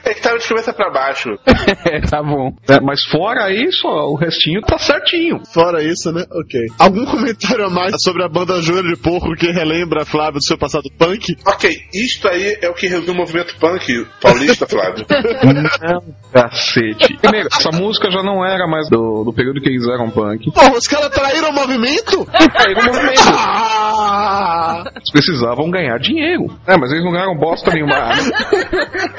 É 0.04 0.14
que 0.14 0.22
tava 0.22 0.38
de 0.38 0.48
cabeça 0.48 0.74
pra 0.74 0.92
baixo. 0.92 1.30
É, 1.86 2.02
tá 2.02 2.22
bom. 2.22 2.52
É, 2.68 2.80
mas 2.80 3.04
fora 3.06 3.52
isso, 3.52 3.88
ó, 3.88 4.10
o 4.10 4.16
restinho 4.16 4.60
tá 4.62 4.78
certinho. 4.78 5.40
Fora 5.54 5.84
isso, 5.84 6.12
né? 6.12 6.26
Ok. 6.32 6.60
Algum 6.80 7.06
comentário 7.06 7.66
a 7.66 7.70
mais 7.70 7.94
sobre 8.00 8.24
a 8.24 8.28
banda 8.28 8.60
Joelho 8.62 8.96
de 8.96 8.98
Porco 9.00 9.36
que 9.36 9.52
relembra, 9.52 10.04
Flávio, 10.04 10.40
do 10.40 10.44
seu 10.44 10.58
passado 10.58 10.90
punk? 10.98 11.36
Ok, 11.46 11.78
isto 11.94 12.28
aí 12.28 12.58
é 12.62 12.70
o 12.70 12.74
que 12.74 12.88
resume 12.88 13.12
o 13.12 13.16
movimento 13.16 13.56
punk 13.60 13.85
paulista, 14.22 14.68
Flávio. 14.68 15.06
Não, 15.82 16.02
cacete. 16.34 17.18
Primeiro, 17.18 17.48
essa 17.52 17.70
música 17.72 18.10
já 18.12 18.22
não 18.24 18.46
era 18.46 18.68
mais 18.68 18.90
do, 18.90 19.24
do 19.24 19.34
período 19.34 19.62
que 19.62 19.70
eles 19.70 19.88
eram 19.88 20.10
punk. 20.10 20.52
Porra, 20.52 20.78
os 20.78 20.88
caras 20.88 21.10
traíram 21.10 21.50
o 21.50 21.54
movimento? 21.54 22.26
Traíram 22.26 22.82
o 22.82 22.86
movimento. 22.86 23.22
Ah! 23.28 24.84
Eles 24.96 25.12
precisavam 25.12 25.70
ganhar 25.70 25.98
dinheiro. 26.00 26.48
É, 26.68 26.78
mas 26.78 26.92
eles 26.92 27.04
não 27.04 27.12
ganharam 27.12 27.38
bosta 27.38 27.72
nenhuma. 27.72 27.96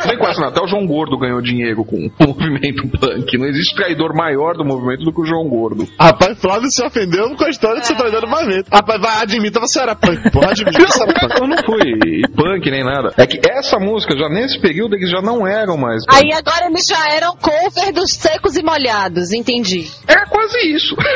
Nem 0.06 0.18
quase 0.18 0.40
nada. 0.40 0.52
Até 0.52 0.62
o 0.62 0.68
João 0.68 0.86
Gordo 0.86 1.18
ganhou 1.18 1.40
dinheiro 1.40 1.84
com 1.84 1.96
o 1.96 2.26
movimento 2.26 2.88
punk. 2.88 3.38
Não 3.38 3.46
existe 3.46 3.74
traidor 3.74 4.14
maior 4.14 4.54
do 4.54 4.64
movimento 4.64 5.04
do 5.04 5.12
que 5.12 5.20
o 5.20 5.26
João 5.26 5.48
Gordo. 5.48 5.86
Rapaz, 5.98 6.40
Flávio 6.40 6.68
se 6.70 6.84
ofendeu 6.84 7.34
com 7.34 7.44
a 7.44 7.48
história 7.48 7.80
de 7.80 7.86
ser 7.86 7.96
traidor 7.96 8.20
do 8.22 8.28
movimento. 8.28 8.68
Rapaz, 8.72 9.00
vai, 9.00 9.22
admita, 9.22 9.60
você 9.60 9.80
era 9.80 9.94
punk, 9.94 10.30
porra, 10.30 10.50
admita, 10.50 10.86
você 10.86 11.02
era 11.02 11.12
punk. 11.12 11.40
Eu 11.40 11.48
não 11.48 11.56
fui 11.64 12.22
punk 12.34 12.70
nem 12.70 12.84
nada. 12.84 13.12
É 13.16 13.26
que 13.26 13.40
essa 13.48 13.78
música, 13.78 14.16
já 14.16 14.28
nesse 14.28 14.55
período, 14.60 14.94
eles 14.94 15.10
já 15.10 15.20
não 15.20 15.46
eram 15.46 15.76
mais. 15.76 16.04
punk. 16.04 16.16
Aí 16.16 16.32
agora 16.32 16.66
eles 16.66 16.84
já 16.88 17.14
eram 17.14 17.36
cover 17.36 17.92
dos 17.92 18.12
secos 18.12 18.56
e 18.56 18.62
molhados, 18.62 19.32
entendi. 19.32 19.86
É 20.06 20.26
quase 20.26 20.58
isso. 20.68 20.96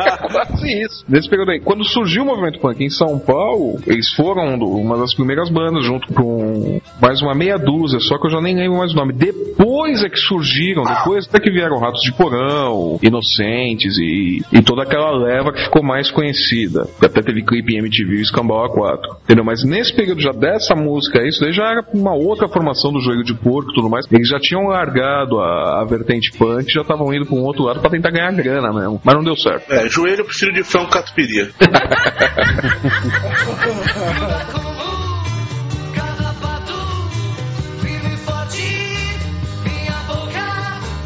É 0.00 0.16
quase 0.32 0.82
isso. 0.82 1.04
Nesse 1.08 1.28
período 1.28 1.50
aí, 1.50 1.60
quando 1.60 1.84
surgiu 1.84 2.22
o 2.22 2.26
movimento 2.26 2.58
punk 2.60 2.82
em 2.82 2.90
São 2.90 3.18
Paulo, 3.18 3.78
eles 3.86 4.12
foram 4.14 4.54
uma 4.56 4.96
das 4.96 5.14
primeiras 5.14 5.48
bandas, 5.50 5.84
junto 5.84 6.12
com 6.12 6.80
mais 7.00 7.20
uma 7.20 7.34
meia 7.34 7.58
dúzia, 7.58 7.98
só 8.00 8.18
que 8.18 8.26
eu 8.26 8.30
já 8.30 8.40
nem 8.40 8.56
lembro 8.56 8.78
mais 8.78 8.92
o 8.92 8.96
nome. 8.96 9.12
Depois 9.12 10.02
é 10.02 10.08
que 10.08 10.18
surgiram, 10.18 10.82
depois 10.82 11.28
é 11.32 11.40
que 11.40 11.50
vieram 11.50 11.78
Ratos 11.78 12.02
de 12.02 12.12
Porão, 12.12 12.98
Inocentes 13.02 13.96
e, 13.98 14.42
e 14.52 14.62
toda 14.62 14.82
aquela 14.82 15.10
leva 15.10 15.52
que 15.52 15.64
ficou 15.64 15.82
mais 15.82 16.10
conhecida. 16.10 16.86
Até 17.02 17.22
teve 17.22 17.42
clipe 17.42 17.74
em 17.74 17.78
MTV 17.78 18.16
e 18.16 18.22
Escambau 18.22 18.68
A4. 18.68 19.16
Entendeu? 19.24 19.44
Mas 19.44 19.64
nesse 19.64 19.94
período 19.94 20.20
já 20.20 20.32
dessa 20.32 20.74
música, 20.74 21.26
isso 21.26 21.40
daí 21.40 21.52
já 21.52 21.64
era 21.70 21.84
uma 21.92 22.14
outra 22.14 22.48
formação 22.50 22.92
do 22.92 23.00
joelho 23.00 23.24
de 23.24 23.34
porco 23.34 23.70
e 23.70 23.74
tudo 23.74 23.88
mais. 23.88 24.06
Eles 24.10 24.28
já 24.28 24.38
tinham 24.38 24.68
largado 24.68 25.40
a, 25.40 25.80
a 25.80 25.84
vertente 25.84 26.32
punk, 26.36 26.72
já 26.72 26.82
estavam 26.82 27.12
indo 27.14 27.26
para 27.26 27.36
um 27.36 27.44
outro 27.44 27.64
lado 27.64 27.80
para 27.80 27.90
tentar 27.90 28.10
ganhar 28.10 28.32
grana 28.32 28.72
mesmo. 28.72 29.00
Mas 29.04 29.14
não 29.14 29.22
deu 29.22 29.36
certo. 29.36 29.72
É, 29.72 29.88
joelho 29.88 30.20
eu 30.20 30.24
prefiro 30.24 30.52
de 30.52 30.62
frango 30.62 30.90
catupiry. 30.90 31.50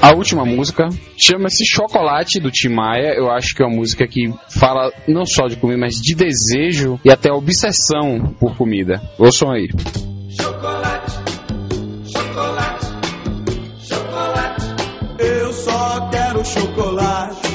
A 0.05 0.15
última 0.15 0.45
música 0.45 0.91
chama-se 1.17 1.65
Chocolate 1.65 2.39
do 2.39 2.51
Tim 2.51 2.69
Maia. 2.69 3.15
Eu 3.17 3.31
acho 3.31 3.55
que 3.55 3.63
é 3.63 3.67
uma 3.67 3.75
música 3.75 4.07
que 4.07 4.31
fala 4.51 4.93
não 5.09 5.25
só 5.25 5.47
de 5.47 5.57
comida, 5.57 5.81
mas 5.81 5.95
de 5.95 6.15
desejo 6.15 7.01
e 7.03 7.11
até 7.11 7.33
obsessão 7.33 8.37
por 8.39 8.55
comida. 8.55 9.01
Ouçam 9.19 9.51
aí. 9.51 9.71
Chocolate. 16.55 17.49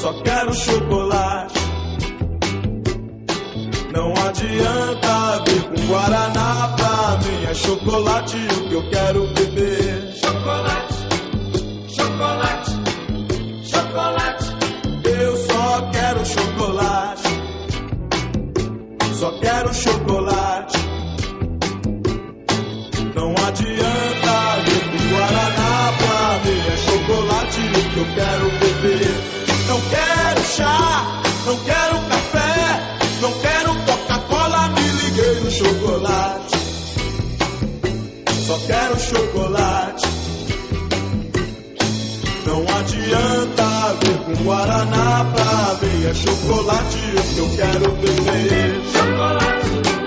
Só 0.00 0.12
quero 0.22 0.54
chocolate. 0.54 1.54
Não 3.92 4.12
adianta 4.12 5.44
vir 5.46 5.62
com 5.64 5.86
Guaraná 5.86 6.74
pra 6.76 7.18
mim. 7.24 7.44
É 7.50 7.54
chocolate 7.54 8.36
o 8.36 8.68
que 8.68 8.74
eu 8.74 8.90
quero 8.90 9.26
beber. 9.28 10.12
Chocolate, 10.22 10.85
quero 28.16 28.50
beber. 28.50 29.14
Não 29.68 29.80
quero 29.90 30.40
chá, 30.56 31.22
não 31.44 31.56
quero 31.58 32.00
café, 32.08 32.98
não 33.20 33.32
quero 33.40 33.74
Coca-Cola, 33.84 34.68
me 34.68 34.88
liguei 34.88 35.40
no 35.40 35.50
chocolate. 35.50 36.56
Só 38.46 38.58
quero 38.66 38.98
chocolate. 38.98 40.06
Não 42.46 42.62
adianta 42.78 43.96
vir 44.00 44.18
com 44.24 44.44
Guaraná 44.44 45.26
pra 45.34 45.86
mim 45.86 46.06
é 46.06 46.14
chocolate 46.14 46.98
o 47.16 47.34
que 47.34 47.38
eu 47.38 47.50
quero 47.56 47.92
beber. 47.96 48.80
Chocolate, 48.92 50.05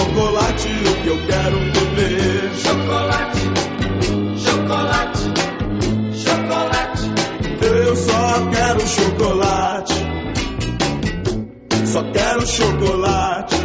chocolate 0.00 0.68
o 0.68 1.02
que 1.02 1.08
eu 1.08 1.18
quero 1.26 1.58
beber. 1.58 2.50
Chocolate, 2.56 3.40
chocolate, 4.44 5.22
chocolate. 6.24 7.10
Eu 7.60 7.96
só 7.96 8.46
quero 8.50 8.80
chocolate. 8.80 9.94
Só 11.84 12.02
quero 12.12 12.46
chocolate. 12.46 13.56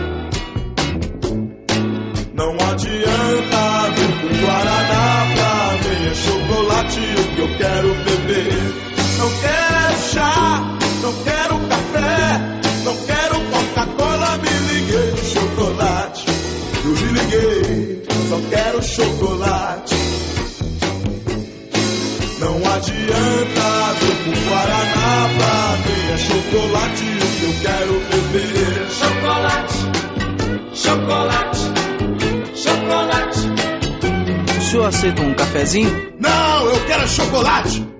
Não 2.33 2.51
adianta 2.69 3.91
vir 3.95 4.11
com 4.19 4.45
Guaraná 4.45 5.25
pra 5.36 5.89
mim. 5.89 6.07
É 6.09 6.13
chocolate 6.15 6.99
o 6.99 7.36
que 7.36 7.41
eu 7.41 7.57
quero 7.57 7.95
beber. 8.03 8.73
Não 9.19 9.29
quero 9.39 9.97
chá, 10.11 10.77
liguei, 17.16 18.03
só 18.30 18.39
quero 18.49 18.84
chocolate. 18.84 19.95
Não 22.39 22.58
adianta 22.58 23.93
vir 24.00 24.16
com 24.24 24.50
Guaraná 24.50 25.29
pra 25.37 25.78
mim. 25.86 26.04
É 26.13 26.17
chocolate 26.17 27.04
o 27.04 27.28
que 27.37 27.43
eu 27.43 27.54
quero 27.62 27.93
beber. 28.12 28.87
Chocolate, 28.92 29.78
chocolate, 30.74 31.59
chocolate. 32.55 33.39
O 34.58 34.62
senhor 34.62 34.86
aceita 34.86 35.21
um 35.21 35.33
cafezinho? 35.33 36.13
Não, 36.20 36.66
eu 36.66 36.86
quero 36.86 37.08
chocolate. 37.08 37.95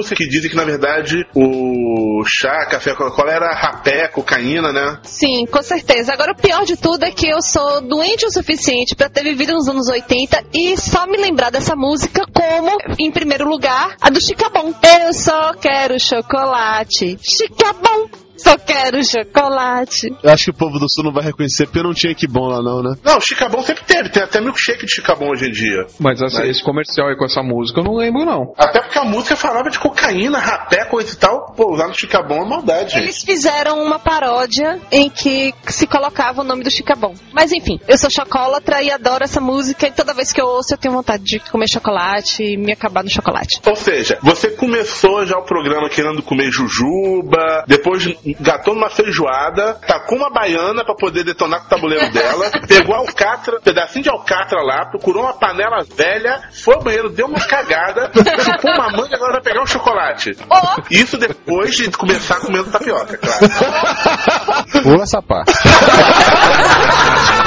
Música 0.00 0.16
que 0.16 0.26
dizem 0.26 0.50
que, 0.50 0.56
na 0.56 0.64
verdade, 0.64 1.26
o 1.34 2.24
chá, 2.26 2.66
café, 2.66 2.94
Coca-Cola 2.94 3.32
era 3.32 3.54
rapé, 3.54 4.08
cocaína, 4.08 4.72
né? 4.72 4.98
Sim, 5.02 5.44
com 5.46 5.62
certeza. 5.62 6.12
Agora, 6.12 6.32
o 6.32 6.36
pior 6.36 6.64
de 6.64 6.76
tudo 6.76 7.04
é 7.04 7.10
que 7.10 7.28
eu 7.28 7.42
sou 7.42 7.82
doente 7.82 8.24
o 8.24 8.30
suficiente 8.30 8.96
pra 8.96 9.10
ter 9.10 9.22
vivido 9.22 9.52
nos 9.52 9.68
anos 9.68 9.88
80 9.88 10.44
e 10.54 10.76
só 10.76 11.06
me 11.06 11.18
lembrar 11.18 11.50
dessa 11.50 11.76
música 11.76 12.24
como, 12.32 12.78
em 12.98 13.10
primeiro 13.10 13.46
lugar, 13.46 13.94
a 14.00 14.08
do 14.08 14.20
Chicabon. 14.20 14.72
Eu 15.04 15.12
só 15.12 15.52
quero 15.54 16.00
chocolate. 16.00 17.18
Chicabon. 17.20 18.29
Só 18.42 18.56
quero 18.58 19.02
chocolate. 19.04 20.08
Eu 20.22 20.30
acho 20.32 20.44
que 20.46 20.50
o 20.50 20.54
povo 20.54 20.78
do 20.78 20.88
sul 20.88 21.04
não 21.04 21.12
vai 21.12 21.24
reconhecer 21.24 21.66
porque 21.66 21.82
não 21.82 21.92
tinha 21.94 22.14
que 22.14 22.26
bom 22.26 22.46
lá 22.48 22.62
não, 22.62 22.82
né? 22.82 22.94
Não, 23.04 23.20
Chicabon 23.20 23.62
sempre 23.62 23.84
teve. 23.84 24.08
Tem 24.10 24.22
até 24.22 24.40
milkshake 24.40 24.86
de 24.86 24.92
Chicabon 24.92 25.30
hoje 25.30 25.46
em 25.46 25.52
dia. 25.52 25.86
Mas 25.98 26.20
essa- 26.22 26.46
esse 26.46 26.62
comercial 26.62 27.08
aí 27.08 27.16
com 27.16 27.24
essa 27.24 27.42
música 27.42 27.80
eu 27.80 27.84
não 27.84 27.94
lembro, 27.96 28.24
não. 28.24 28.52
Até 28.56 28.80
porque 28.80 28.98
a 28.98 29.04
música 29.04 29.36
falava 29.36 29.70
de 29.70 29.78
cocaína, 29.78 30.38
rapé, 30.38 30.84
coisa 30.86 31.12
e 31.12 31.16
tal. 31.16 31.52
Pô, 31.56 31.74
lá 31.74 31.86
no 31.88 31.94
Chicabon 31.94 32.44
é 32.44 32.48
maldade, 32.48 32.92
gente. 32.92 33.02
Eles 33.04 33.22
fizeram 33.22 33.82
uma 33.82 33.98
paródia 33.98 34.80
em 34.90 35.08
que 35.10 35.52
se 35.68 35.86
colocava 35.86 36.40
o 36.40 36.44
nome 36.44 36.62
do 36.64 36.70
Chicabon. 36.70 37.14
Mas 37.32 37.52
enfim, 37.52 37.78
eu 37.86 37.98
sou 37.98 38.10
chocolatra 38.10 38.82
e 38.82 38.90
adoro 38.90 39.24
essa 39.24 39.40
música 39.40 39.86
e 39.86 39.92
toda 39.92 40.14
vez 40.14 40.32
que 40.32 40.40
eu 40.40 40.46
ouço 40.46 40.74
eu 40.74 40.78
tenho 40.78 40.94
vontade 40.94 41.22
de 41.24 41.38
comer 41.40 41.68
chocolate 41.68 42.42
e 42.42 42.56
me 42.56 42.72
acabar 42.72 43.02
no 43.04 43.10
chocolate. 43.10 43.60
Ou 43.66 43.76
seja, 43.76 44.18
você 44.22 44.50
começou 44.50 45.26
já 45.26 45.36
o 45.38 45.42
programa 45.44 45.88
querendo 45.88 46.22
comer 46.22 46.50
jujuba, 46.50 47.64
depois 47.66 48.02
gatou 48.38 48.74
numa 48.74 48.90
feijoada, 48.90 49.74
tacou 49.86 50.18
uma 50.18 50.30
baiana 50.30 50.84
pra 50.84 50.94
poder 50.94 51.24
detonar 51.24 51.60
com 51.60 51.66
o 51.66 51.68
tabuleiro 51.68 52.10
dela, 52.12 52.50
pegou 52.66 52.94
alcatra, 52.94 53.58
um 53.58 53.62
pedacinho 53.62 54.04
de 54.04 54.10
alcatra 54.10 54.62
lá, 54.62 54.86
procurou 54.86 55.22
uma 55.22 55.34
panela 55.34 55.84
velha, 55.96 56.42
foi 56.52 56.74
ao 56.74 56.82
banheiro, 56.82 57.10
deu 57.10 57.26
uma 57.26 57.40
cagada, 57.40 58.10
chupou 58.14 58.72
uma 58.72 58.90
manga 58.90 59.10
e 59.10 59.14
agora 59.14 59.32
vai 59.32 59.42
pegar 59.42 59.62
um 59.62 59.66
chocolate. 59.66 60.36
Isso 60.90 61.16
depois 61.16 61.74
de 61.74 61.90
começar 61.90 62.40
comendo 62.40 62.70
tapioca, 62.70 63.16
claro. 63.16 63.40
Pula 64.82 65.02
essa 65.02 65.22
parte. 65.22 65.52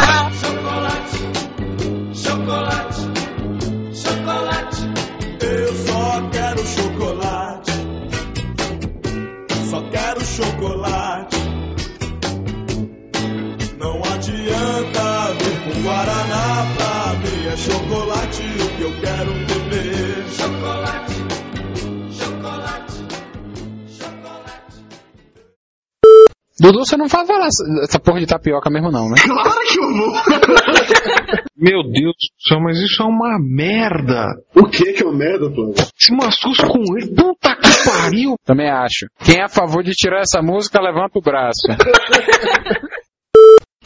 Dudu, 26.63 26.79
você 26.85 26.95
não 26.95 27.07
vai 27.09 27.25
falar 27.25 27.47
essa- 27.47 27.99
porra 27.99 28.21
de 28.21 28.25
tapioca 28.25 28.69
mesmo, 28.69 28.89
não, 28.89 29.09
né? 29.09 29.15
Claro 29.21 29.59
que 29.67 29.79
eu 29.79 29.93
vou! 29.97 30.13
Meu 31.57 31.83
Deus 31.83 32.13
do 32.15 32.47
céu, 32.47 32.59
mas 32.61 32.77
isso 32.79 33.03
é 33.03 33.05
uma 33.05 33.37
merda. 33.39 34.27
O 34.55 34.65
que 34.69 34.93
que 34.93 35.03
é 35.03 35.05
uma 35.05 35.13
merda, 35.17 35.49
pô? 35.49 35.73
Se 35.97 36.13
massus 36.15 36.57
com 36.59 36.79
ele, 36.97 37.13
puta 37.15 37.53
que 37.55 37.89
pariu. 37.89 38.35
Também 38.45 38.69
acho. 38.69 39.07
Quem 39.23 39.39
é 39.39 39.43
a 39.43 39.49
favor 39.49 39.83
de 39.83 39.91
tirar 39.91 40.21
essa 40.21 40.41
música, 40.41 40.81
levanta 40.81 41.19
o 41.19 41.21
braço. 41.21 41.67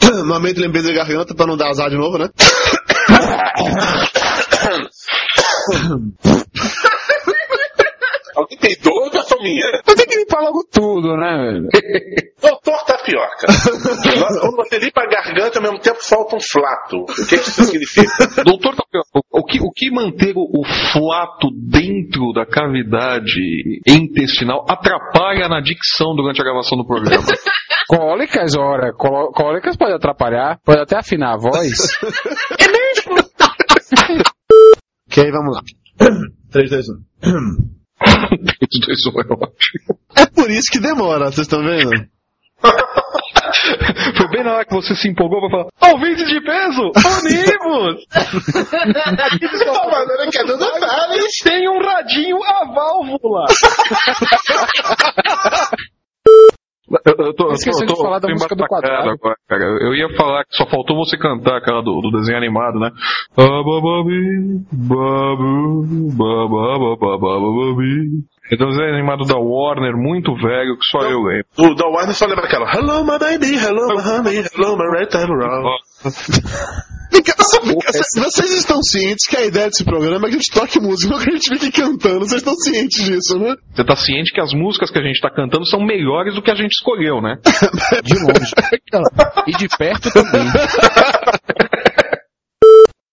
Normalmente 0.02 0.60
lembrei 0.60 0.82
da 0.82 0.92
garganta 0.92 1.34
pra 1.34 1.46
não 1.46 1.56
dar 1.56 1.68
azar 1.70 1.90
de 1.90 1.96
novo, 1.96 2.16
né? 2.18 2.28
Alguém 8.36 8.58
tem 8.58 8.76
dor 8.82 9.10
só 9.24 9.36
minha? 9.42 9.64
Eu 9.86 9.94
tenho 9.96 10.08
que 10.08 10.18
tudo, 10.78 11.16
né, 11.16 11.36
velho? 11.36 11.68
Doutor 12.40 12.78
Tapioca. 12.86 13.46
Quando 14.40 14.56
você 14.56 14.78
limpa 14.78 15.02
a 15.02 15.06
garganta, 15.06 15.58
ao 15.58 15.62
mesmo 15.62 15.80
tempo 15.80 15.98
solta 16.00 16.36
um 16.36 16.40
flato. 16.40 16.98
O 16.98 17.26
que 17.26 17.36
que 17.38 17.48
isso 17.48 17.64
significa? 17.64 18.12
Doutor 18.46 18.76
Tapioca, 18.76 19.26
o 19.32 19.44
que, 19.44 19.58
o 19.60 19.72
que 19.72 19.90
manter 19.90 20.34
o, 20.36 20.42
o 20.42 20.64
flato 20.92 21.48
dentro 21.68 22.32
da 22.32 22.46
cavidade 22.46 23.80
intestinal 23.86 24.64
atrapalha 24.68 25.48
na 25.48 25.60
dicção 25.60 26.14
durante 26.14 26.40
a 26.40 26.44
gravação 26.44 26.78
do 26.78 26.86
programa? 26.86 27.26
Cólicas, 27.88 28.54
ora, 28.54 28.92
cólicas 28.92 29.74
pode 29.74 29.94
atrapalhar, 29.94 30.60
pode 30.62 30.78
até 30.78 30.98
afinar 30.98 31.32
a 31.32 31.38
voz. 31.38 31.72
ok, 35.10 35.30
vamos 35.32 35.56
lá. 35.56 35.62
3, 36.52 36.70
2, 36.70 36.86
1. 36.90 37.77
3, 37.98 38.86
2, 38.86 39.06
1 39.06 39.20
é 39.20 39.24
ótimo. 39.32 39.98
É 40.16 40.26
por 40.26 40.50
isso 40.50 40.70
que 40.70 40.80
demora, 40.80 41.26
vocês 41.26 41.46
estão 41.46 41.62
vendo? 41.62 41.90
Foi 44.16 44.28
bem 44.30 44.42
na 44.44 44.54
hora 44.54 44.64
que 44.64 44.74
você 44.74 44.94
se 44.94 45.08
empolgou 45.08 45.40
pra 45.40 45.50
falar: 45.50 45.66
Ouvintes 45.92 46.26
de 46.28 46.40
peso, 46.40 46.92
unimos! 47.22 48.04
É. 51.44 51.46
Tem 51.48 51.68
um 51.68 51.78
radinho 51.80 52.42
a 52.42 52.64
válvula! 52.72 53.44
Eu, 56.90 57.26
eu 57.26 57.34
tô, 57.34 57.48
eu 57.48 57.52
Esqueci 57.52 57.80
tô, 57.80 57.86
de 57.86 57.92
eu 57.92 57.96
tô 57.96 58.02
falar 58.02 58.18
da 58.18 58.28
música 58.28 58.56
do 58.56 58.66
quadrado. 58.66 59.10
Agora, 59.10 59.36
cara. 59.46 59.64
Eu 59.64 59.94
ia 59.94 60.08
falar 60.16 60.44
que 60.44 60.56
só 60.56 60.66
faltou 60.66 60.96
você 60.96 61.18
cantar 61.18 61.58
aquela 61.58 61.82
do, 61.82 62.00
do 62.00 62.10
desenho 62.10 62.38
animado, 62.38 62.78
né? 62.78 62.90
É 68.50 68.64
um 68.64 68.68
desenho 68.70 68.94
animado 68.94 69.26
da 69.26 69.36
Warner, 69.38 69.94
muito 69.94 70.34
velho, 70.34 70.78
que 70.78 70.84
só 70.90 71.02
eu 71.02 71.20
lembro. 71.20 71.46
O 71.58 71.74
da 71.74 71.86
Warner 71.86 72.14
só 72.14 72.24
lembra 72.24 72.46
aquela 72.46 72.64
Hello 72.72 73.04
my 73.04 73.18
baby, 73.18 73.56
hello 73.56 73.88
my 73.88 74.00
honey, 74.00 74.42
hello 74.54 74.76
my 74.78 74.86
right 74.86 75.10
time 75.10 75.30
around. 75.30 75.68
Vocês 77.36 78.52
estão 78.52 78.82
cientes 78.82 79.26
que 79.26 79.36
a 79.36 79.44
ideia 79.44 79.68
desse 79.68 79.84
programa 79.84 80.26
é 80.26 80.30
que 80.30 80.36
a 80.36 80.38
gente 80.38 80.52
toque 80.52 80.80
música, 80.80 81.12
não 81.12 81.20
que 81.22 81.30
a 81.30 81.32
gente 81.34 81.58
fique 81.58 81.82
cantando. 81.82 82.20
Vocês 82.20 82.40
estão 82.40 82.54
cientes 82.54 83.04
disso, 83.04 83.38
né? 83.38 83.54
Você 83.74 83.84
tá 83.84 83.96
ciente 83.96 84.32
que 84.32 84.40
as 84.40 84.52
músicas 84.52 84.90
que 84.90 84.98
a 84.98 85.02
gente 85.02 85.20
tá 85.20 85.30
cantando 85.30 85.66
são 85.66 85.80
melhores 85.80 86.34
do 86.34 86.42
que 86.42 86.50
a 86.50 86.54
gente 86.54 86.72
escolheu, 86.72 87.20
né? 87.20 87.36
De 88.04 88.14
longe. 88.14 88.52
E 89.46 89.52
de 89.52 89.68
perto 89.76 90.10
também. 90.10 90.48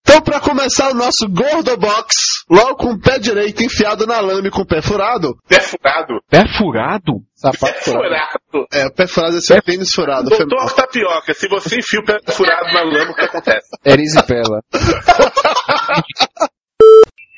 Então, 0.02 0.22
pra 0.22 0.40
começar 0.40 0.90
o 0.90 0.94
nosso 0.94 1.28
Gordo 1.28 1.76
Box, 1.76 2.44
logo 2.48 2.76
com 2.76 2.92
o 2.92 3.00
pé 3.00 3.18
direito 3.18 3.62
enfiado 3.62 4.06
na 4.06 4.20
lama 4.20 4.48
e 4.48 4.50
com 4.50 4.62
o 4.62 4.66
pé 4.66 4.80
furado. 4.80 5.34
Pé 5.48 5.60
furado? 5.60 6.20
Pé 6.30 6.44
furado? 6.56 7.12
Sapato 7.36 7.84
Furado. 7.84 8.66
É, 8.72 8.86
o 8.86 8.92
pé 8.94 9.06
furado 9.06 9.36
é 9.36 9.40
seu 9.42 9.60
tênis 9.60 9.92
furado. 9.92 10.30
foi 10.30 10.46
mal. 10.46 10.48
Doutor 10.48 10.72
Tapioca, 10.74 11.34
se 11.34 11.46
você 11.48 11.78
enfia 11.78 12.00
o 12.00 12.04
pé 12.04 12.18
furado 12.32 12.72
na 12.72 12.82
lama, 12.82 13.10
o 13.10 13.14
que 13.14 13.26
acontece? 13.26 13.68
Erisipela. 13.84 14.62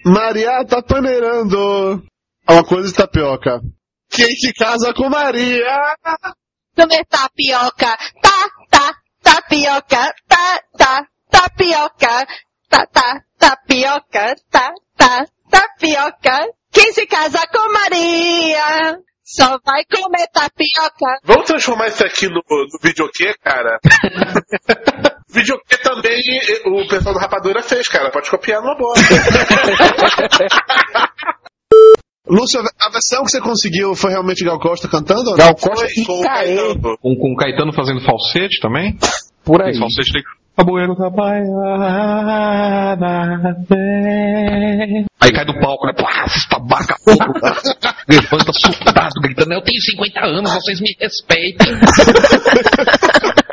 Maria 0.06 0.64
tá 0.64 0.80
paneirando. 0.80 2.00
É 2.48 2.52
uma 2.52 2.64
coisa 2.64 2.86
de 2.88 2.94
tapioca. 2.94 3.60
Quem 4.08 4.30
se 4.36 4.52
casa 4.54 4.94
com 4.94 5.08
Maria? 5.10 5.96
Comer 6.76 7.04
tapioca, 7.06 7.98
tá, 8.22 8.48
tá, 8.70 8.94
tapioca, 9.20 10.14
tá, 10.28 10.62
tá, 10.78 11.06
tapioca, 11.28 12.26
tá, 12.70 12.86
tá, 12.86 13.20
tapioca, 13.36 14.36
tá, 14.48 14.72
tá, 14.96 15.26
tapioca. 15.50 16.38
Quem 16.72 16.92
se 16.92 17.04
casa 17.06 17.44
com 17.52 17.72
Maria 17.72 18.96
só 19.28 19.58
vai 19.62 19.84
comer 19.84 20.26
tapioca. 20.32 21.20
Vamos 21.22 21.44
transformar 21.44 21.88
isso 21.88 22.02
aqui 22.04 22.26
no, 22.28 22.42
no 22.48 22.78
videokê, 22.82 23.34
cara? 23.44 23.78
videokê 25.28 25.76
também 25.82 26.18
o 26.64 26.88
pessoal 26.88 27.14
do 27.14 27.20
Rapadura 27.20 27.62
fez, 27.62 27.86
cara. 27.88 28.10
Pode 28.10 28.30
copiar 28.30 28.62
numa 28.62 28.74
boa. 28.74 28.94
Lúcio, 32.26 32.60
a 32.60 32.90
versão 32.90 33.24
que 33.24 33.30
você 33.30 33.40
conseguiu 33.40 33.94
foi 33.94 34.10
realmente 34.12 34.44
Gal 34.44 34.58
Costa 34.58 34.88
cantando? 34.88 35.34
Gal 35.34 35.54
Costa 35.54 35.86
Foi 35.86 35.88
e 35.94 36.04
com 36.06 36.20
o 36.20 36.22
Caetano. 36.22 36.98
Com, 36.98 37.16
com 37.16 37.32
o 37.32 37.36
Caetano 37.36 37.72
fazendo 37.72 38.00
falsete 38.02 38.60
também? 38.60 38.98
Por 39.44 39.62
aí. 39.62 39.76
Falsete 39.78 40.12
bueiro 40.64 40.94
da 40.94 41.10
baiana. 41.10 41.48
Aí 45.20 45.32
cai 45.32 45.44
do 45.44 45.58
palco, 45.60 45.86
né? 45.86 45.92
Pá, 45.92 46.24
estabaca 46.26 46.96
fogo. 47.04 47.32
Levanta 48.08 48.52
surtado, 48.52 49.20
gritando, 49.20 49.52
eu 49.52 49.62
tenho 49.62 49.80
50 49.80 50.20
anos, 50.24 50.52
vocês 50.54 50.80
me 50.80 50.96
respeitem. 50.98 51.68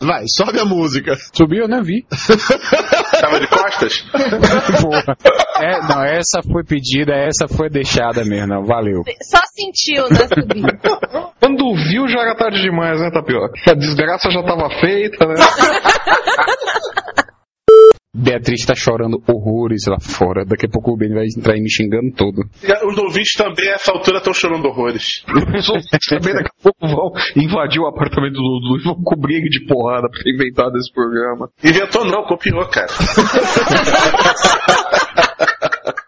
Vai, 0.00 0.22
sobe 0.28 0.60
a 0.60 0.64
música. 0.64 1.16
Subiu, 1.34 1.62
eu 1.62 1.68
nem 1.68 1.82
vi. 1.82 2.06
Tava 3.20 3.40
de 3.40 3.48
costas? 3.48 3.98
Porra. 4.80 5.16
É, 5.60 5.80
não, 5.88 6.04
essa 6.04 6.40
foi 6.40 6.62
pedida, 6.62 7.12
essa 7.14 7.48
foi 7.48 7.68
deixada 7.68 8.24
mesmo, 8.24 8.46
não, 8.46 8.64
valeu. 8.64 9.02
Só 9.22 9.40
sentiu, 9.56 10.04
né, 10.04 10.28
subir. 10.28 10.62
Quando 11.42 11.74
viu 11.90 12.06
já 12.06 12.20
era 12.20 12.36
tarde 12.36 12.62
demais, 12.62 13.00
né, 13.00 13.10
Tapioca? 13.10 13.54
A 13.68 13.74
desgraça 13.74 14.30
já 14.30 14.40
tava 14.44 14.70
feita, 14.78 15.26
né? 15.26 15.34
Beatriz 18.18 18.66
tá 18.66 18.74
chorando 18.74 19.22
horrores 19.28 19.84
lá 19.86 20.00
fora. 20.00 20.44
Daqui 20.44 20.66
a 20.66 20.68
pouco 20.68 20.90
o 20.92 20.96
Ben 20.96 21.14
vai 21.14 21.26
entrar 21.26 21.54
aí 21.54 21.60
me 21.60 21.70
xingando 21.70 22.10
todo. 22.16 22.42
Os 22.86 22.98
ouvintes 22.98 23.34
também, 23.34 23.68
a 23.68 23.74
essa 23.74 23.92
altura, 23.92 24.18
estão 24.18 24.34
chorando 24.34 24.66
horrores. 24.66 25.22
Os 25.56 25.68
ouvintes 25.68 26.08
também 26.08 26.34
daqui 26.34 26.48
a 26.48 26.62
pouco 26.62 26.88
vão 26.88 27.12
invadir 27.36 27.80
o 27.80 27.86
apartamento 27.86 28.34
do 28.34 28.60
Dudu 28.60 28.80
e 28.80 28.84
vão 28.84 28.96
cobrir 29.04 29.36
ele 29.36 29.48
de 29.48 29.64
porrada 29.66 30.08
por 30.08 30.18
ter 30.22 30.34
inventado 30.34 30.76
esse 30.76 30.92
programa. 30.92 31.48
Inventou 31.62 32.04
não, 32.04 32.24
copiou, 32.24 32.66
cara. 32.66 32.88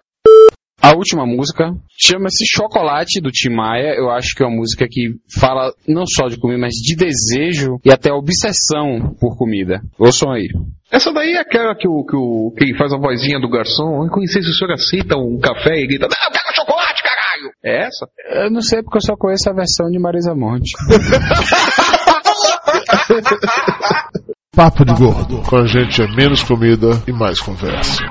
A 0.82 0.94
última 0.94 1.26
música 1.26 1.70
chama-se 1.98 2.44
Chocolate 2.46 3.20
do 3.20 3.30
Tim 3.30 3.50
Maia. 3.50 3.94
Eu 3.96 4.10
acho 4.10 4.34
que 4.34 4.42
é 4.42 4.46
uma 4.46 4.56
música 4.56 4.86
que 4.90 5.10
fala 5.38 5.70
não 5.86 6.04
só 6.06 6.26
de 6.28 6.38
comida, 6.38 6.58
mas 6.58 6.72
de 6.72 6.96
desejo 6.96 7.78
e 7.84 7.92
até 7.92 8.10
obsessão 8.12 9.14
por 9.20 9.36
comida. 9.36 9.82
Ouçam 9.98 10.32
aí. 10.32 10.48
Essa 10.90 11.12
daí 11.12 11.34
é 11.34 11.40
aquela 11.40 11.74
que 11.76 11.86
o, 11.86 12.04
que 12.04 12.16
o 12.16 12.52
que 12.56 12.74
faz 12.76 12.92
a 12.92 12.98
vozinha 12.98 13.38
do 13.38 13.48
garçom. 13.48 14.08
Com 14.08 14.20
licença, 14.20 14.48
o 14.48 14.54
senhor 14.54 14.72
aceita 14.72 15.16
um 15.16 15.38
café 15.38 15.76
e 15.76 15.86
grita: 15.86 16.08
Não, 16.08 16.32
pega 16.32 16.52
chocolate, 16.54 17.02
caralho! 17.02 17.52
É 17.62 17.86
essa? 17.86 18.08
Eu 18.42 18.50
não 18.50 18.62
sei 18.62 18.82
porque 18.82 18.98
eu 18.98 19.02
só 19.02 19.14
conheço 19.16 19.48
a 19.48 19.52
versão 19.52 19.88
de 19.90 19.98
Marisa 19.98 20.34
Monte. 20.34 20.72
Papo 24.56 24.84
de 24.84 24.92
gordo. 24.94 25.42
Com 25.48 25.56
a 25.56 25.66
gente 25.66 26.02
é 26.02 26.08
menos 26.08 26.42
comida 26.42 26.88
e 27.06 27.12
mais 27.12 27.40
conversa. 27.40 28.02